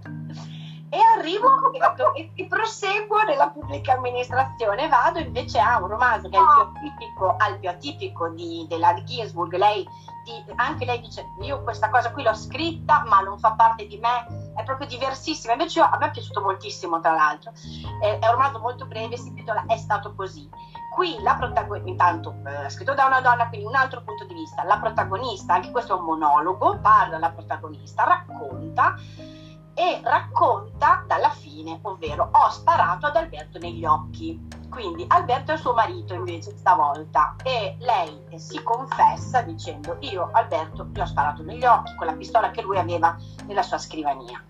E 0.89 0.97
arrivo 1.17 1.71
e, 2.13 2.31
e, 2.35 2.45
proseguo 2.45 3.23
nella 3.23 3.49
pubblica 3.49 3.93
amministrazione, 3.93 4.87
vado 4.87 5.17
invece 5.17 5.59
a 5.59 5.81
un 5.81 5.87
romanzo 5.87 6.29
che 6.29 6.37
è 6.37 6.39
il 6.39 6.45
più 6.45 6.61
atipico, 6.61 7.35
al 7.39 7.57
più 7.57 7.69
atipico 7.69 8.29
di, 8.29 8.67
della 8.69 8.93
Ginsburg, 9.03 9.55
lei 9.55 9.87
di, 10.23 10.43
anche 10.55 10.85
lei 10.85 10.99
dice 10.99 11.25
io 11.41 11.61
questa 11.63 11.89
cosa 11.89 12.11
qui 12.11 12.23
l'ho 12.23 12.33
scritta 12.33 13.03
ma 13.07 13.19
non 13.21 13.37
fa 13.39 13.53
parte 13.53 13.87
di 13.87 13.97
me, 13.97 14.53
è 14.55 14.63
proprio 14.63 14.87
diversissima, 14.87 15.53
invece 15.53 15.79
io, 15.79 15.85
a 15.85 15.97
me 15.97 16.07
è 16.07 16.11
piaciuto 16.11 16.41
moltissimo 16.41 16.99
tra 16.99 17.13
l'altro, 17.13 17.51
è, 18.01 18.19
è 18.19 18.25
un 18.25 18.31
romanzo 18.31 18.59
molto 18.59 18.85
breve, 18.85 19.17
si 19.17 19.27
intitola 19.27 19.65
È 19.67 19.77
stato 19.77 20.13
così 20.15 20.49
qui 20.93 21.17
la 21.21 21.35
protagonista, 21.35 21.89
intanto 21.89 22.35
eh, 22.45 22.69
scritto 22.69 22.93
da 22.93 23.05
una 23.05 23.21
donna, 23.21 23.47
quindi 23.47 23.65
un 23.65 23.75
altro 23.75 24.01
punto 24.03 24.25
di 24.25 24.33
vista, 24.33 24.63
la 24.63 24.77
protagonista, 24.77 25.55
anche 25.55 25.71
questo 25.71 25.95
è 25.95 25.99
un 25.99 26.05
monologo, 26.05 26.77
parla 26.79 27.17
la 27.17 27.31
protagonista, 27.31 28.03
racconta 28.03 28.95
e 29.73 30.01
racconta 30.03 31.03
dalla 31.07 31.29
fine, 31.29 31.79
ovvero 31.81 32.29
ho 32.31 32.49
sparato 32.49 33.07
ad 33.07 33.15
Alberto 33.15 33.59
negli 33.59 33.85
occhi. 33.85 34.61
Quindi 34.69 35.05
Alberto 35.07 35.51
è 35.51 35.57
suo 35.57 35.73
marito 35.73 36.13
invece 36.13 36.55
stavolta 36.57 37.35
e 37.43 37.75
lei 37.79 38.25
si 38.37 38.61
confessa 38.63 39.41
dicendo 39.41 39.97
io 39.99 40.29
Alberto 40.31 40.89
gli 40.91 40.99
ho 40.99 41.05
sparato 41.05 41.43
negli 41.43 41.63
occhi 41.63 41.95
con 41.95 42.07
la 42.07 42.13
pistola 42.13 42.49
che 42.49 42.63
lui 42.63 42.77
aveva 42.77 43.15
nella 43.45 43.61
sua 43.61 43.77
scrivania. 43.77 44.43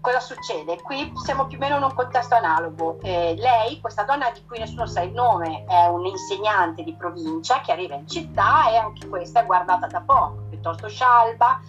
Cosa 0.00 0.20
succede? 0.20 0.80
Qui 0.80 1.12
siamo 1.22 1.46
più 1.46 1.58
o 1.58 1.60
meno 1.60 1.76
in 1.76 1.82
un 1.82 1.92
contesto 1.92 2.34
analogo. 2.34 2.98
Eh, 3.02 3.34
lei, 3.36 3.80
questa 3.80 4.04
donna 4.04 4.30
di 4.30 4.42
cui 4.46 4.58
nessuno 4.58 4.86
sa 4.86 5.02
il 5.02 5.12
nome, 5.12 5.64
è 5.64 5.86
un'insegnante 5.86 6.82
di 6.84 6.94
provincia 6.94 7.60
che 7.60 7.72
arriva 7.72 7.94
in 7.94 8.08
città 8.08 8.70
e 8.70 8.76
anche 8.76 9.08
questa 9.08 9.42
è 9.42 9.46
guardata 9.46 9.86
da 9.86 10.00
poco, 10.00 10.47
piuttosto 10.58 10.88
scialba, 10.88 11.60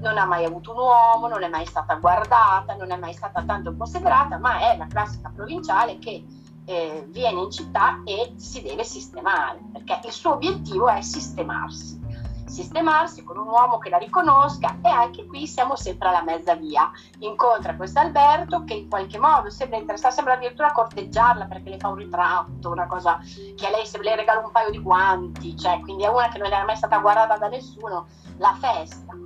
non 0.00 0.16
ha 0.16 0.24
mai 0.24 0.44
avuto 0.44 0.72
un 0.72 0.78
uomo, 0.78 1.28
non 1.28 1.42
è 1.42 1.48
mai 1.48 1.66
stata 1.66 1.94
guardata, 1.96 2.74
non 2.74 2.90
è 2.90 2.96
mai 2.96 3.12
stata 3.12 3.42
tanto 3.42 3.76
considerata, 3.76 4.38
ma 4.38 4.70
è 4.70 4.76
la 4.76 4.86
classica 4.86 5.30
provinciale 5.34 5.98
che 5.98 6.24
eh, 6.64 7.06
viene 7.08 7.40
in 7.40 7.50
città 7.50 8.02
e 8.04 8.34
si 8.36 8.62
deve 8.62 8.84
sistemare, 8.84 9.60
perché 9.72 10.00
il 10.06 10.12
suo 10.12 10.32
obiettivo 10.32 10.88
è 10.88 11.00
sistemarsi 11.02 12.07
sistemarsi 12.48 13.22
con 13.24 13.38
un 13.38 13.46
uomo 13.46 13.78
che 13.78 13.90
la 13.90 13.98
riconosca 13.98 14.78
e 14.82 14.88
anche 14.88 15.26
qui 15.26 15.46
siamo 15.46 15.76
sempre 15.76 16.08
alla 16.08 16.22
mezza 16.22 16.54
via. 16.54 16.90
Incontra 17.20 17.76
questo 17.76 18.00
Alberto 18.00 18.64
che 18.64 18.74
in 18.74 18.88
qualche 18.88 19.18
modo 19.18 19.50
sembra 19.50 19.78
interessare, 19.78 20.14
sembra 20.14 20.34
addirittura 20.34 20.72
corteggiarla 20.72 21.46
perché 21.46 21.70
le 21.70 21.78
fa 21.78 21.88
un 21.88 21.96
ritratto, 21.96 22.70
una 22.70 22.86
cosa 22.86 23.18
che 23.56 23.66
a 23.66 23.70
lei 23.70 23.86
se 23.86 24.00
le 24.00 24.16
regala 24.16 24.44
un 24.44 24.50
paio 24.50 24.70
di 24.70 24.80
guanti, 24.80 25.56
cioè 25.56 25.80
quindi 25.80 26.04
è 26.04 26.08
una 26.08 26.28
che 26.28 26.38
non 26.38 26.52
era 26.52 26.64
mai 26.64 26.76
stata 26.76 26.98
guardata 26.98 27.36
da 27.36 27.48
nessuno, 27.48 28.06
la 28.38 28.56
festa. 28.58 29.16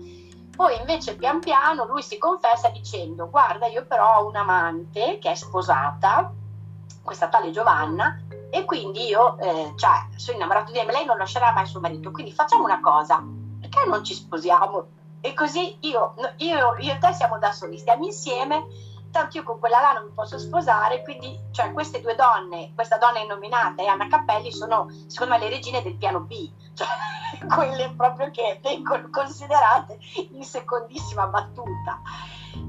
Poi 0.55 0.79
invece 0.79 1.17
pian 1.17 1.41
piano 1.41 1.87
lui 1.87 2.03
si 2.03 2.19
confessa 2.19 2.69
dicendo 2.69 3.31
guarda 3.31 3.67
io 3.67 3.87
però 3.87 4.19
ho 4.19 4.27
un'amante 4.27 5.19
che 5.19 5.31
è 5.31 5.35
sposata, 5.35 6.31
questa 7.03 7.29
tale 7.29 7.51
Giovanna, 7.51 8.21
e 8.55 8.67
quindi 8.67 9.07
io 9.07 9.39
eh, 9.39 9.73
cioè, 9.77 10.09
sono 10.17 10.37
innamorato 10.37 10.73
di 10.73 10.77
lei, 10.77 10.85
ma 10.85 10.93
lei 10.93 11.07
non 11.07 11.17
lascerà 11.17 11.53
mai 11.53 11.65
suo 11.65 11.81
marito, 11.81 12.11
quindi 12.11 12.33
facciamo 12.33 12.65
una 12.65 12.83
cosa, 12.83 13.25
perché 13.59 13.87
non 13.87 14.05
ci 14.05 14.13
sposiamo? 14.13 14.89
E 15.23 15.33
così 15.33 15.79
io, 15.81 16.15
io, 16.37 16.77
io 16.79 16.93
e 16.93 16.99
te 16.99 17.15
siamo 17.15 17.39
da 17.39 17.51
soli, 17.51 17.79
stiamo 17.79 18.05
insieme, 18.05 18.67
tanto 19.11 19.39
io 19.39 19.43
con 19.43 19.59
quella 19.59 19.81
là 19.81 19.93
non 19.95 20.05
mi 20.05 20.13
posso 20.13 20.39
sposare, 20.39 21.03
quindi 21.03 21.35
cioè, 21.51 21.73
queste 21.73 22.03
due 22.03 22.15
donne, 22.15 22.73
questa 22.75 22.99
donna 22.99 23.21
innominata 23.21 23.83
e 23.83 23.87
Anna 23.87 24.07
Cappelli 24.07 24.53
sono 24.53 24.87
secondo 25.07 25.33
me 25.33 25.39
le 25.39 25.49
regine 25.49 25.81
del 25.81 25.97
piano 25.97 26.21
B, 26.21 26.51
cioè 26.75 26.89
quelle 27.55 27.95
proprio 27.97 28.31
che 28.31 28.61
vengono 28.63 29.09
considerate 29.11 29.99
in 30.33 30.45
secondissima 30.45 31.27
battuta. 31.27 32.03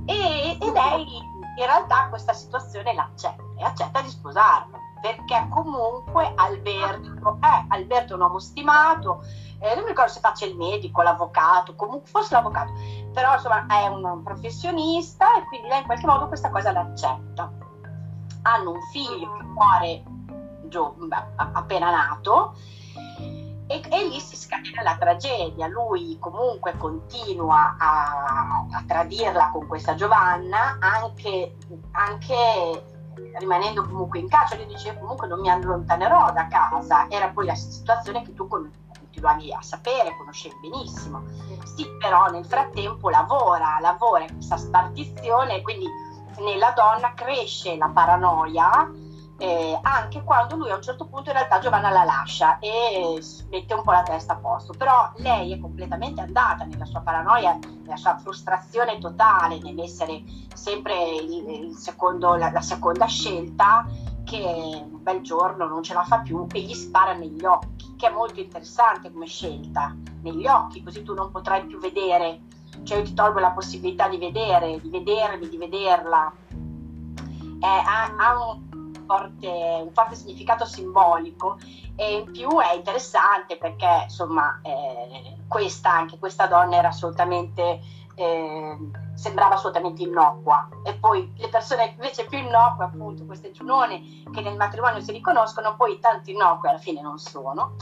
E, 0.06 0.58
e 0.62 0.72
lei 0.72 1.18
in 1.58 1.66
realtà 1.66 2.08
questa 2.08 2.32
situazione 2.32 2.94
l'accetta 2.94 3.44
e 3.60 3.64
accetta 3.66 4.00
di 4.00 4.08
sposarlo 4.08 4.83
perché 5.04 5.48
comunque 5.50 6.32
Alberto, 6.34 7.38
eh, 7.42 7.66
Alberto 7.68 8.14
è 8.14 8.16
un 8.16 8.22
uomo 8.22 8.40
stimato, 8.40 9.22
eh, 9.60 9.76
non 9.76 9.84
mi 9.84 9.90
ricordo 9.90 10.10
se 10.10 10.22
faccia 10.22 10.46
il 10.46 10.56
medico, 10.56 11.02
l'avvocato, 11.02 11.76
comunque 11.76 12.10
forse 12.10 12.34
l'avvocato, 12.34 12.72
però 13.12 13.34
insomma 13.34 13.66
è 13.68 13.88
un 13.88 14.24
professionista 14.24 15.36
e 15.36 15.44
quindi 15.44 15.68
lei 15.68 15.80
in 15.80 15.86
qualche 15.86 16.06
modo 16.06 16.30
questa 16.30 16.50
cosa 16.50 16.72
l'accetta. 16.72 17.52
Hanno 18.44 18.72
un 18.72 18.82
figlio 18.94 19.36
che 19.36 19.44
muore 19.44 20.04
gio- 20.70 20.96
appena 21.36 21.92
nato 21.92 22.56
e, 23.68 23.82
e, 23.90 24.08
lì 24.08 24.20
si 24.22 24.38
scatena 24.38 24.84
la 24.84 24.96
tragedia. 24.98 25.68
Lui 25.68 26.18
comunque 26.18 26.78
continua 26.78 27.76
a, 27.78 28.66
a 28.72 28.84
tradirla 28.88 29.50
con 29.52 29.68
questa 29.68 29.96
Giovanna, 29.96 30.78
anche, 30.80 31.58
anche 31.92 32.93
rimanendo 33.40 33.84
comunque 33.84 34.20
in 34.20 34.28
carcere, 34.28 34.66
dice 34.66 34.98
comunque 35.00 35.28
non 35.28 35.40
mi 35.40 35.50
allontanerò 35.50 36.32
da 36.32 36.48
casa, 36.48 37.08
era 37.10 37.30
poi 37.30 37.46
la 37.46 37.56
situazione 37.56 38.24
che 38.24 38.34
tu 38.34 38.48
continuavi 38.48 39.54
a 39.54 39.62
sapere, 39.62 40.16
conoscevi 40.18 40.56
benissimo. 40.62 41.24
Sì, 41.76 41.88
però 42.00 42.28
nel 42.28 42.46
frattempo 42.46 43.10
lavora, 43.10 43.78
lavora 43.80 44.24
in 44.24 44.34
questa 44.34 44.58
spartizione, 44.58 45.62
quindi 45.62 45.88
nella 46.40 46.72
donna 46.72 47.14
cresce 47.14 47.78
la 47.78 47.90
paranoia 47.90 48.90
eh, 49.44 49.78
anche 49.82 50.24
quando 50.24 50.56
lui 50.56 50.72
a 50.72 50.76
un 50.76 50.82
certo 50.82 51.06
punto 51.06 51.30
in 51.30 51.36
realtà 51.36 51.60
Giovanna 51.60 51.90
la 51.90 52.06
lascia 52.06 52.60
e 52.60 53.22
mette 53.50 53.74
un 53.74 53.84
po' 53.84 53.92
la 53.92 54.02
testa 54.02 54.34
a 54.34 54.38
posto, 54.38 54.72
però 54.72 55.12
lei 55.18 55.52
è 55.52 55.60
completamente 55.60 56.22
andata 56.22 56.64
nella 56.64 56.86
sua 56.86 57.02
paranoia, 57.02 57.60
nella 57.82 57.98
sua 57.98 58.18
frustrazione 58.18 59.00
totale 59.00 59.60
nell'essere 59.62 60.24
sempre 60.54 60.94
il, 61.16 61.66
il 61.66 61.76
secondo, 61.76 62.36
la, 62.36 62.52
la, 62.52 62.62
seconda 62.62 63.06
scelta 63.06 63.86
che 64.24 64.82
un 64.90 65.04
bel 65.04 65.20
giorno 65.20 65.68
non 65.68 65.84
ce 65.84 65.94
la 65.94 66.06
fa 66.06 66.20
più 66.20 66.48
e 66.54 66.62
gli 66.62 66.74
spara 66.74 67.12
negli 67.12 67.44
occhi, 67.44 67.96
che 67.98 68.08
è 68.08 68.12
molto 68.12 68.40
interessante 68.40 69.12
come 69.12 69.26
scelta, 69.26 69.94
negli 70.22 70.48
occhi, 70.48 70.82
così 70.82 71.04
tu 71.04 71.14
non 71.14 71.32
potrai 71.32 71.66
più 71.66 71.80
vedere, 71.80 72.44
cioè 72.84 73.00
io 73.00 73.04
ti 73.04 73.14
tolgo 73.14 73.40
la 73.40 73.52
possibilità 73.52 74.08
di 74.08 74.18
vedere, 74.18 74.80
di 74.80 74.90
vedermi, 74.90 75.50
di 75.50 75.58
vederla. 75.58 76.32
Ha 77.66 78.12
un, 78.38 78.73
forte, 79.06 79.48
un 79.48 79.92
forte 79.94 80.16
significato 80.16 80.66
simbolico 80.66 81.58
e 81.96 82.18
in 82.18 82.32
più 82.32 82.50
è 82.60 82.74
interessante 82.74 83.58
perché 83.58 84.04
insomma 84.04 84.60
eh, 84.64 85.38
questa, 85.48 85.92
anche 85.92 86.18
questa 86.20 86.48
donna 86.48 86.78
era 86.78 86.90
assolutamente 86.90 87.80
eh, 88.16 88.78
sembrava 89.16 89.56
assolutamente 89.56 90.04
innocua. 90.04 90.68
E 90.84 90.94
poi 90.96 91.32
le 91.38 91.50
persone 91.50 91.94
invece 91.96 92.26
più 92.26 92.38
innocue 92.38 92.86
appunto 92.86 93.26
queste 93.26 93.52
giunone 93.52 94.02
che 94.32 94.42
nel 94.42 94.56
matrimonio 94.56 95.02
si 95.02 95.12
riconoscono 95.12 95.76
poi 95.76 96.00
tanto 96.00 96.30
innocue 96.30 96.70
alla 96.70 96.78
fine 96.78 97.02
non 97.02 97.18
sono. 97.18 97.76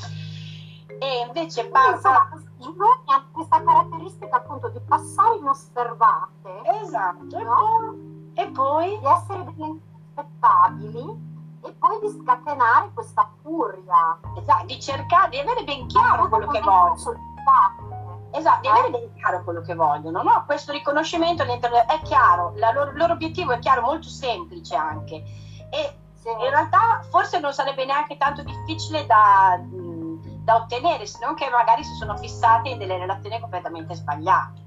E 1.00 1.26
invece 1.26 1.68
parla 1.68 2.30
i 2.34 2.62
giunoni 2.62 3.04
hanno 3.06 3.30
questa 3.32 3.64
caratteristica 3.64 4.36
appunto 4.36 4.70
di 4.70 4.80
passare 4.88 5.38
inosservate 5.38 6.62
esatto 6.84 7.42
no? 7.42 7.96
e 8.34 8.48
poi? 8.50 9.00
Di 9.00 9.06
essere 9.06 9.44
delle 9.44 9.80
inaspettabili 10.22 11.30
e 11.64 11.74
poi 11.74 12.00
di 12.02 12.22
scatenare 12.22 12.92
questa 12.94 13.30
furia. 13.42 14.20
Esatto, 14.38 14.66
di 14.66 14.80
cercare 14.80 15.30
di 15.30 15.40
avere 15.40 15.64
ben 15.64 15.88
chiaro 15.88 16.28
quello 16.30 16.48
che 16.48 16.60
vogliono. 16.60 16.96
Esatto, 18.34 18.62
di 18.62 18.68
avere 18.68 18.88
eh? 18.88 18.92
ben 18.92 19.14
chiaro 19.16 19.44
quello 19.44 19.62
che 19.62 19.76
vogliono, 19.76 20.24
no? 20.24 20.44
Questo 20.46 20.72
riconoscimento 20.72 21.44
è 21.44 22.02
chiaro, 22.04 22.54
loro, 22.56 22.92
il 22.92 22.98
loro 22.98 23.14
obiettivo 23.14 23.52
è 23.52 23.60
chiaro, 23.60 23.82
molto 23.82 24.08
semplice 24.08 24.76
anche. 24.76 25.24
E 25.70 25.96
in 26.24 26.50
realtà 26.50 27.02
forse 27.10 27.40
non 27.40 27.52
sarebbe 27.52 27.84
neanche 27.84 28.16
tanto 28.16 28.44
difficile 28.44 29.06
da, 29.06 29.60
da 30.44 30.56
ottenere, 30.56 31.06
se 31.06 31.20
non 31.22 31.36
che 31.36 31.50
magari 31.50 31.84
si 31.84 31.94
sono 31.96 32.16
fissati 32.18 32.72
in 32.72 32.78
delle 32.78 32.98
relazioni 32.98 33.40
completamente 33.40 33.96
sbagliate. 33.96 34.62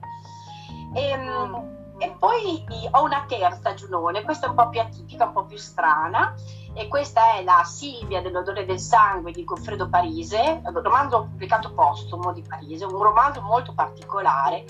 E, 0.95 1.09
ehm, 1.09 1.23
mm. 1.23 1.84
E 1.99 2.11
poi 2.19 2.65
ho 2.91 3.03
una 3.03 3.25
terza 3.27 3.75
Giunone, 3.75 4.23
questa 4.23 4.47
è 4.47 4.49
un 4.49 4.57
po' 4.57 4.69
più 4.69 4.81
atipica, 4.81 5.27
un 5.27 5.33
po' 5.33 5.45
più 5.45 5.57
strana, 5.57 6.35
e 6.75 6.89
questa 6.89 7.37
è 7.37 7.45
la 7.45 7.63
Silvia 7.65 8.21
dell'odore 8.21 8.65
del 8.65 8.81
sangue 8.81 9.31
di 9.31 9.45
Goffredo 9.45 9.89
Parise, 9.89 10.61
un 10.65 10.83
romanzo 10.83 11.23
pubblicato 11.23 11.73
postumo 11.73 12.33
di 12.33 12.43
Parise, 12.43 12.85
un 12.85 13.01
romanzo 13.01 13.41
molto 13.43 13.73
particolare. 13.75 14.65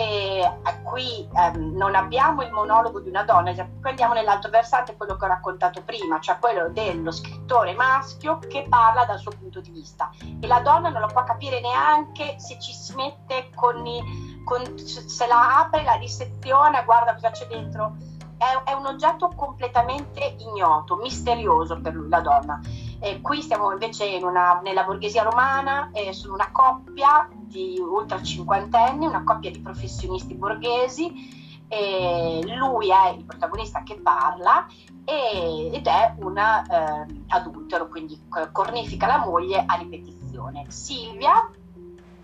E 0.00 0.48
qui 0.84 1.28
ehm, 1.34 1.74
non 1.74 1.96
abbiamo 1.96 2.42
il 2.42 2.52
monologo 2.52 3.00
di 3.00 3.08
una 3.08 3.24
donna, 3.24 3.52
prendiamo 3.80 4.14
nell'altro 4.14 4.48
versante 4.48 4.96
quello 4.96 5.16
che 5.16 5.24
ho 5.24 5.28
raccontato 5.28 5.82
prima, 5.82 6.20
cioè 6.20 6.38
quello 6.38 6.68
dello 6.68 7.10
scrittore 7.10 7.74
maschio 7.74 8.38
che 8.38 8.64
parla 8.68 9.04
dal 9.04 9.18
suo 9.18 9.32
punto 9.36 9.60
di 9.60 9.70
vista 9.72 10.10
e 10.38 10.46
la 10.46 10.60
donna 10.60 10.88
non 10.90 11.00
lo 11.00 11.08
può 11.08 11.24
capire 11.24 11.60
neanche 11.60 12.38
se 12.38 12.60
ci 12.60 12.72
si 12.72 12.94
mette 12.94 13.50
con 13.56 13.84
i 13.84 14.38
con, 14.44 14.78
se 14.78 15.26
la 15.26 15.58
apre, 15.58 15.82
la 15.82 15.98
disseziona, 15.98 16.82
guarda 16.82 17.14
cosa 17.14 17.30
c'è 17.30 17.46
dentro. 17.48 17.96
È, 18.38 18.70
è 18.70 18.72
un 18.74 18.86
oggetto 18.86 19.32
completamente 19.34 20.36
ignoto, 20.38 20.94
misterioso 20.96 21.80
per 21.80 21.96
la 21.96 22.20
donna. 22.20 22.60
Eh, 23.00 23.20
qui 23.20 23.42
siamo 23.42 23.72
invece 23.72 24.06
in 24.06 24.22
una, 24.22 24.60
nella 24.62 24.84
borghesia 24.84 25.24
romana, 25.24 25.90
eh, 25.92 26.12
sono 26.12 26.34
una 26.34 26.50
coppia 26.52 27.28
di 27.48 27.78
ultra 27.78 28.22
cinquantenni, 28.22 29.06
una 29.06 29.24
coppia 29.24 29.50
di 29.50 29.58
professionisti 29.58 30.34
borghesi. 30.34 31.46
Lui 31.68 32.90
è 32.90 33.10
il 33.16 33.24
protagonista 33.24 33.82
che 33.82 33.96
parla 33.96 34.66
e, 35.04 35.70
ed 35.72 35.86
è 35.86 36.14
un 36.18 36.36
eh, 36.36 37.24
adultero, 37.28 37.88
quindi 37.88 38.20
cornifica 38.52 39.06
la 39.06 39.18
moglie 39.18 39.64
a 39.66 39.74
ripetizione. 39.74 40.66
Silvia 40.68 41.50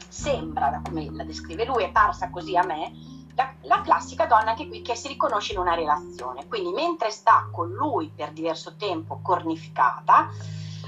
sembra, 0.09 0.81
come 0.85 1.11
la 1.11 1.25
descrive 1.25 1.64
lui, 1.64 1.83
è 1.83 1.91
parsa 1.91 2.31
così 2.31 2.57
a 2.57 2.64
me, 2.64 2.93
la, 3.35 3.53
la, 3.62 3.81
classica 3.81 4.27
donna 4.27 4.51
anche 4.51 4.68
qui 4.68 4.81
che 4.81 4.95
si 4.95 5.09
riconosce 5.09 5.53
in 5.53 5.59
una 5.59 5.75
relazione. 5.75 6.47
Quindi 6.47 6.70
mentre 6.72 7.11
sta 7.11 7.49
con 7.51 7.70
lui 7.70 8.11
per 8.14 8.33
diverso 8.33 8.77
tempo 8.77 9.18
cornificata, 9.22 10.29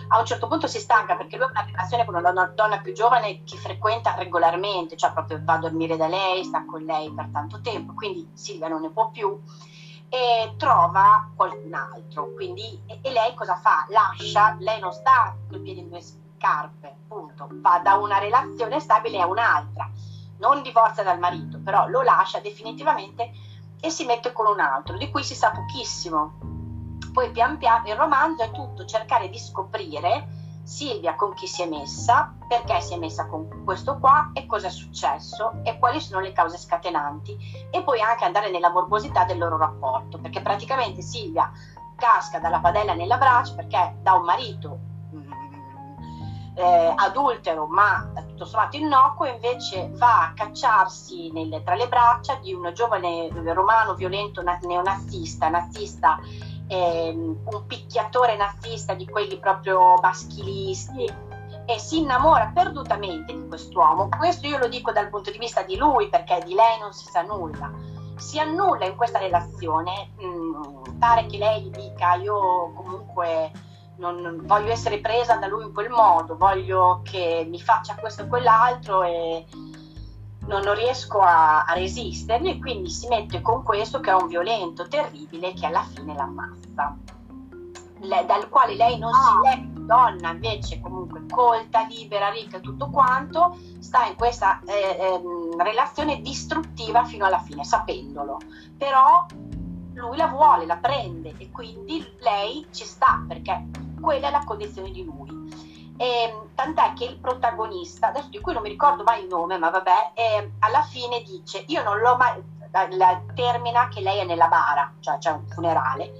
a 0.08 0.18
un 0.18 0.26
certo 0.26 0.46
punto 0.46 0.66
si 0.66 0.78
stanca 0.78 1.16
perché 1.16 1.36
lui 1.36 1.46
ha 1.46 1.50
una 1.50 1.64
relazione 1.64 2.04
con 2.04 2.14
una 2.14 2.52
donna 2.54 2.78
più 2.80 2.92
giovane 2.92 3.42
che 3.44 3.56
frequenta 3.56 4.14
regolarmente, 4.14 4.96
cioè 4.96 5.12
proprio 5.12 5.40
va 5.42 5.54
a 5.54 5.58
dormire 5.58 5.96
da 5.96 6.06
lei, 6.06 6.44
sta 6.44 6.64
con 6.64 6.82
lei 6.82 7.10
per 7.12 7.28
tanto 7.32 7.60
tempo, 7.60 7.94
quindi 7.94 8.28
Silvia 8.34 8.68
non 8.68 8.82
ne 8.82 8.90
può 8.90 9.10
più 9.10 9.40
e 10.08 10.54
trova 10.56 11.30
qualcun 11.34 11.74
altro. 11.74 12.32
Quindi, 12.34 12.82
e, 12.86 13.00
e 13.02 13.10
lei 13.10 13.34
cosa 13.34 13.56
fa? 13.56 13.86
Lascia, 13.88 14.56
lei 14.60 14.80
non 14.80 14.92
sta 14.92 15.36
col 15.48 15.60
piede 15.60 15.80
in 15.80 15.88
due 15.88 16.00
scarpe, 16.00 16.96
punto, 17.08 17.48
va 17.50 17.80
da 17.82 17.94
una 17.94 18.18
relazione 18.18 18.80
stabile 18.80 19.20
a 19.20 19.26
un'altra, 19.26 19.90
non 20.38 20.62
divorzia 20.62 21.02
dal 21.02 21.18
marito, 21.18 21.60
però 21.62 21.88
lo 21.88 22.02
lascia 22.02 22.40
definitivamente 22.40 23.30
e 23.80 23.90
si 23.90 24.04
mette 24.04 24.32
con 24.32 24.46
un 24.46 24.60
altro, 24.60 24.96
di 24.96 25.10
cui 25.10 25.22
si 25.22 25.34
sa 25.34 25.50
pochissimo. 25.50 26.55
Poi 27.16 27.30
pian 27.30 27.56
piano 27.56 27.88
il 27.88 27.96
romanzo 27.96 28.42
è 28.42 28.50
tutto 28.50 28.84
cercare 28.84 29.30
di 29.30 29.38
scoprire 29.38 30.60
Silvia 30.62 31.14
con 31.14 31.32
chi 31.32 31.46
si 31.46 31.62
è 31.62 31.66
messa, 31.66 32.34
perché 32.46 32.82
si 32.82 32.92
è 32.92 32.98
messa 32.98 33.26
con 33.26 33.64
questo 33.64 33.98
qua 33.98 34.32
e 34.34 34.44
cosa 34.44 34.66
è 34.66 34.70
successo 34.70 35.60
e 35.62 35.78
quali 35.78 35.98
sono 35.98 36.20
le 36.20 36.32
cause 36.32 36.58
scatenanti 36.58 37.68
e 37.70 37.82
poi 37.82 38.02
anche 38.02 38.26
andare 38.26 38.50
nella 38.50 38.68
morbosità 38.68 39.24
del 39.24 39.38
loro 39.38 39.56
rapporto, 39.56 40.18
perché 40.18 40.42
praticamente 40.42 41.00
Silvia 41.00 41.50
casca 41.96 42.38
dalla 42.38 42.60
padella 42.60 42.92
nella 42.92 43.16
braccia 43.16 43.54
perché 43.54 43.96
da 44.02 44.12
un 44.12 44.24
marito 44.24 44.78
eh, 46.56 46.92
adultero 46.96 47.66
ma 47.66 48.10
tutto 48.28 48.44
sommato 48.44 48.76
innocuo 48.76 49.24
invece 49.26 49.90
va 49.94 50.24
a 50.24 50.32
cacciarsi 50.34 51.30
nelle, 51.32 51.62
tra 51.62 51.76
le 51.76 51.88
braccia 51.88 52.34
di 52.36 52.52
un 52.52 52.70
giovane 52.74 53.30
romano 53.54 53.94
violento 53.94 54.42
neonazista, 54.42 55.48
nazista, 55.48 56.18
eh, 56.68 57.10
un 57.14 57.66
picchiatore 57.66 58.36
nazista 58.36 58.94
di 58.94 59.06
quelli 59.06 59.38
proprio 59.38 59.94
maschilisti 60.00 61.24
e 61.66 61.78
si 61.78 61.98
innamora 61.98 62.50
perdutamente 62.54 63.32
di 63.32 63.46
quest'uomo. 63.48 64.08
Questo 64.08 64.46
io 64.46 64.58
lo 64.58 64.68
dico 64.68 64.92
dal 64.92 65.08
punto 65.08 65.30
di 65.30 65.38
vista 65.38 65.62
di 65.62 65.76
lui 65.76 66.08
perché 66.08 66.42
di 66.44 66.54
lei 66.54 66.78
non 66.78 66.92
si 66.92 67.06
sa 67.06 67.22
nulla. 67.22 67.72
Si 68.16 68.38
annulla 68.38 68.86
in 68.86 68.96
questa 68.96 69.18
relazione, 69.18 70.12
mh, 70.16 70.26
mm, 70.26 70.98
pare 70.98 71.26
che 71.26 71.38
lei 71.38 71.68
dica 71.70 72.14
io 72.14 72.72
comunque 72.72 73.50
non, 73.96 74.20
non, 74.20 74.42
voglio 74.44 74.72
essere 74.72 75.00
presa 75.00 75.36
da 75.36 75.46
lui 75.46 75.64
in 75.64 75.72
quel 75.72 75.90
modo, 75.90 76.36
voglio 76.36 77.00
che 77.02 77.46
mi 77.48 77.60
faccia 77.60 77.94
questo 77.94 78.22
e 78.22 78.28
quell'altro 78.28 79.02
e 79.02 79.44
non, 80.46 80.62
non 80.62 80.74
riesco 80.74 81.20
a, 81.20 81.64
a 81.64 81.72
resistermi 81.74 82.50
e 82.50 82.58
quindi 82.58 82.90
si 82.90 83.08
mette 83.08 83.42
con 83.42 83.62
questo 83.62 84.00
che 84.00 84.10
è 84.10 84.14
un 84.14 84.28
violento 84.28 84.86
terribile 84.88 85.52
che 85.52 85.66
alla 85.66 85.82
fine 85.82 86.14
l'ammazza. 86.14 86.96
Le, 87.98 88.24
dal 88.26 88.48
quale 88.48 88.74
lei 88.74 88.98
non 88.98 89.12
si 89.12 89.30
ah. 89.30 89.40
legge, 89.42 89.84
donna 89.86 90.30
invece 90.30 90.80
comunque 90.80 91.24
colta, 91.30 91.86
libera, 91.88 92.28
ricca, 92.28 92.60
tutto 92.60 92.90
quanto, 92.90 93.56
sta 93.78 94.04
in 94.06 94.16
questa 94.16 94.60
eh, 94.66 94.72
eh, 94.72 95.20
relazione 95.62 96.20
distruttiva 96.20 97.04
fino 97.04 97.24
alla 97.24 97.40
fine, 97.40 97.64
sapendolo. 97.64 98.38
Però 98.76 99.26
lui 99.94 100.16
la 100.16 100.26
vuole, 100.26 100.66
la 100.66 100.76
prende 100.76 101.34
e 101.38 101.50
quindi 101.50 102.04
lei 102.20 102.66
ci 102.70 102.84
sta 102.84 103.24
perché 103.26 103.66
quella 104.00 104.28
è 104.28 104.30
la 104.30 104.44
condizione 104.44 104.90
di 104.90 105.04
lui. 105.04 105.35
E, 105.96 106.04
ehm, 106.04 106.54
tant'è 106.54 106.92
che 106.94 107.04
il 107.04 107.18
protagonista, 107.18 108.08
adesso 108.08 108.28
di 108.28 108.40
cui 108.40 108.52
non 108.52 108.62
mi 108.62 108.68
ricordo 108.68 109.02
mai 109.02 109.22
il 109.22 109.28
nome, 109.28 109.58
ma 109.58 109.70
vabbè, 109.70 110.12
eh, 110.14 110.52
alla 110.60 110.82
fine 110.82 111.22
dice: 111.22 111.64
Io 111.68 111.82
non 111.82 111.98
l'ho 111.98 112.16
mai. 112.16 112.54
La, 112.90 113.22
termina 113.34 113.88
che 113.88 114.00
lei 114.00 114.18
è 114.18 114.24
nella 114.24 114.48
bara, 114.48 114.92
cioè 115.00 115.16
c'è 115.16 115.30
un 115.30 115.46
funerale, 115.48 116.12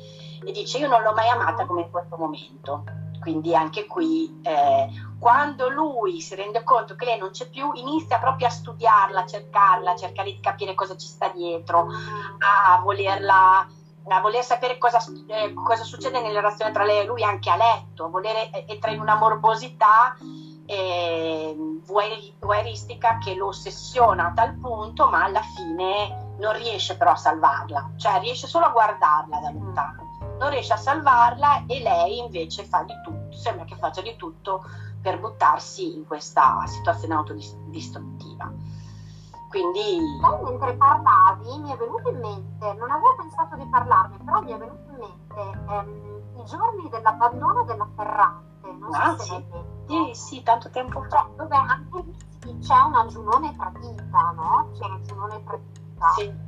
e 0.45 0.53
dice: 0.53 0.79
Io 0.79 0.89
non 0.89 1.03
l'ho 1.03 1.13
mai 1.13 1.29
amata 1.29 1.67
come 1.67 1.83
in 1.83 1.91
questo 1.91 2.17
momento. 2.17 2.85
Quindi 3.21 3.57
anche 3.57 3.87
qui, 3.87 4.41
eh, 4.43 4.89
quando 5.19 5.69
lui 5.69 6.21
si 6.21 6.37
rende 6.37 6.63
conto 6.63 6.95
che 6.95 7.07
lei 7.07 7.19
non 7.19 7.31
c'è 7.31 7.49
più, 7.49 7.73
inizia 7.75 8.19
proprio 8.19 8.47
a 8.47 8.51
studiarla, 8.51 9.23
a 9.23 9.27
cercarla, 9.27 9.91
a 9.91 9.97
cercare 9.97 10.31
di 10.31 10.39
capire 10.39 10.75
cosa 10.75 10.97
ci 10.97 11.09
sta 11.09 11.29
dietro, 11.31 11.89
a 12.39 12.81
volerla 12.85 13.67
a 14.15 14.21
voler 14.21 14.45
sapere 14.45 14.79
cosa, 14.79 14.99
eh, 15.27 15.53
cosa, 15.53 15.83
succede 15.83 16.21
nella 16.21 16.41
relazione 16.41 16.71
tra 16.71 16.85
lei 16.85 17.01
e 17.01 17.05
lui 17.05 17.25
anche 17.25 17.51
a 17.51 17.57
letto, 17.57 18.09
volere, 18.09 18.51
entra 18.67 18.91
in 18.91 19.01
una 19.01 19.17
morbosità 19.17 20.17
eh, 20.67 21.55
voyeuristica 21.85 23.19
che 23.19 23.35
lo 23.35 23.49
ossessiona 23.49 24.29
a 24.29 24.33
tal 24.33 24.55
punto, 24.55 25.09
ma 25.09 25.25
alla 25.25 25.43
fine 25.43 26.35
non 26.39 26.53
riesce 26.55 26.97
però 26.97 27.13
a 27.13 27.17
salvarla, 27.17 27.93
cioè 27.97 28.21
riesce 28.21 28.47
solo 28.47 28.67
a 28.67 28.71
guardarla 28.71 29.39
da 29.39 29.51
lontano, 29.51 30.37
non 30.39 30.51
riesce 30.51 30.73
a 30.73 30.77
salvarla 30.77 31.65
e 31.67 31.81
lei 31.81 32.19
invece 32.19 32.65
fa 32.65 32.83
di 32.83 32.95
tutto, 33.03 33.37
sembra 33.37 33.65
che 33.65 33.77
faccia 33.77 34.03
di 34.03 34.17
tutto 34.17 34.65
per 35.01 35.19
buttarsi 35.19 35.95
in 35.95 36.07
questa 36.07 36.65
situazione 36.67 37.15
autodistruttiva. 37.15 38.53
Quindi... 39.57 40.19
Poi 40.21 40.43
mentre 40.43 40.75
parlavi 40.75 41.59
mi 41.61 41.73
è 41.73 41.77
venuto 41.77 42.11
in 42.11 42.19
mente, 42.19 42.75
non 42.75 42.91
avevo 42.91 43.15
pensato 43.17 43.57
di 43.57 43.67
parlarne, 43.69 44.19
però 44.23 44.43
mi 44.43 44.53
è 44.53 44.59
venuto 44.59 44.91
in 44.91 44.97
mente 44.99 45.73
ehm, 45.73 46.23
i 46.37 46.45
giorni 46.45 46.89
dell'abbandono 46.91 47.65
della 47.65 47.89
Ferrante, 47.97 48.71
non 48.73 48.95
ah, 48.95 49.17
so 49.17 49.23
sì. 49.23 49.45
Sì, 49.87 50.11
sì, 50.13 50.43
tanto 50.43 50.69
tempo 50.69 51.01
fa. 51.09 51.09
Cioè, 51.09 51.37
dove 51.37 51.57
anche 51.57 52.05
lì 52.43 52.59
c'è 52.59 52.79
una 52.81 53.07
Giunone 53.07 53.57
tradita, 53.57 54.35
no? 54.37 54.69
C'è 54.75 54.85
una 54.85 55.01
Giunone 55.01 55.43
tradita. 55.45 56.09
Sì. 56.17 56.45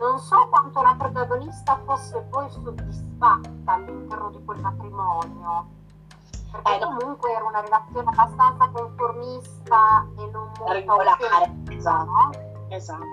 Non 0.00 0.18
so 0.18 0.48
quanto 0.48 0.82
la 0.82 0.96
protagonista 0.98 1.80
fosse 1.84 2.20
poi 2.30 2.50
soddisfatta 2.50 3.72
all'interno 3.72 4.30
di 4.30 4.44
quel 4.44 4.60
matrimonio 4.60 5.76
perché 6.50 6.76
eh, 6.76 6.78
comunque 6.80 7.32
era 7.32 7.44
una 7.44 7.60
relazione 7.60 8.08
abbastanza 8.08 8.68
conformista 8.72 10.06
e 10.16 10.30
non 10.30 10.50
molto 10.58 10.72
regolare. 10.72 11.54
Esatto. 11.68 12.04
No? 12.04 12.47
Esatto. 12.68 13.04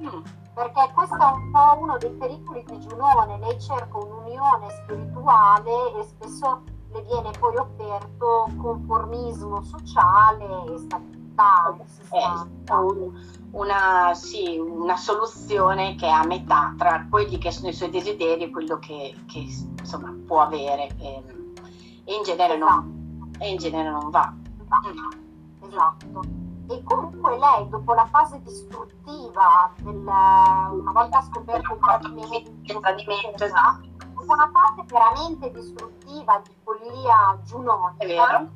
Mm. 0.00 0.06
Mm. 0.06 0.22
Perché 0.54 0.90
questo 0.94 1.16
è 1.16 1.32
un 1.32 1.50
po' 1.50 1.78
uno 1.80 1.98
dei 1.98 2.10
pericoli 2.10 2.64
di 2.66 2.78
Giunone, 2.80 3.38
lei 3.38 3.60
cerca 3.60 3.96
un'unione 3.96 4.70
spirituale 4.70 5.94
e 5.98 6.02
spesso 6.04 6.62
le 6.92 7.02
viene 7.02 7.30
poi 7.38 7.56
offerto 7.56 8.48
conformismo 8.60 9.62
sociale 9.62 10.72
e 10.72 10.78
stabilità. 10.78 11.76
Eh, 12.10 13.10
una, 13.52 14.12
sì, 14.14 14.58
una, 14.58 14.96
soluzione 14.96 15.94
che 15.94 16.06
è 16.06 16.10
a 16.10 16.26
metà 16.26 16.74
tra 16.76 17.06
quelli 17.08 17.38
che 17.38 17.50
sono 17.50 17.68
i 17.68 17.72
suoi 17.72 17.88
desideri 17.88 18.44
e 18.44 18.50
quello 18.50 18.78
che, 18.78 19.14
che 19.26 19.38
insomma, 19.78 20.14
può 20.26 20.40
avere. 20.40 20.88
Eh 20.98 21.38
e 22.10 22.14
in 22.14 22.22
genere, 22.24 22.54
esatto. 22.54 22.74
non, 22.74 23.30
e 23.38 23.50
in 23.50 23.56
genere 23.56 23.90
non 23.90 24.10
va. 24.10 24.34
Esatto. 24.58 25.68
esatto. 25.68 26.39
E 26.70 26.84
comunque 26.84 27.36
lei, 27.36 27.68
dopo 27.68 27.94
la 27.94 28.06
fase 28.06 28.40
distruttiva, 28.42 29.72
del, 29.78 29.96
una 29.96 30.92
volta 30.92 31.20
scoperto 31.20 31.74
il 31.74 31.80
tradimento, 31.80 32.50
il 32.62 32.80
tradimento 32.80 33.44
esatto. 33.44 33.88
dopo 33.98 34.32
una 34.32 34.48
fase 34.52 34.84
veramente 34.86 35.50
distruttiva 35.50 36.40
di 36.44 36.54
follia 36.62 37.36
giunonica, 37.42 38.48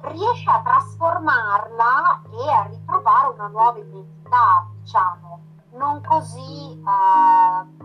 riesce 0.00 0.50
a 0.50 0.62
trasformarla 0.62 2.22
e 2.30 2.50
a 2.50 2.62
ritrovare 2.62 3.34
una 3.34 3.48
nuova 3.48 3.78
identità, 3.78 4.66
diciamo, 4.80 5.40
non 5.72 6.00
così 6.02 6.80
eh, 6.80 7.75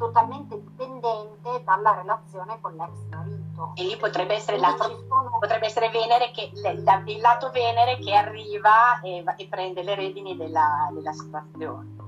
totalmente 0.00 0.58
dipendente 0.58 1.62
dalla 1.62 1.94
relazione 1.94 2.58
con 2.62 2.74
l'ex 2.74 2.90
marito. 3.10 3.72
E 3.74 3.84
lì 3.84 3.96
potrebbe 3.98 4.34
essere, 4.34 4.58
lato, 4.58 5.04
potrebbe 5.38 5.66
essere 5.66 5.90
Venere 5.90 6.30
che, 6.30 6.50
il 6.54 7.20
lato 7.20 7.50
Venere 7.50 7.98
che 7.98 8.14
arriva 8.14 8.98
e, 9.02 9.22
e 9.36 9.46
prende 9.48 9.82
le 9.82 9.94
redini 9.94 10.36
della, 10.36 10.88
della 10.90 11.12
situazione. 11.12 11.98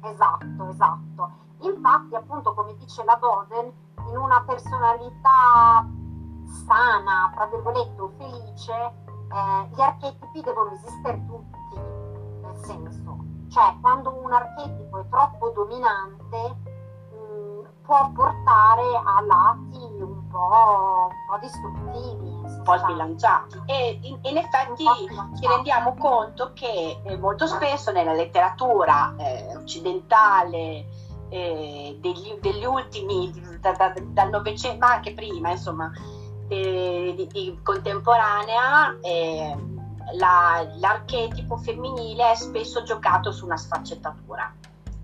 Esatto, 0.00 0.68
esatto. 0.70 1.30
Infatti, 1.60 2.14
appunto, 2.14 2.54
come 2.54 2.74
dice 2.76 3.04
la 3.04 3.16
Boden, 3.16 3.70
in 4.08 4.16
una 4.16 4.42
personalità 4.46 5.86
sana, 6.66 7.30
tra 7.34 7.46
virgolette, 7.46 8.00
o 8.00 8.10
felice, 8.16 8.72
eh, 8.72 9.68
gli 9.74 9.80
archetipi 9.80 10.40
devono 10.40 10.72
esistere 10.72 11.24
tutti, 11.26 11.78
nel 12.40 12.56
senso, 12.56 13.32
cioè 13.54 13.72
quando 13.80 14.12
un 14.20 14.32
archetipo 14.32 14.98
è 14.98 15.08
troppo 15.08 15.50
dominante, 15.50 16.72
può 17.84 18.10
portare 18.12 18.82
a 18.96 19.20
lati 19.24 20.02
un 20.02 20.28
po', 20.28 21.08
un 21.10 21.26
po 21.28 21.38
distruttivi. 21.40 22.32
Un 22.44 22.62
po' 22.64 22.76
sbilanciati. 22.78 23.62
E 23.66 23.98
in, 24.02 24.18
in 24.22 24.36
effetti 24.38 24.84
ci 25.38 25.46
rendiamo 25.46 25.94
conto 25.94 26.52
che 26.54 27.00
eh, 27.02 27.16
molto 27.16 27.46
spesso 27.46 27.92
nella 27.92 28.12
letteratura 28.12 29.14
eh, 29.16 29.56
occidentale 29.56 30.86
eh, 31.28 31.96
degli, 32.00 32.38
degli, 32.40 32.64
ultimi, 32.64 33.32
da, 33.60 33.72
da, 33.72 33.92
dal 33.98 34.30
Novecento, 34.30 34.78
ma 34.78 34.94
anche 34.94 35.12
prima, 35.14 35.50
insomma, 35.50 35.92
di, 36.46 37.26
di 37.30 37.58
contemporanea, 37.62 38.98
eh, 39.00 39.56
la, 40.12 40.66
l'archetipo 40.76 41.56
femminile 41.56 42.30
è 42.30 42.34
spesso 42.34 42.82
giocato 42.82 43.32
su 43.32 43.44
una 43.44 43.56
sfaccettatura 43.56 44.52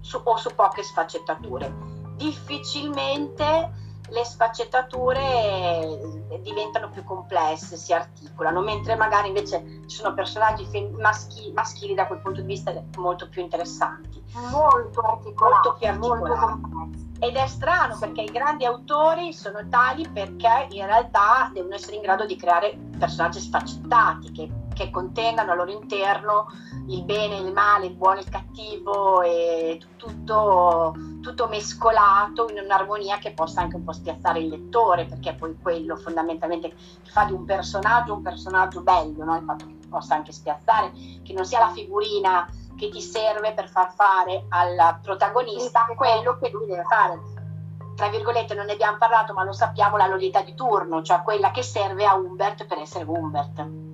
su, 0.01 0.21
o 0.23 0.37
su 0.37 0.55
poche 0.55 0.83
sfaccettature 0.83 1.73
difficilmente 2.17 3.89
le 4.11 4.25
sfaccettature 4.25 5.21
eh, 5.21 6.41
diventano 6.43 6.91
più 6.91 7.05
complesse, 7.05 7.77
si 7.77 7.93
articolano, 7.93 8.61
mentre 8.61 8.97
magari 8.97 9.29
invece 9.29 9.83
ci 9.87 9.97
sono 9.97 10.15
personaggi 10.15 10.67
maschi, 10.99 11.53
maschili 11.53 11.95
da 11.95 12.07
quel 12.07 12.21
punto 12.21 12.41
di 12.41 12.47
vista 12.47 12.73
molto 12.97 13.29
più 13.29 13.41
interessanti. 13.41 14.23
Molto 14.51 15.01
articolati, 15.01 15.35
molto 15.39 15.75
più 15.75 15.89
articolati. 15.89 16.61
Molto 16.61 17.09
ed 17.23 17.37
è 17.37 17.47
strano 17.47 17.99
perché 17.99 18.23
i 18.23 18.31
grandi 18.31 18.65
autori 18.65 19.35
sono 19.35 19.69
tali 19.69 20.09
perché 20.09 20.69
in 20.71 20.87
realtà 20.87 21.51
devono 21.53 21.75
essere 21.75 21.97
in 21.97 22.03
grado 22.03 22.25
di 22.25 22.35
creare 22.35 22.79
personaggi 22.99 23.41
sfaccettati 23.41 24.33
che, 24.33 24.51
che 24.81 24.91
contengano 24.91 25.53
al 25.53 25.59
loro 25.59 25.71
interno 25.71 26.47
il 26.89 27.05
bene, 27.05 27.37
il 27.37 27.53
male, 27.53 27.87
il 27.87 27.97
buono, 27.97 28.19
il 28.19 28.29
cattivo 28.31 29.21
e 29.21 29.79
tutto, 29.97 30.95
tutto 31.21 31.49
mescolato 31.49 32.49
in 32.49 32.61
un'armonia 32.65 33.19
che 33.19 33.33
possa 33.35 33.61
anche 33.61 33.77
un 33.77 33.85
po' 33.85 33.93
spiazzare 33.93 34.41
il 34.41 34.49
lettore 34.49 35.05
perché 35.05 35.31
è 35.31 35.35
poi 35.35 35.55
quello 35.61 35.97
fondamentalmente 35.97 36.71
che 36.71 37.11
fa 37.11 37.25
di 37.25 37.33
un 37.33 37.45
personaggio 37.45 38.15
un 38.15 38.23
personaggio 38.23 38.81
bello, 38.81 39.23
no? 39.25 39.37
il 39.37 39.45
fatto 39.45 39.67
che 39.67 39.77
possa 39.87 40.15
anche 40.15 40.33
spiazzare, 40.33 40.93
che 41.23 41.33
non 41.35 41.45
sia 41.45 41.59
la 41.59 41.73
figurina 41.73 42.49
che 42.79 42.89
ti 42.89 43.03
serve 43.03 43.53
per 43.53 43.69
far 43.69 43.93
fare 43.93 44.47
al 44.49 45.01
protagonista 45.03 45.85
quello 45.95 46.39
che 46.39 46.49
lui 46.51 46.67
deve 46.67 46.85
fare. 46.85 47.21
Tra 47.95 48.09
virgolette, 48.09 48.55
non 48.55 48.65
ne 48.65 48.73
abbiamo 48.73 48.97
parlato, 48.97 49.35
ma 49.35 49.45
lo 49.45 49.53
sappiamo, 49.53 49.99
la 49.99 50.07
Lolita 50.07 50.41
di 50.41 50.55
turno, 50.55 51.03
cioè 51.03 51.21
quella 51.23 51.51
che 51.51 51.63
serve 51.63 52.07
a 52.07 52.15
Humbert 52.15 52.65
per 52.65 52.79
essere 52.79 53.05
Humbert. 53.05 53.90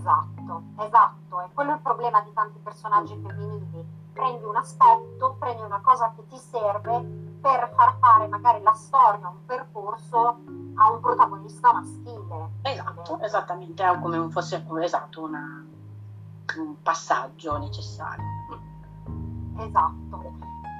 Esatto, 0.00 0.62
esatto, 0.78 1.40
e 1.42 1.50
quello 1.52 1.72
è 1.72 1.74
il 1.74 1.80
problema 1.80 2.22
di 2.22 2.32
tanti 2.32 2.58
personaggi 2.60 3.14
femminili. 3.22 3.98
Prendi 4.14 4.44
un 4.44 4.56
aspetto, 4.56 5.36
prendi 5.38 5.60
una 5.60 5.80
cosa 5.82 6.12
che 6.16 6.26
ti 6.26 6.38
serve 6.38 7.00
per 7.40 7.70
far 7.76 7.96
fare 7.98 8.26
magari 8.26 8.62
la 8.62 8.72
storia, 8.72 9.28
un 9.28 9.44
percorso 9.44 10.38
a 10.74 10.90
un 10.90 11.00
protagonista 11.00 11.72
maschile. 11.74 12.48
Esatto, 12.62 13.20
esattamente, 13.20 13.84
è 13.84 14.00
come 14.00 14.30
fosse 14.30 14.64
esatto, 14.80 15.22
una, 15.22 15.66
un 16.56 16.82
passaggio 16.82 17.58
necessario. 17.58 18.24
Esatto. 19.58 20.32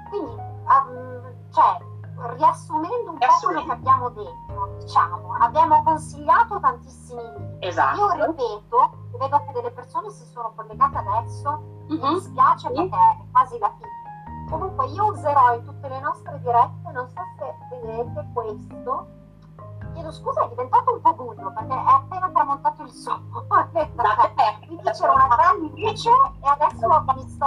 Quindi, 0.09 0.33
um, 0.33 1.35
cioè, 1.51 1.90
riassumendo 2.37 3.13
un 3.13 3.19
po' 3.19 3.27
quello 3.43 3.65
che 3.65 3.73
abbiamo 3.73 4.09
detto, 4.11 4.77
diciamo, 4.79 5.35
abbiamo 5.39 5.83
consigliato 5.83 6.61
tantissimi 6.61 7.23
libri. 7.23 7.67
Esatto. 7.67 7.99
Io 7.99 8.27
ripeto, 8.27 8.91
vedo 9.19 9.45
che 9.47 9.53
delle 9.53 9.71
persone 9.71 10.11
si 10.11 10.25
sono 10.27 10.53
collegate 10.55 10.99
adesso, 10.99 11.63
mm-hmm. 11.91 12.03
mi 12.03 12.15
dispiace 12.15 12.69
sì. 12.69 12.75
perché 12.75 12.97
è 12.97 13.17
quasi 13.33 13.59
la 13.59 13.73
fine. 13.77 14.49
Comunque 14.51 14.87
io 14.87 15.07
userò 15.07 15.55
in 15.55 15.65
tutte 15.65 15.89
le 15.89 16.01
nostre 16.01 16.41
dirette, 16.41 16.91
non 16.93 17.09
so 17.09 17.23
se 17.39 17.55
vedete 17.83 18.27
questo, 18.33 19.07
chiedo 19.93 20.11
scusa, 20.13 20.45
è 20.45 20.49
diventato 20.49 20.93
un 20.93 21.01
po' 21.01 21.15
buio 21.15 21.53
perché 21.53 21.75
è 21.75 21.85
appena 21.87 22.31
tramontato 22.31 22.83
il 22.83 22.91
sole. 22.91 23.21
Quindi 24.67 24.91
c'era 24.91 25.13
una 25.13 25.29
grande 25.29 25.69
luce 25.81 26.11
e 26.43 26.49
adesso 26.49 27.05
mi 27.15 27.29
sto... 27.29 27.47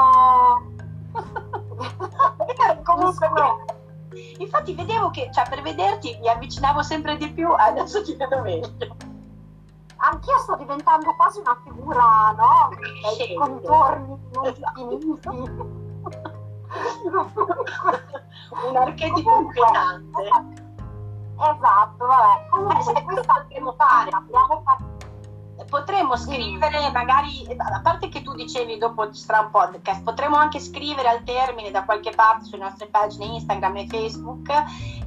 Comunque, 2.83 3.29
infatti 4.37 4.73
vedevo 4.73 5.09
che, 5.09 5.29
cioè, 5.33 5.47
per 5.49 5.61
vederti 5.61 6.17
mi 6.19 6.29
avvicinavo 6.29 6.81
sempre 6.81 7.17
di 7.17 7.29
più, 7.31 7.49
adesso 7.51 8.03
ti 8.03 8.15
vedo 8.15 8.41
meglio. 8.41 8.71
Anch'io 9.97 10.37
sto 10.39 10.55
diventando 10.57 11.15
quasi 11.15 11.39
una 11.39 11.57
figura, 11.63 12.35
no? 12.35 12.69
Dai 13.17 13.33
contorni 13.35 14.19
non 14.33 14.45
esatto. 14.45 15.81
un 18.67 18.75
archetipo 18.75 19.39
inquietante. 19.39 20.29
Esatto, 21.35 22.05
vabbè. 22.05 22.47
Comunque, 22.49 22.93
eh, 22.93 23.03
questa 23.03 23.33
potremmo 23.33 23.73
fare. 23.77 24.09
Abbiamo 24.11 24.61
fatto 24.65 24.92
potremmo 25.73 26.15
scrivere 26.15 26.91
magari, 26.91 27.47
a 27.57 27.81
parte 27.81 28.07
che 28.07 28.21
tu 28.21 28.35
dicevi 28.35 28.77
dopo 28.77 29.11
ci 29.11 29.23
sarà 29.23 29.39
un 29.39 29.49
podcast, 29.49 30.03
potremmo 30.03 30.35
anche 30.35 30.59
scrivere 30.59 31.07
al 31.07 31.23
termine 31.23 31.71
da 31.71 31.83
qualche 31.83 32.11
parte 32.11 32.45
sulle 32.45 32.61
nostre 32.61 32.85
pagine 32.85 33.25
Instagram 33.25 33.77
e 33.77 33.87
Facebook 33.87 34.49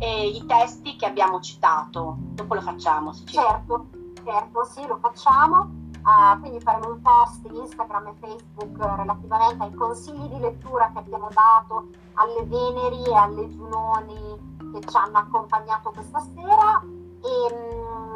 eh, 0.01 0.27
i 0.27 0.45
testi 0.45 0.97
che 0.97 1.07
abbiamo 1.07 1.41
citato. 1.41 2.17
Dopo 2.19 2.55
lo 2.55 2.61
facciamo. 2.63 3.15
certo, 3.15 3.87
certo, 4.25 4.65
sì, 4.65 4.85
lo 4.89 4.99
facciamo. 5.01 5.85
Uh, 6.03 6.39
quindi 6.41 6.61
faremo 6.61 6.91
un 6.91 7.01
post 7.01 7.45
in 7.45 7.55
Instagram 7.55 8.07
e 8.09 8.15
Facebook 8.21 8.77
relativamente 8.79 9.63
ai 9.63 9.75
consigli 9.75 10.27
di 10.29 10.39
lettura 10.39 10.91
che 10.93 10.99
abbiamo 10.99 11.29
dato 11.33 11.89
alle 12.15 12.45
Veneri 12.45 13.05
e 13.05 13.15
alle 13.15 13.49
Giunoni 13.49 14.55
che 14.73 14.89
ci 14.89 14.97
hanno 14.97 15.19
accompagnato 15.19 15.91
questa 15.91 16.21
sera 16.21 16.81
e 16.81 17.55
mh, 17.55 18.16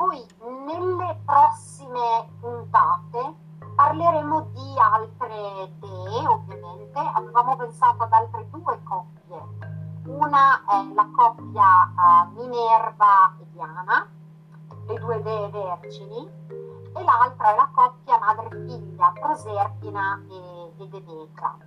poi 0.00 0.26
nelle 0.64 1.20
prossime 1.26 2.26
puntate 2.40 3.34
parleremo 3.74 4.40
di 4.54 4.74
altre 4.78 5.72
dee 5.78 6.26
ovviamente. 6.26 6.98
Avevamo 6.98 7.54
pensato 7.56 8.04
ad 8.04 8.12
altre 8.12 8.48
due 8.48 8.80
coppie. 8.82 9.42
Una 10.06 10.64
è 10.64 10.94
la 10.94 11.06
coppia 11.14 11.92
uh, 11.94 12.32
Minerva 12.32 13.36
e 13.40 13.46
Diana 13.52 14.08
le 14.86 14.94
due 14.98 15.20
dee 15.20 15.50
vergini 15.50 16.26
e 16.96 17.04
l'altra 17.04 17.52
è 17.52 17.56
la 17.56 17.68
coppia 17.70 18.18
madre-figlia 18.18 19.12
Proserpina 19.20 20.18
e, 20.30 20.82
e 20.82 20.88
Demetra. 20.88 21.58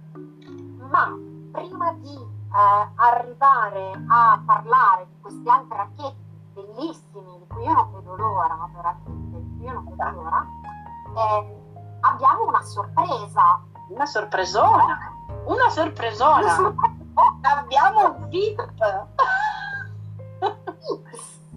Ma 0.90 1.16
prima 1.52 1.94
di 1.94 2.16
eh, 2.16 2.92
arrivare 2.96 3.92
a 4.08 4.42
parlare 4.44 5.06
di 5.06 5.22
questi 5.22 5.48
altri 5.48 5.78
archetipi 5.78 6.23
bellissimi, 6.54 7.40
di 7.40 7.48
cui 7.48 7.64
io 7.64 7.74
non 7.74 7.92
vedo 7.92 8.16
l'ora, 8.16 8.70
veramente, 8.74 9.12
di 9.38 9.58
cui 9.58 9.66
io 9.66 9.74
non 9.74 9.84
vedo 9.86 10.10
l'ora, 10.10 10.46
eh, 11.16 11.62
abbiamo 12.02 12.48
una 12.48 12.62
sorpresa. 12.62 13.62
Una 13.90 14.06
sorpresona? 14.06 15.14
Una 15.46 15.70
sorpresona? 15.70 16.40
Una 16.40 16.50
sorpresona. 16.50 17.02
Abbiamo 17.42 18.16
un 18.18 18.30
VIP! 18.30 18.60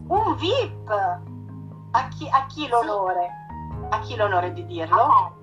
un 0.09 0.35
VIP! 0.37 0.91
A 1.93 2.09
chi, 2.09 2.29
a 2.29 2.47
chi 2.47 2.69
l'onore? 2.69 3.29
A 3.91 4.01
chi 4.01 4.17
l'onore 4.17 4.53
di 4.53 4.67
dirlo? 4.67 5.35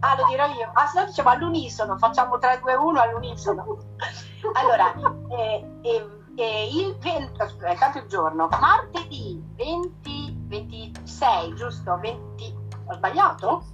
Ah, 0.00 0.16
lo 0.16 0.26
dirò 0.28 0.46
io. 0.46 0.70
Ah, 0.74 0.86
se 0.86 1.00
no 1.00 1.06
diciamo 1.06 1.30
all'unisono, 1.30 1.98
facciamo 1.98 2.38
3, 2.38 2.60
2, 2.60 2.74
1 2.74 3.00
all'unisono. 3.00 3.76
Allora, 4.54 4.94
eh, 5.30 5.80
eh, 5.82 6.17
eh, 6.42 6.68
il 6.70 6.96
20, 6.98 7.40
aspetta, 7.40 7.98
il 7.98 8.06
giorno, 8.06 8.48
martedì 8.60 9.42
20, 9.56 10.36
26, 10.46 11.54
giusto? 11.54 11.98
20, 12.00 12.56
ho 12.86 12.94
sbagliato? 12.94 13.64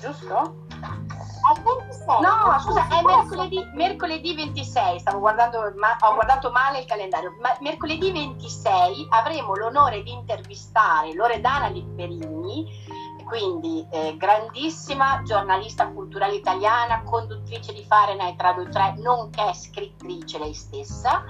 Giusto? 0.00 0.64
È 0.68 1.60
26. 1.60 2.20
No, 2.20 2.58
scusa, 2.60 2.86
è 2.88 3.02
mercoledì, 3.02 3.64
mercoledì 3.74 4.34
26, 4.34 5.00
stavo 5.00 5.18
guardando, 5.18 5.72
ma, 5.76 5.96
ho 6.00 6.14
guardato 6.14 6.50
male 6.50 6.80
il 6.80 6.86
calendario. 6.86 7.34
Ma, 7.40 7.56
mercoledì 7.60 8.12
26 8.12 9.08
avremo 9.10 9.54
l'onore 9.54 10.02
di 10.02 10.12
intervistare 10.12 11.14
Loredana 11.14 11.68
Lipperini 11.68 13.14
quindi 13.26 13.84
eh, 13.90 14.16
grandissima 14.16 15.20
giornalista 15.24 15.88
culturale 15.88 16.36
italiana, 16.36 17.02
conduttrice 17.02 17.72
di 17.72 17.84
Fahrenheit 17.84 18.40
Radio 18.40 18.68
3, 18.68 18.94
nonché 18.98 19.52
scrittrice 19.52 20.38
lei 20.38 20.54
stessa, 20.54 21.24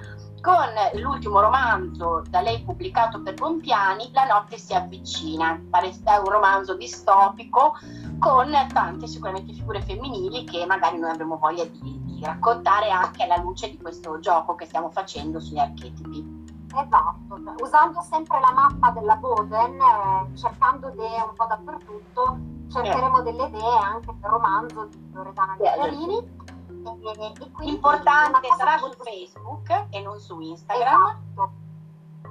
con 0.46 1.00
l'ultimo 1.00 1.40
romanzo 1.40 2.22
da 2.30 2.40
lei 2.40 2.62
pubblicato 2.62 3.20
per 3.20 3.34
Bompiani, 3.34 4.12
La 4.12 4.26
notte 4.26 4.58
si 4.58 4.74
avvicina, 4.74 5.60
è 5.72 6.16
un 6.18 6.30
romanzo 6.30 6.76
distopico 6.76 7.76
con 8.20 8.52
tante 8.72 9.08
sicuramente 9.08 9.52
figure 9.52 9.82
femminili 9.82 10.44
che 10.44 10.64
magari 10.64 10.98
noi 10.98 11.10
avremo 11.10 11.36
voglia 11.36 11.64
di, 11.64 12.00
di 12.00 12.22
raccontare 12.22 12.90
anche 12.90 13.24
alla 13.24 13.38
luce 13.38 13.70
di 13.70 13.76
questo 13.76 14.20
gioco 14.20 14.54
che 14.54 14.66
stiamo 14.66 14.88
facendo 14.88 15.40
sugli 15.40 15.58
archetipi. 15.58 16.44
Esatto, 16.72 17.54
usando 17.60 18.00
sempre 18.02 18.38
la 18.38 18.52
mappa 18.52 18.90
della 18.90 19.16
Boden, 19.16 19.80
eh, 19.80 20.36
cercando 20.36 20.90
idee 20.90 21.22
un 21.22 21.34
po' 21.34 21.46
dappertutto, 21.46 22.38
cercheremo 22.70 23.18
eh. 23.18 23.22
delle 23.24 23.46
idee 23.46 23.78
anche 23.78 24.14
per 24.20 24.30
romanzo 24.30 24.86
di 24.92 25.10
Loredana 25.12 25.56
Gagliarini. 25.58 26.18
E, 26.18 26.45
e 26.86 27.68
Importante, 27.68 28.48
sarà 28.56 28.78
su 28.78 28.92
Facebook 29.02 29.86
e 29.90 30.00
non 30.02 30.20
su 30.20 30.38
Instagram. 30.40 31.18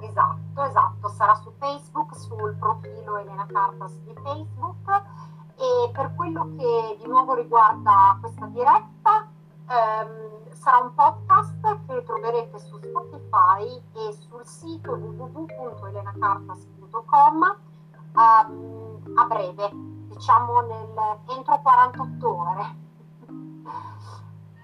esatto, 0.00 0.64
esatto, 0.64 1.08
sarà 1.08 1.34
su 1.34 1.52
Facebook, 1.58 2.16
sul 2.16 2.56
profilo 2.58 3.18
Elena 3.18 3.46
Cartas 3.46 3.92
di 4.00 4.14
Facebook 4.22 5.02
e 5.56 5.90
per 5.92 6.14
quello 6.14 6.54
che 6.56 6.96
di 7.00 7.06
nuovo 7.06 7.34
riguarda 7.34 8.16
questa 8.20 8.46
diretta, 8.46 9.28
ehm, 9.68 10.52
sarà 10.52 10.78
un 10.78 10.94
podcast 10.94 11.84
che 11.86 12.02
troverete 12.04 12.58
su 12.58 12.78
Spotify 12.78 13.82
e 13.94 14.12
sul 14.12 14.40
sito 14.44 14.92
www.elenacartas.com 14.92 17.56
ehm, 18.16 19.12
a 19.16 19.24
breve, 19.24 19.70
diciamo 19.72 20.60
nel, 20.60 21.18
entro 21.36 21.58
48 21.60 22.36
ore. 22.36 22.84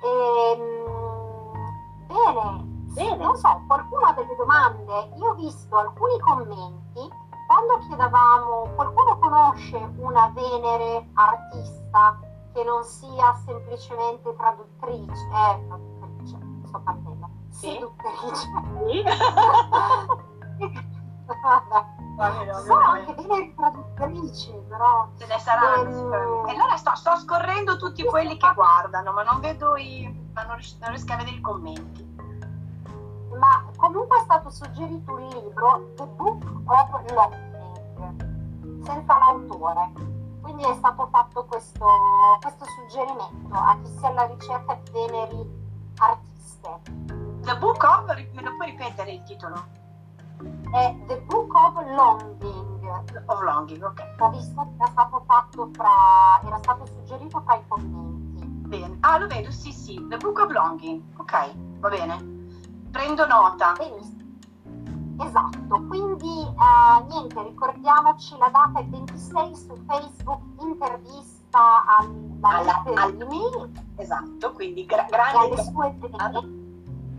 Ehm, 0.05 1.63
bene, 2.07 2.71
Bene. 2.95 3.17
Non 3.17 3.37
so, 3.37 3.63
qualcuno 3.67 4.07
ha 4.07 4.13
delle 4.13 4.35
domande? 4.37 5.13
Io 5.17 5.31
ho 5.31 5.35
visto 5.35 5.77
alcuni 5.77 6.19
commenti 6.21 7.11
quando 7.47 7.79
chiedevamo, 7.87 8.69
qualcuno 8.75 9.19
conosce 9.19 9.77
una 9.97 10.31
Venere 10.35 11.09
artista 11.15 12.19
che 12.53 12.65
non 12.65 12.83
sia 12.85 13.35
semplicemente 13.47 14.35
traduttrice, 14.37 15.13
eh, 15.13 15.67
traduttrice, 15.67 16.39
sto 16.65 16.81
partendo, 16.81 17.31
seduttrice. 17.49 18.49
Sì. 18.87 19.03
Vabbè. 21.27 22.02
Sono 22.65 22.85
anche 22.87 23.15
Venere 23.15 23.55
traduttrici, 23.55 24.53
però. 24.69 25.09
Ce 25.19 25.27
ne 25.27 25.39
saranno 25.39 26.15
ehm... 26.15 26.49
E 26.49 26.53
allora 26.53 26.77
sto, 26.77 26.95
sto, 26.95 27.17
scorrendo 27.17 27.77
tutti 27.77 28.05
quelli 28.05 28.37
che 28.37 28.53
guardano, 28.55 29.13
ma 29.13 29.23
non 29.23 29.41
vedo 29.41 29.77
i. 29.77 30.31
ma 30.33 30.45
non 30.45 30.57
riesco, 30.57 30.77
non 30.81 30.91
riesco 30.91 31.13
a 31.13 31.17
vedere 31.17 31.37
i 31.37 31.41
commenti 31.41 32.11
ma 33.43 33.65
comunque 33.77 34.19
è 34.19 34.23
stato 34.23 34.51
suggerito 34.51 35.13
un 35.15 35.29
libro, 35.29 35.93
The 35.97 36.07
Book 36.07 36.45
of 36.67 37.13
Locking, 37.13 38.85
senza 38.85 39.19
l'autore. 39.19 39.93
Quindi 40.41 40.65
è 40.65 40.75
stato 40.75 41.09
fatto 41.11 41.45
questo, 41.45 41.87
questo 42.41 42.65
suggerimento 42.65 43.55
a 43.55 43.77
chi 43.83 43.99
sia 43.99 44.09
alla 44.09 44.27
ricerca 44.27 44.75
di 44.75 44.91
veneri 44.91 45.51
artiste. 45.99 46.81
The 47.43 47.57
Book 47.59 47.83
of, 47.83 48.07
me 48.33 48.43
lo 48.43 48.57
puoi 48.57 48.71
ripetere 48.71 49.13
il 49.13 49.23
titolo? 49.25 49.82
È 50.73 50.97
The 51.07 51.21
Book 51.27 51.55
of 51.55 51.85
Longing. 51.95 52.71
Of 53.27 53.41
Longing, 53.43 53.83
ok. 53.83 54.15
Ho 54.19 54.31
visto 54.31 54.61
che 54.63 54.71
era 54.77 54.91
stato 54.91 55.23
fatto 55.27 55.71
fra, 55.73 56.41
era 56.45 56.59
stato 56.59 56.87
suggerito 56.87 57.41
fra 57.45 57.57
i 57.57 57.63
commenti. 57.69 58.47
Bene, 58.47 58.97
ah 59.01 59.19
lo 59.19 59.27
vedo, 59.27 59.51
sì 59.51 59.73
sì, 59.73 59.95
The 60.09 60.17
Book 60.17 60.39
of 60.39 60.51
Longing, 60.51 61.03
ok, 61.17 61.55
va 61.79 61.89
bene. 61.89 62.31
Prendo 62.91 63.27
nota. 63.27 63.73
Benissimo. 63.73 64.21
Esatto, 65.21 65.87
quindi 65.87 66.43
eh, 66.43 67.05
niente, 67.09 67.43
ricordiamoci 67.43 68.37
la 68.39 68.49
data 68.49 68.81
è 68.81 68.85
26 68.85 69.55
su 69.55 69.75
Facebook, 69.87 70.41
intervista 70.61 71.85
alla, 71.87 72.59
alla, 72.59 72.83
al, 72.95 73.71
Esatto, 73.97 74.53
quindi 74.53 74.87
gra- 74.87 75.07
grande... 75.09 75.55
alle 75.55 75.63
sue 75.63 75.95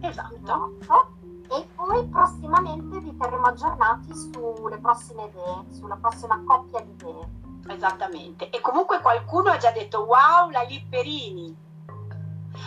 Esatto. 0.01 0.71
esatto. 0.87 1.22
E 1.53 1.67
poi 1.75 2.07
prossimamente 2.07 2.99
vi 2.99 3.15
terremo 3.15 3.45
aggiornati 3.45 4.11
sulle 4.15 4.79
prossime 4.79 5.25
idee, 5.25 5.65
sulla 5.71 5.97
prossima 5.97 6.41
coppia 6.45 6.81
di 6.81 6.91
idee. 6.91 7.41
Esattamente. 7.67 8.49
E 8.49 8.59
comunque 8.59 8.99
qualcuno 9.01 9.51
ha 9.51 9.57
già 9.57 9.71
detto 9.71 9.99
wow, 10.01 10.49
la 10.49 10.63
Lipperini. 10.63 11.55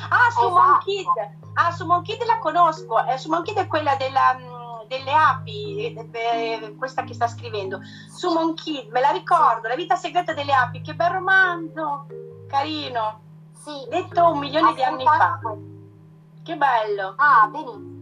Ah, 0.08 0.30
su 0.30 0.46
esatto. 0.46 0.50
Monkid. 0.50 1.06
Ah, 1.54 1.72
su 1.72 1.84
Monkid 1.84 2.24
la 2.24 2.38
conosco. 2.38 3.04
Eh, 3.06 3.18
su 3.18 3.28
Monkid 3.28 3.56
è 3.56 3.66
quella 3.66 3.96
della, 3.96 4.34
mm, 4.34 4.86
delle 4.86 5.12
api, 5.12 5.94
eh, 5.94 6.08
eh, 6.12 6.74
questa 6.76 7.02
che 7.02 7.14
sta 7.14 7.26
scrivendo. 7.26 7.80
Su 8.08 8.32
Monkid, 8.32 8.90
me 8.90 9.00
la 9.00 9.10
ricordo, 9.10 9.66
La 9.68 9.74
vita 9.74 9.96
segreta 9.96 10.32
delle 10.32 10.52
api. 10.52 10.80
Che 10.80 10.94
bel 10.94 11.10
romanzo. 11.10 12.06
Carino. 12.46 13.20
Sì. 13.52 13.86
Detto 13.88 14.30
un 14.30 14.38
milione 14.38 14.74
di 14.74 14.82
anni 14.84 15.04
fa. 15.04 15.40
Che 16.42 16.56
bello. 16.56 17.14
Ah, 17.16 17.48
benissimo. 17.48 17.95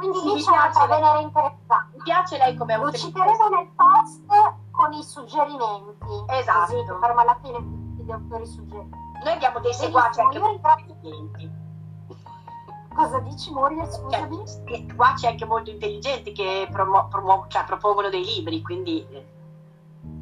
Quindi 0.00 0.34
lì 0.34 0.42
c'è 0.42 0.50
un'altra 0.50 0.86
Venere 0.86 1.20
interessante. 1.20 1.96
Mi 1.96 2.02
piace 2.02 2.38
lei 2.38 2.56
come 2.56 2.72
autrice. 2.72 3.04
Lo 3.04 3.12
citeremo 3.12 3.48
nel 3.50 3.68
post 3.76 4.24
con 4.70 4.92
i 4.94 5.02
suggerimenti. 5.02 6.24
Esatto. 6.28 6.72
Così, 6.72 6.84
alla 6.88 7.38
fine 7.42 7.58
gli 8.02 8.10
autori 8.10 8.46
suggerimenti. 8.46 8.96
Noi 9.22 9.32
abbiamo 9.34 9.58
dei 9.60 9.74
seguaci 9.74 10.20
anche 10.20 10.38
molto 10.38 10.68
intelligenti. 10.78 11.50
Cosa 12.94 13.18
dici 13.20 13.52
Muriel, 13.52 13.90
scusami? 13.90 14.36
Cioè, 14.36 14.46
seguaci 14.46 15.26
anche 15.26 15.44
molto 15.44 15.70
intelligenti 15.70 16.32
che 16.32 16.66
promu- 16.70 17.08
promu- 17.08 17.46
cioè, 17.48 17.64
propongono 17.64 18.08
dei 18.08 18.24
libri, 18.24 18.62
quindi... 18.62 19.06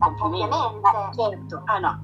Ovviamente. 0.00 0.90
Certo. 1.14 1.62
Ah 1.66 1.78
no, 1.78 2.02